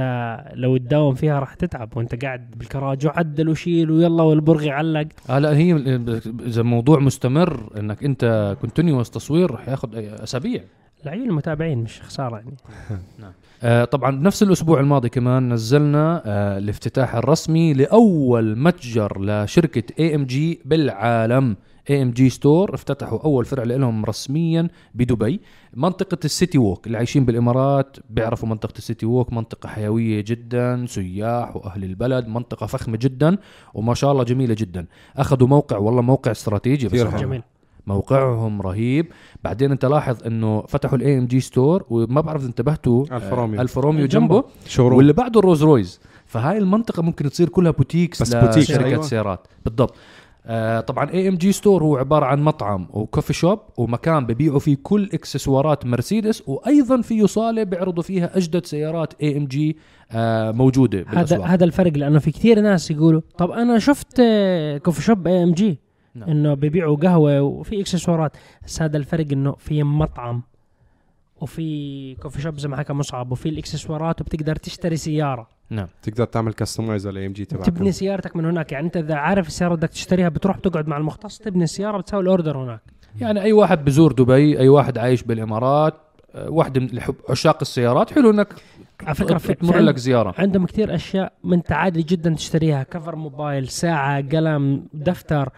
لو 0.54 0.76
تداوم 0.76 1.14
فيها 1.14 1.40
راح 1.40 1.54
تتعب 1.54 1.96
وأنت 1.96 2.24
قاعد 2.24 2.50
بالكراج 2.50 3.06
وعدل 3.06 3.48
وشيل 3.48 3.90
ويلا 3.90 4.22
والبرغي 4.22 4.70
علق. 4.70 5.06
آه 5.30 5.38
لا 5.38 5.56
هي 5.56 5.72
إذا 6.46 6.62
موضوع 6.62 6.98
مستمر 6.98 7.70
إنك 7.78 8.04
أنت 8.04 8.56
continuous 8.60 9.10
تصوير 9.10 9.50
رح 9.50 9.68
ياخذ 9.68 9.88
أسابيع. 10.22 10.62
لعيون 11.04 11.28
المتابعين 11.28 11.78
مش 11.78 12.02
خسارة 12.02 12.36
يعني. 12.36 12.56
آه 13.62 13.84
طبعا 13.84 14.10
نفس 14.10 14.42
الأسبوع 14.42 14.80
الماضي 14.80 15.08
كمان 15.08 15.52
نزلنا 15.52 16.22
آه 16.26 16.58
الافتتاح 16.58 17.14
الرسمي 17.14 17.74
لأول 17.74 18.58
متجر 18.58 19.20
لشركة 19.20 19.82
AMG 19.98 20.60
بالعالم. 20.64 21.56
AMG 21.90 22.10
store 22.10 22.74
افتتحوا 22.74 23.18
أول 23.24 23.44
فرع 23.44 23.62
لهم 23.64 24.04
رسميا 24.04 24.68
بدبي 24.94 25.40
منطقة 25.74 26.18
ال 26.24 26.31
City 26.31 26.58
Walk 26.58 26.86
اللي 26.86 26.98
عايشين 26.98 27.24
بالإمارات 27.24 27.96
بيعرفوا 28.10 28.48
منطقة 28.48 28.78
ال 28.78 28.84
City 28.84 29.06
Walk 29.06 29.32
منطقة 29.32 29.68
حيوية 29.68 30.24
جدا 30.26 30.86
سياح 30.88 31.56
وأهل 31.56 31.84
البلد 31.84 32.28
منطقة 32.28 32.66
فخمة 32.66 32.98
جدا 33.02 33.36
وما 33.74 33.94
شاء 33.94 34.12
الله 34.12 34.24
جميلة 34.24 34.54
جدا 34.58 34.86
أخذوا 35.16 35.48
موقع 35.48 35.76
والله 35.76 36.02
موقع 36.02 36.30
استراتيجي. 36.30 36.90
حلو. 36.90 37.18
جميل 37.18 37.42
موقعهم 37.86 38.62
رهيب 38.62 39.06
بعدين 39.44 39.70
أنت 39.70 39.84
لاحظ 39.84 40.26
إنه 40.26 40.62
فتحوا 40.62 40.98
ال 40.98 41.18
AMG 41.18 41.26
store 41.26 41.84
وما 41.90 42.20
بعرف 42.20 42.44
انتبهتوا. 42.44 43.04
آه، 43.12 43.16
Alfa 43.44 43.80
Romeo 43.80 44.06
جنبه. 44.06 44.34
جنبه 44.36 44.44
showroom 44.66 44.98
واللي 44.98 45.12
بعده 45.12 45.40
ال 45.40 45.44
Rolls 45.44 45.62
Royce 45.62 46.00
فهاي 46.26 46.58
المنطقة 46.58 47.02
ممكن 47.02 47.30
تصير 47.30 47.48
كلها 47.48 47.70
boutiques 47.70 48.22
بس 48.22 48.34
بوتيك، 48.34 48.62
شركات 48.64 48.84
أيوة. 48.84 49.02
سيارات 49.02 49.46
بالضبط 49.64 49.94
آه 50.46 50.80
طبعا 50.80 51.10
AMG 51.10 51.34
store 51.34 51.82
هو 51.82 51.96
عبارة 51.96 52.26
عن 52.26 52.42
مطعم 52.42 52.86
و 52.90 52.96
coffee 52.96 53.32
shop 53.32 53.58
ومكان 53.76 54.26
ببيعوا 54.26 54.58
فيه 54.58 54.76
كل 54.82 55.10
إكسسوارات 55.12 55.86
مرسيدس 55.86 56.42
وأيضا 56.46 57.00
فيه 57.00 57.26
صالة 57.26 57.62
بيعرضوا 57.62 58.02
فيها 58.02 58.36
أجدد 58.36 58.66
سيارات 58.66 59.14
AMG 59.22 59.76
موجودة 60.52 60.98
هذا 60.98 61.10
بالأسواق. 61.10 61.46
هذا 61.46 61.64
الفرق 61.64 61.92
لأنه 61.92 62.18
في 62.18 62.30
كثير 62.30 62.60
ناس 62.60 62.90
يقولوا 62.90 63.20
طب 63.38 63.50
أنا 63.50 63.78
شفت 63.78 64.22
coffee 64.84 65.02
shop 65.02 65.26
AMG 65.26 65.78
نعم. 66.14 66.30
إنه 66.30 66.54
بيبيعوا 66.54 66.96
قهوة 66.96 67.40
وفي 67.40 67.80
إكسسوارات. 67.80 68.36
بس 68.64 68.82
هذا 68.82 68.96
الفرق 68.96 69.26
إنه 69.32 69.52
في 69.58 69.82
مطعم. 69.82 70.42
وفي 71.40 72.14
coffee 72.14 72.42
shop 72.42 72.58
زي 72.58 72.68
ما 72.68 72.76
حكى 72.76 72.92
مصعب 72.92 73.32
وفي 73.32 73.48
الاكسسوارات 73.48 74.20
وبتقدر 74.20 74.56
تشتري 74.56 74.96
سيارة. 74.96 75.48
نعم. 75.70 75.86
تقدر 76.02 76.24
تعمل 76.24 76.52
customize 76.52 77.06
على 77.06 77.26
AMG 77.26 77.44
تبعك. 77.44 77.66
تبني 77.66 77.92
سيارتك 77.92 78.36
من 78.36 78.44
هناك. 78.44 78.72
يعني 78.72 78.86
انت 78.86 78.96
إذا 78.96 79.14
عارف 79.14 79.46
السيارة 79.46 79.74
بدك 79.74 79.88
تشتريها 79.88 80.28
بتروح 80.28 80.58
بتقعد 80.58 80.88
مع 80.88 80.96
المختص 80.96 81.38
تبني 81.38 81.64
السيارة 81.64 81.98
بتسوي 81.98 82.20
ال 82.20 82.26
order 82.26 82.58
هناك. 82.58 82.80
يعني 83.20 83.42
أي 83.42 83.52
واحد 83.52 83.84
بزور 83.84 84.12
دبي 84.12 84.58
أي 84.58 84.68
واحد 84.68 84.98
عايش 84.98 85.22
بالإمارات 85.22 85.94
آه، 86.34 86.50
واحد 86.50 86.78
من 86.78 87.00
عشاق 87.30 87.58
السيارات 87.60 88.10
حلو 88.10 88.30
إنك 88.30 88.48
على 89.02 89.14
فكرة 89.14 89.38
في, 89.38 89.54
تمر 89.54 89.78
لك 89.78 89.96
زيارة. 89.96 90.34
عندهم 90.38 90.66
كثير 90.66 90.94
أشياء 90.94 91.32
انت 91.44 91.72
عادي 91.72 92.02
جدا 92.02 92.34
تشتريها. 92.34 92.82
cover 92.82 93.16
موبايل 93.16 93.68
ساعة 93.68 94.28
قلم 94.28 94.86
دفتر. 94.94 95.48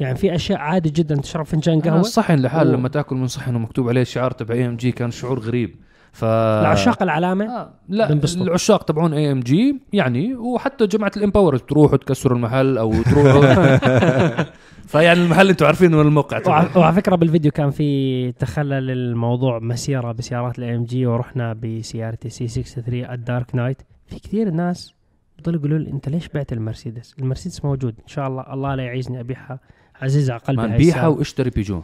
يعني 0.00 0.16
في 0.16 0.34
أشياء 0.34 0.58
عادي 0.58 0.90
جدا 0.90 1.14
تشرب 1.16 1.44
فنجان 1.46 1.80
قهوة؟ 1.80 2.00
الصحن 2.00 2.38
لحاله 2.38 2.70
و- 2.70 2.74
لما 2.74 2.88
تأكل 2.88 3.16
من 3.16 3.26
صحن 3.26 3.54
ومكتوب 3.56 3.88
عليه 3.88 4.00
الشعار 4.00 4.30
تبع 4.30 4.54
AMG 4.54 4.92
كان 4.92 5.10
شعور 5.10 5.38
غريب. 5.40 5.76
ف 6.12 6.24
لعشاق 6.24 7.02
العلامة؟ 7.02 7.44
آه 7.44 7.70
لا 7.88 8.08
بنبسطوا. 8.12 8.42
العشاق 8.46 8.82
تبعون 8.82 9.12
AMG 9.14 9.80
يعني 9.92 10.34
وحتى 10.34 10.86
جماعة 10.86 11.12
ال 11.16 11.21
Empower 11.21 11.56
تروحوا 11.56 11.96
تكسروا 11.96 12.36
المحل 12.36 12.78
أو 12.78 13.02
تروحوا. 13.02 13.76
فيعني 14.88 15.20
المحل 15.24 15.48
أنتم 15.48 15.66
عارفين 15.66 15.94
وين 15.94 16.06
الموقع 16.06 16.40
وعلى 16.76 16.94
فكرة 16.94 17.16
بالفيديو 17.16 17.50
كان 17.52 17.70
في 17.70 18.32
تخلل 18.32 18.90
الموضوع 18.90 19.58
مسيرة 19.58 20.12
بسيارات 20.12 20.58
ال 20.58 20.76
AMG 20.76 21.06
ورحنا 21.06 21.52
بسيارتي 21.52 22.28
C 22.30 22.48
63 22.48 23.10
ال 23.14 23.22
Dark 23.22 23.54
Knight 23.54 23.82
في 24.06 24.18
كثير 24.18 24.50
ناس 24.50 24.94
بضلوا 25.38 25.58
يقولوا 25.58 25.78
لي 25.78 25.90
أنت 25.90 26.08
ليش 26.08 26.28
بعت 26.28 26.52
المرسيدس؟ 26.52 27.14
المرسيدس 27.18 27.64
موجود. 27.64 27.94
إن 28.02 28.08
شاء 28.08 28.26
الله 28.28 28.44
الله 28.52 28.74
لا 28.74 28.82
يعوزني 28.82 29.20
أبيعها. 29.20 29.58
عزيزه 30.02 30.32
على 30.32 30.42
قلبي 30.42 30.76
بيعها. 30.76 31.06
واشتري 31.06 31.50
بيجو. 31.50 31.82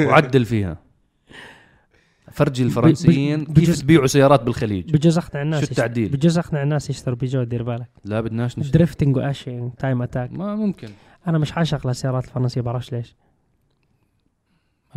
وعدل 0.00 0.44
فيها. 0.44 0.76
فرجي 2.32 2.62
الفرنسيين 2.62 3.44
كيف 3.44 3.80
تبيعوا 3.80 4.06
سيارات 4.06 4.42
بالخليج؟ 4.42 4.90
بجوز 4.92 5.18
اقنع 5.18 5.42
الناس 5.42 5.64
شو 5.64 5.70
التعديل؟ 5.70 6.08
بجوز 6.08 6.38
اقنع 6.38 6.62
الناس 6.62 6.90
يشتروا 6.90 7.16
بيجو 7.16 7.42
دير 7.42 7.62
بالك. 7.62 7.88
لا 8.04 8.20
بدناش 8.20 8.58
نشتري. 8.58 8.72
drifting 8.72 9.16
وإشي 9.16 9.60
time 9.78 10.02
attack 10.02 10.32
ما 10.32 10.56
ممكن. 10.56 10.88
أنا 11.26 11.38
مش 11.38 11.52
عاشق 11.52 11.86
للسيارات 11.86 12.24
الفرنسية 12.24 12.60
بعرفش 12.60 12.92
ليش. 12.92 13.16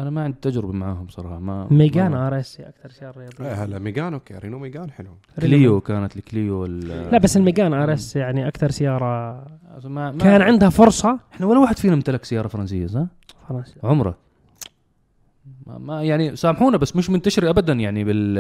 أنا 0.02 0.10
ما 0.10 0.24
عندي 0.24 0.38
تجربة 0.42 0.74
معاهم 0.74 1.08
صراحة 1.10 1.40
ما 1.40 1.68
ميجان 1.72 2.14
RS 2.14 2.60
أكثر 2.60 2.90
سياره 2.90 3.20
رياضيه 3.20 3.46
إيه، 3.46 3.64
هلا 3.64 3.80
ميجان 3.80 4.14
okay 4.14 4.34
رينو 4.34 4.60
ميجان 4.60 4.92
حلو. 4.92 5.10
كليو 5.42 5.82
كانت 5.82 6.16
الكليو 6.18 6.66
ال- 6.66 7.12
لا 7.12 7.18
بس 7.18 7.38
الميجان 7.38 7.74
RS 7.74 8.16
يعني 8.16 8.48
أكثر 8.48 8.72
سيارة 8.72 9.06
ما 9.84 10.12
ما 10.12 10.18
كان 10.18 10.42
عندها 10.42 10.70
فرصة. 10.70 11.20
إحنا 11.34 11.46
ولا 11.46 11.60
واحد 11.60 11.78
فينا 11.80 11.94
امتلك 11.94 12.26
سيارة 12.26 12.48
فرنسية 12.48 12.88
صح؟ 12.88 13.06
فرنسا 13.50 13.74
عمره. 13.84 14.18
ما, 15.68 15.78
ما 15.78 16.04
يعني 16.04 16.36
سامحونا 16.36 16.78
بس 16.78 16.96
مش 16.96 17.10
منتشرة 17.10 17.50
ابدا 17.50 17.74
يعني 17.74 18.04
بال 18.04 18.38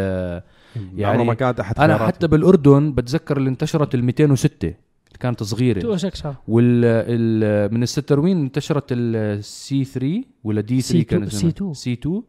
يعني 0.95 1.23
ما 1.23 1.33
كانت 1.33 1.59
أحد 1.59 1.79
أنا. 1.79 1.97
حتى 1.97 2.27
بالأردن 2.27 2.93
بتذكر 2.93 3.37
اللي 3.37 3.49
انتشرت 3.49 3.95
ال 3.95 4.03
206 4.03 4.65
اللي 4.65 4.75
كانت 5.19 5.43
صغيرة. 5.43 5.77
206 5.77 6.35
وال 6.47 6.85
ال 6.85 7.73
من 7.73 7.83
الستروين 7.83 8.41
انتشرت 8.41 8.85
ال 8.91 9.37
C 9.37 9.83
3 9.83 10.23
ولا 10.43 10.61
D 10.61 10.81
3 10.81 11.03
C2 11.03 11.05
كان 11.05 11.23
اسمها. 11.23 11.51
C2. 11.51 11.73
C 11.73 11.93
2 11.93 12.21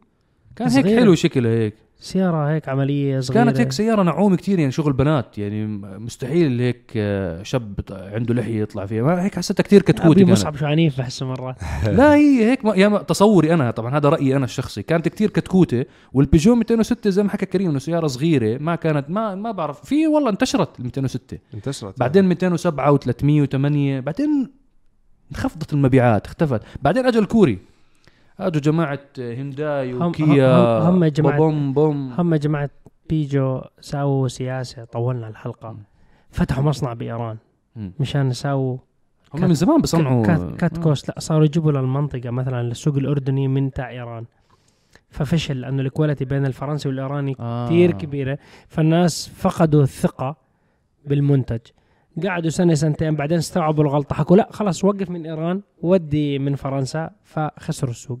كان 0.55 0.67
هيك. 0.69 0.85
حلو 0.85 1.15
شكلها 1.15 1.51
هيك. 1.51 1.73
سيارة 2.03 2.49
هيك 2.51 2.69
عملية 2.69 3.19
صغيرة. 3.19 3.43
كانت 3.43 3.59
هيك 3.59 3.71
سيارة 3.71 4.03
نعومة 4.03 4.35
كتير 4.35 4.59
يعني 4.59 4.71
شغل 4.71 4.93
بنات 4.93 5.37
يعني 5.37 5.67
مستحيل 5.99 6.61
هيك 6.61 6.91
آه، 6.97 7.43
شاب 7.43 7.79
عنده 7.91 8.33
لحية 8.33 8.61
يطلع 8.61 8.85
فيها. 8.85 9.03
ما 9.03 9.23
هيك 9.23 9.35
حسيتها 9.35 9.63
كتير 9.63 9.81
كتكوتي 9.81 10.07
أبي 10.07 10.19
كانت. 10.19 10.31
مصعب 10.31 10.55
شو 10.55 10.65
عنيف 10.65 10.97
بحسه 10.97 11.25
مرات 11.25 11.55
لا 11.97 12.15
هي 12.15 12.51
هيك 12.51 12.65
ما 12.65 12.75
يا 12.75 12.87
ما 12.87 12.97
تصوري 12.97 13.53
أنا 13.53 13.71
طبعا 13.71 13.97
هذا 13.97 14.09
رأيي 14.09 14.35
أنا 14.35 14.45
الشخصي. 14.45 14.83
كانت 14.83 15.07
كتير 15.07 15.29
كتكوتة 15.29 15.85
والبيجو 16.13 16.55
206 16.55 17.09
زي 17.09 17.23
ما 17.23 17.29
حكى 17.29 17.45
كريم 17.45 17.69
إنه 17.69 17.79
سيارة 17.79 18.07
صغيرة 18.07 18.57
ما 18.57 18.75
كانت 18.75 19.09
ما 19.09 19.35
ما 19.35 19.51
بعرف. 19.51 19.85
في 19.85 20.07
والله 20.07 20.29
انتشرت 20.29 20.79
ال 20.79 20.83
206 20.85 21.37
انتشرت 21.53 21.99
بعدين 21.99 22.25
207 22.25 22.97
و308 22.97 24.03
بعدين 24.03 24.51
انخفضت 25.31 25.73
المبيعات 25.73 26.25
اختفت. 26.25 26.61
بعدين 26.81 27.05
اجى 27.05 27.19
الكوري. 27.19 27.59
اجوا 28.39 28.61
جماعة 28.61 28.99
هنداي 29.17 29.93
وكيا 29.93 30.79
هم- 30.79 31.03
هم 31.03 31.09
جماعة- 31.09 31.35
بوم 31.35 31.73
boom. 31.73 32.13
هم 32.17 32.35
جماعة 32.35 32.69
بيجو 33.09 33.61
ساووا 33.81 34.27
سياسة 34.27 34.83
طولنا 34.85 35.27
الحلقة. 35.27 35.77
فتحوا 36.31 36.63
مصنع 36.63 36.93
بإيران. 36.93 37.37
مم. 37.75 37.91
مشان 37.99 38.29
يساووا 38.29 38.77
هم 39.33 39.41
من 39.41 39.53
زمان 39.53 39.81
بيصنعوا 39.81 40.25
cut, 40.25 40.55
cut 40.55 40.77
cost 40.77 41.09
لا 41.09 41.15
صاروا 41.19 41.45
يجيبوا 41.45 41.71
للمنطقة 41.71 42.29
مثلا 42.29 42.63
للسوق 42.63 42.95
الاردني 42.95 43.47
من 43.47 43.71
تاع 43.71 43.89
إيران. 43.89 44.25
ففشل 45.09 45.61
لأنه 45.61 45.81
ال 45.81 45.86
quality 45.86 46.25
بين 46.25 46.45
الفرنسي 46.45 46.89
والإيراني 46.89 47.35
آه. 47.39 47.65
كثير 47.65 47.91
كبيرة. 47.91 48.37
فالناس 48.67 49.29
فقدوا 49.29 49.83
الثقة 49.83 50.35
بالمنتج. 51.05 51.59
قعدوا 52.25 52.49
سنة 52.49 52.73
سنتين 52.73 53.15
بعدين 53.15 53.37
استوعبوا 53.37 53.83
الغلطة 53.83 54.15
حكوا 54.15 54.37
لا 54.37 54.47
خلاص 54.51 54.83
وقف 54.83 55.09
من 55.09 55.25
إيران 55.25 55.61
ودي 55.81 56.39
من 56.39 56.55
فرنسا 56.55 57.09
فخسروا 57.23 57.91
السوق. 57.91 58.19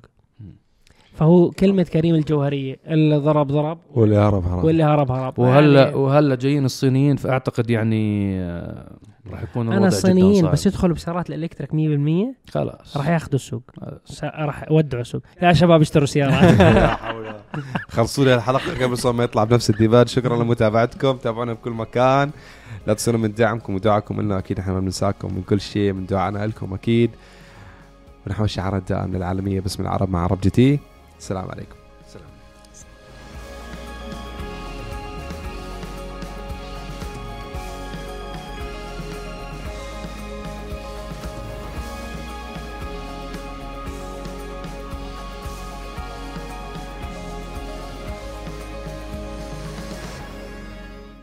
فهو 1.13 1.51
كلمة 1.51 1.83
كريم 1.83 2.15
الجوهرية 2.15 2.75
اللي 2.87 3.17
ضرب 3.17 3.47
ضرب 3.47 3.77
واللي 3.95 4.15
هرب 4.15 4.45
هرب. 4.45 4.63
واللي 4.63 4.83
هرب 4.83 5.11
هرب. 5.11 5.39
وهلا 5.39 5.83
يعني 5.83 5.95
وهلا 5.95 6.35
جايين 6.35 6.65
الصينيين؟ 6.65 7.15
فأعتقد 7.15 7.69
يعني 7.69 8.33
آه، 8.41 8.97
راح 9.31 9.43
يكون 9.43 9.61
الوضع 9.61 9.77
أنا 9.77 9.87
جداً 9.87 9.97
الصينيين 9.97 10.43
صعب. 10.43 10.51
بس 10.51 10.65
يدخلوا 10.65 10.95
بسيارات 10.95 11.29
الإلكتريك 11.29 11.69
100% 11.73 12.51
خلاص. 12.51 12.97
راح 12.97 13.09
ياخذوا 13.09 13.35
السوق. 13.35 13.63
راح 14.23 14.65
يودعوا 14.71 15.01
السوق. 15.01 15.21
يا 15.41 15.53
شباب 15.53 15.81
اشتروا 15.81 16.05
سيارات. 16.05 16.61
خلصوا 17.89 18.25
لي 18.25 18.35
الحلقة 18.35 18.83
قبل 18.83 18.97
صار 18.97 19.13
ما 19.13 19.23
يطلع 19.23 19.43
بنفس 19.43 19.69
الديباج 19.69 20.07
شكرا 20.07 20.43
لمتابعتكم. 20.43 21.17
تابعونا 21.17 21.53
بكل 21.53 21.71
مكان. 21.71 22.31
لا 22.87 22.93
تنسونا 22.93 23.17
من 23.17 23.33
دعمكم 23.33 23.75
ودعاكم 23.75 24.21
لنا 24.21 24.37
أكيد 24.37 24.59
إحنا 24.59 24.73
ما 24.73 24.79
بننساكم 24.79 25.33
من 25.33 25.41
كل 25.41 25.61
شيء 25.61 25.93
من 25.93 26.05
دعائنا 26.05 26.47
لكم 26.47 26.73
أكيد. 26.73 27.11
ونحو 28.27 28.45
شعار 28.45 28.77
الدائم 28.77 29.15
للعالميه 29.15 29.59
باسم 29.59 29.83
العرب 29.83 30.09
مع 30.09 30.23
عرب 30.23 30.41
جي 30.41 30.49
تي. 30.49 30.79
السلام 31.19 31.51
عليكم. 31.51 31.82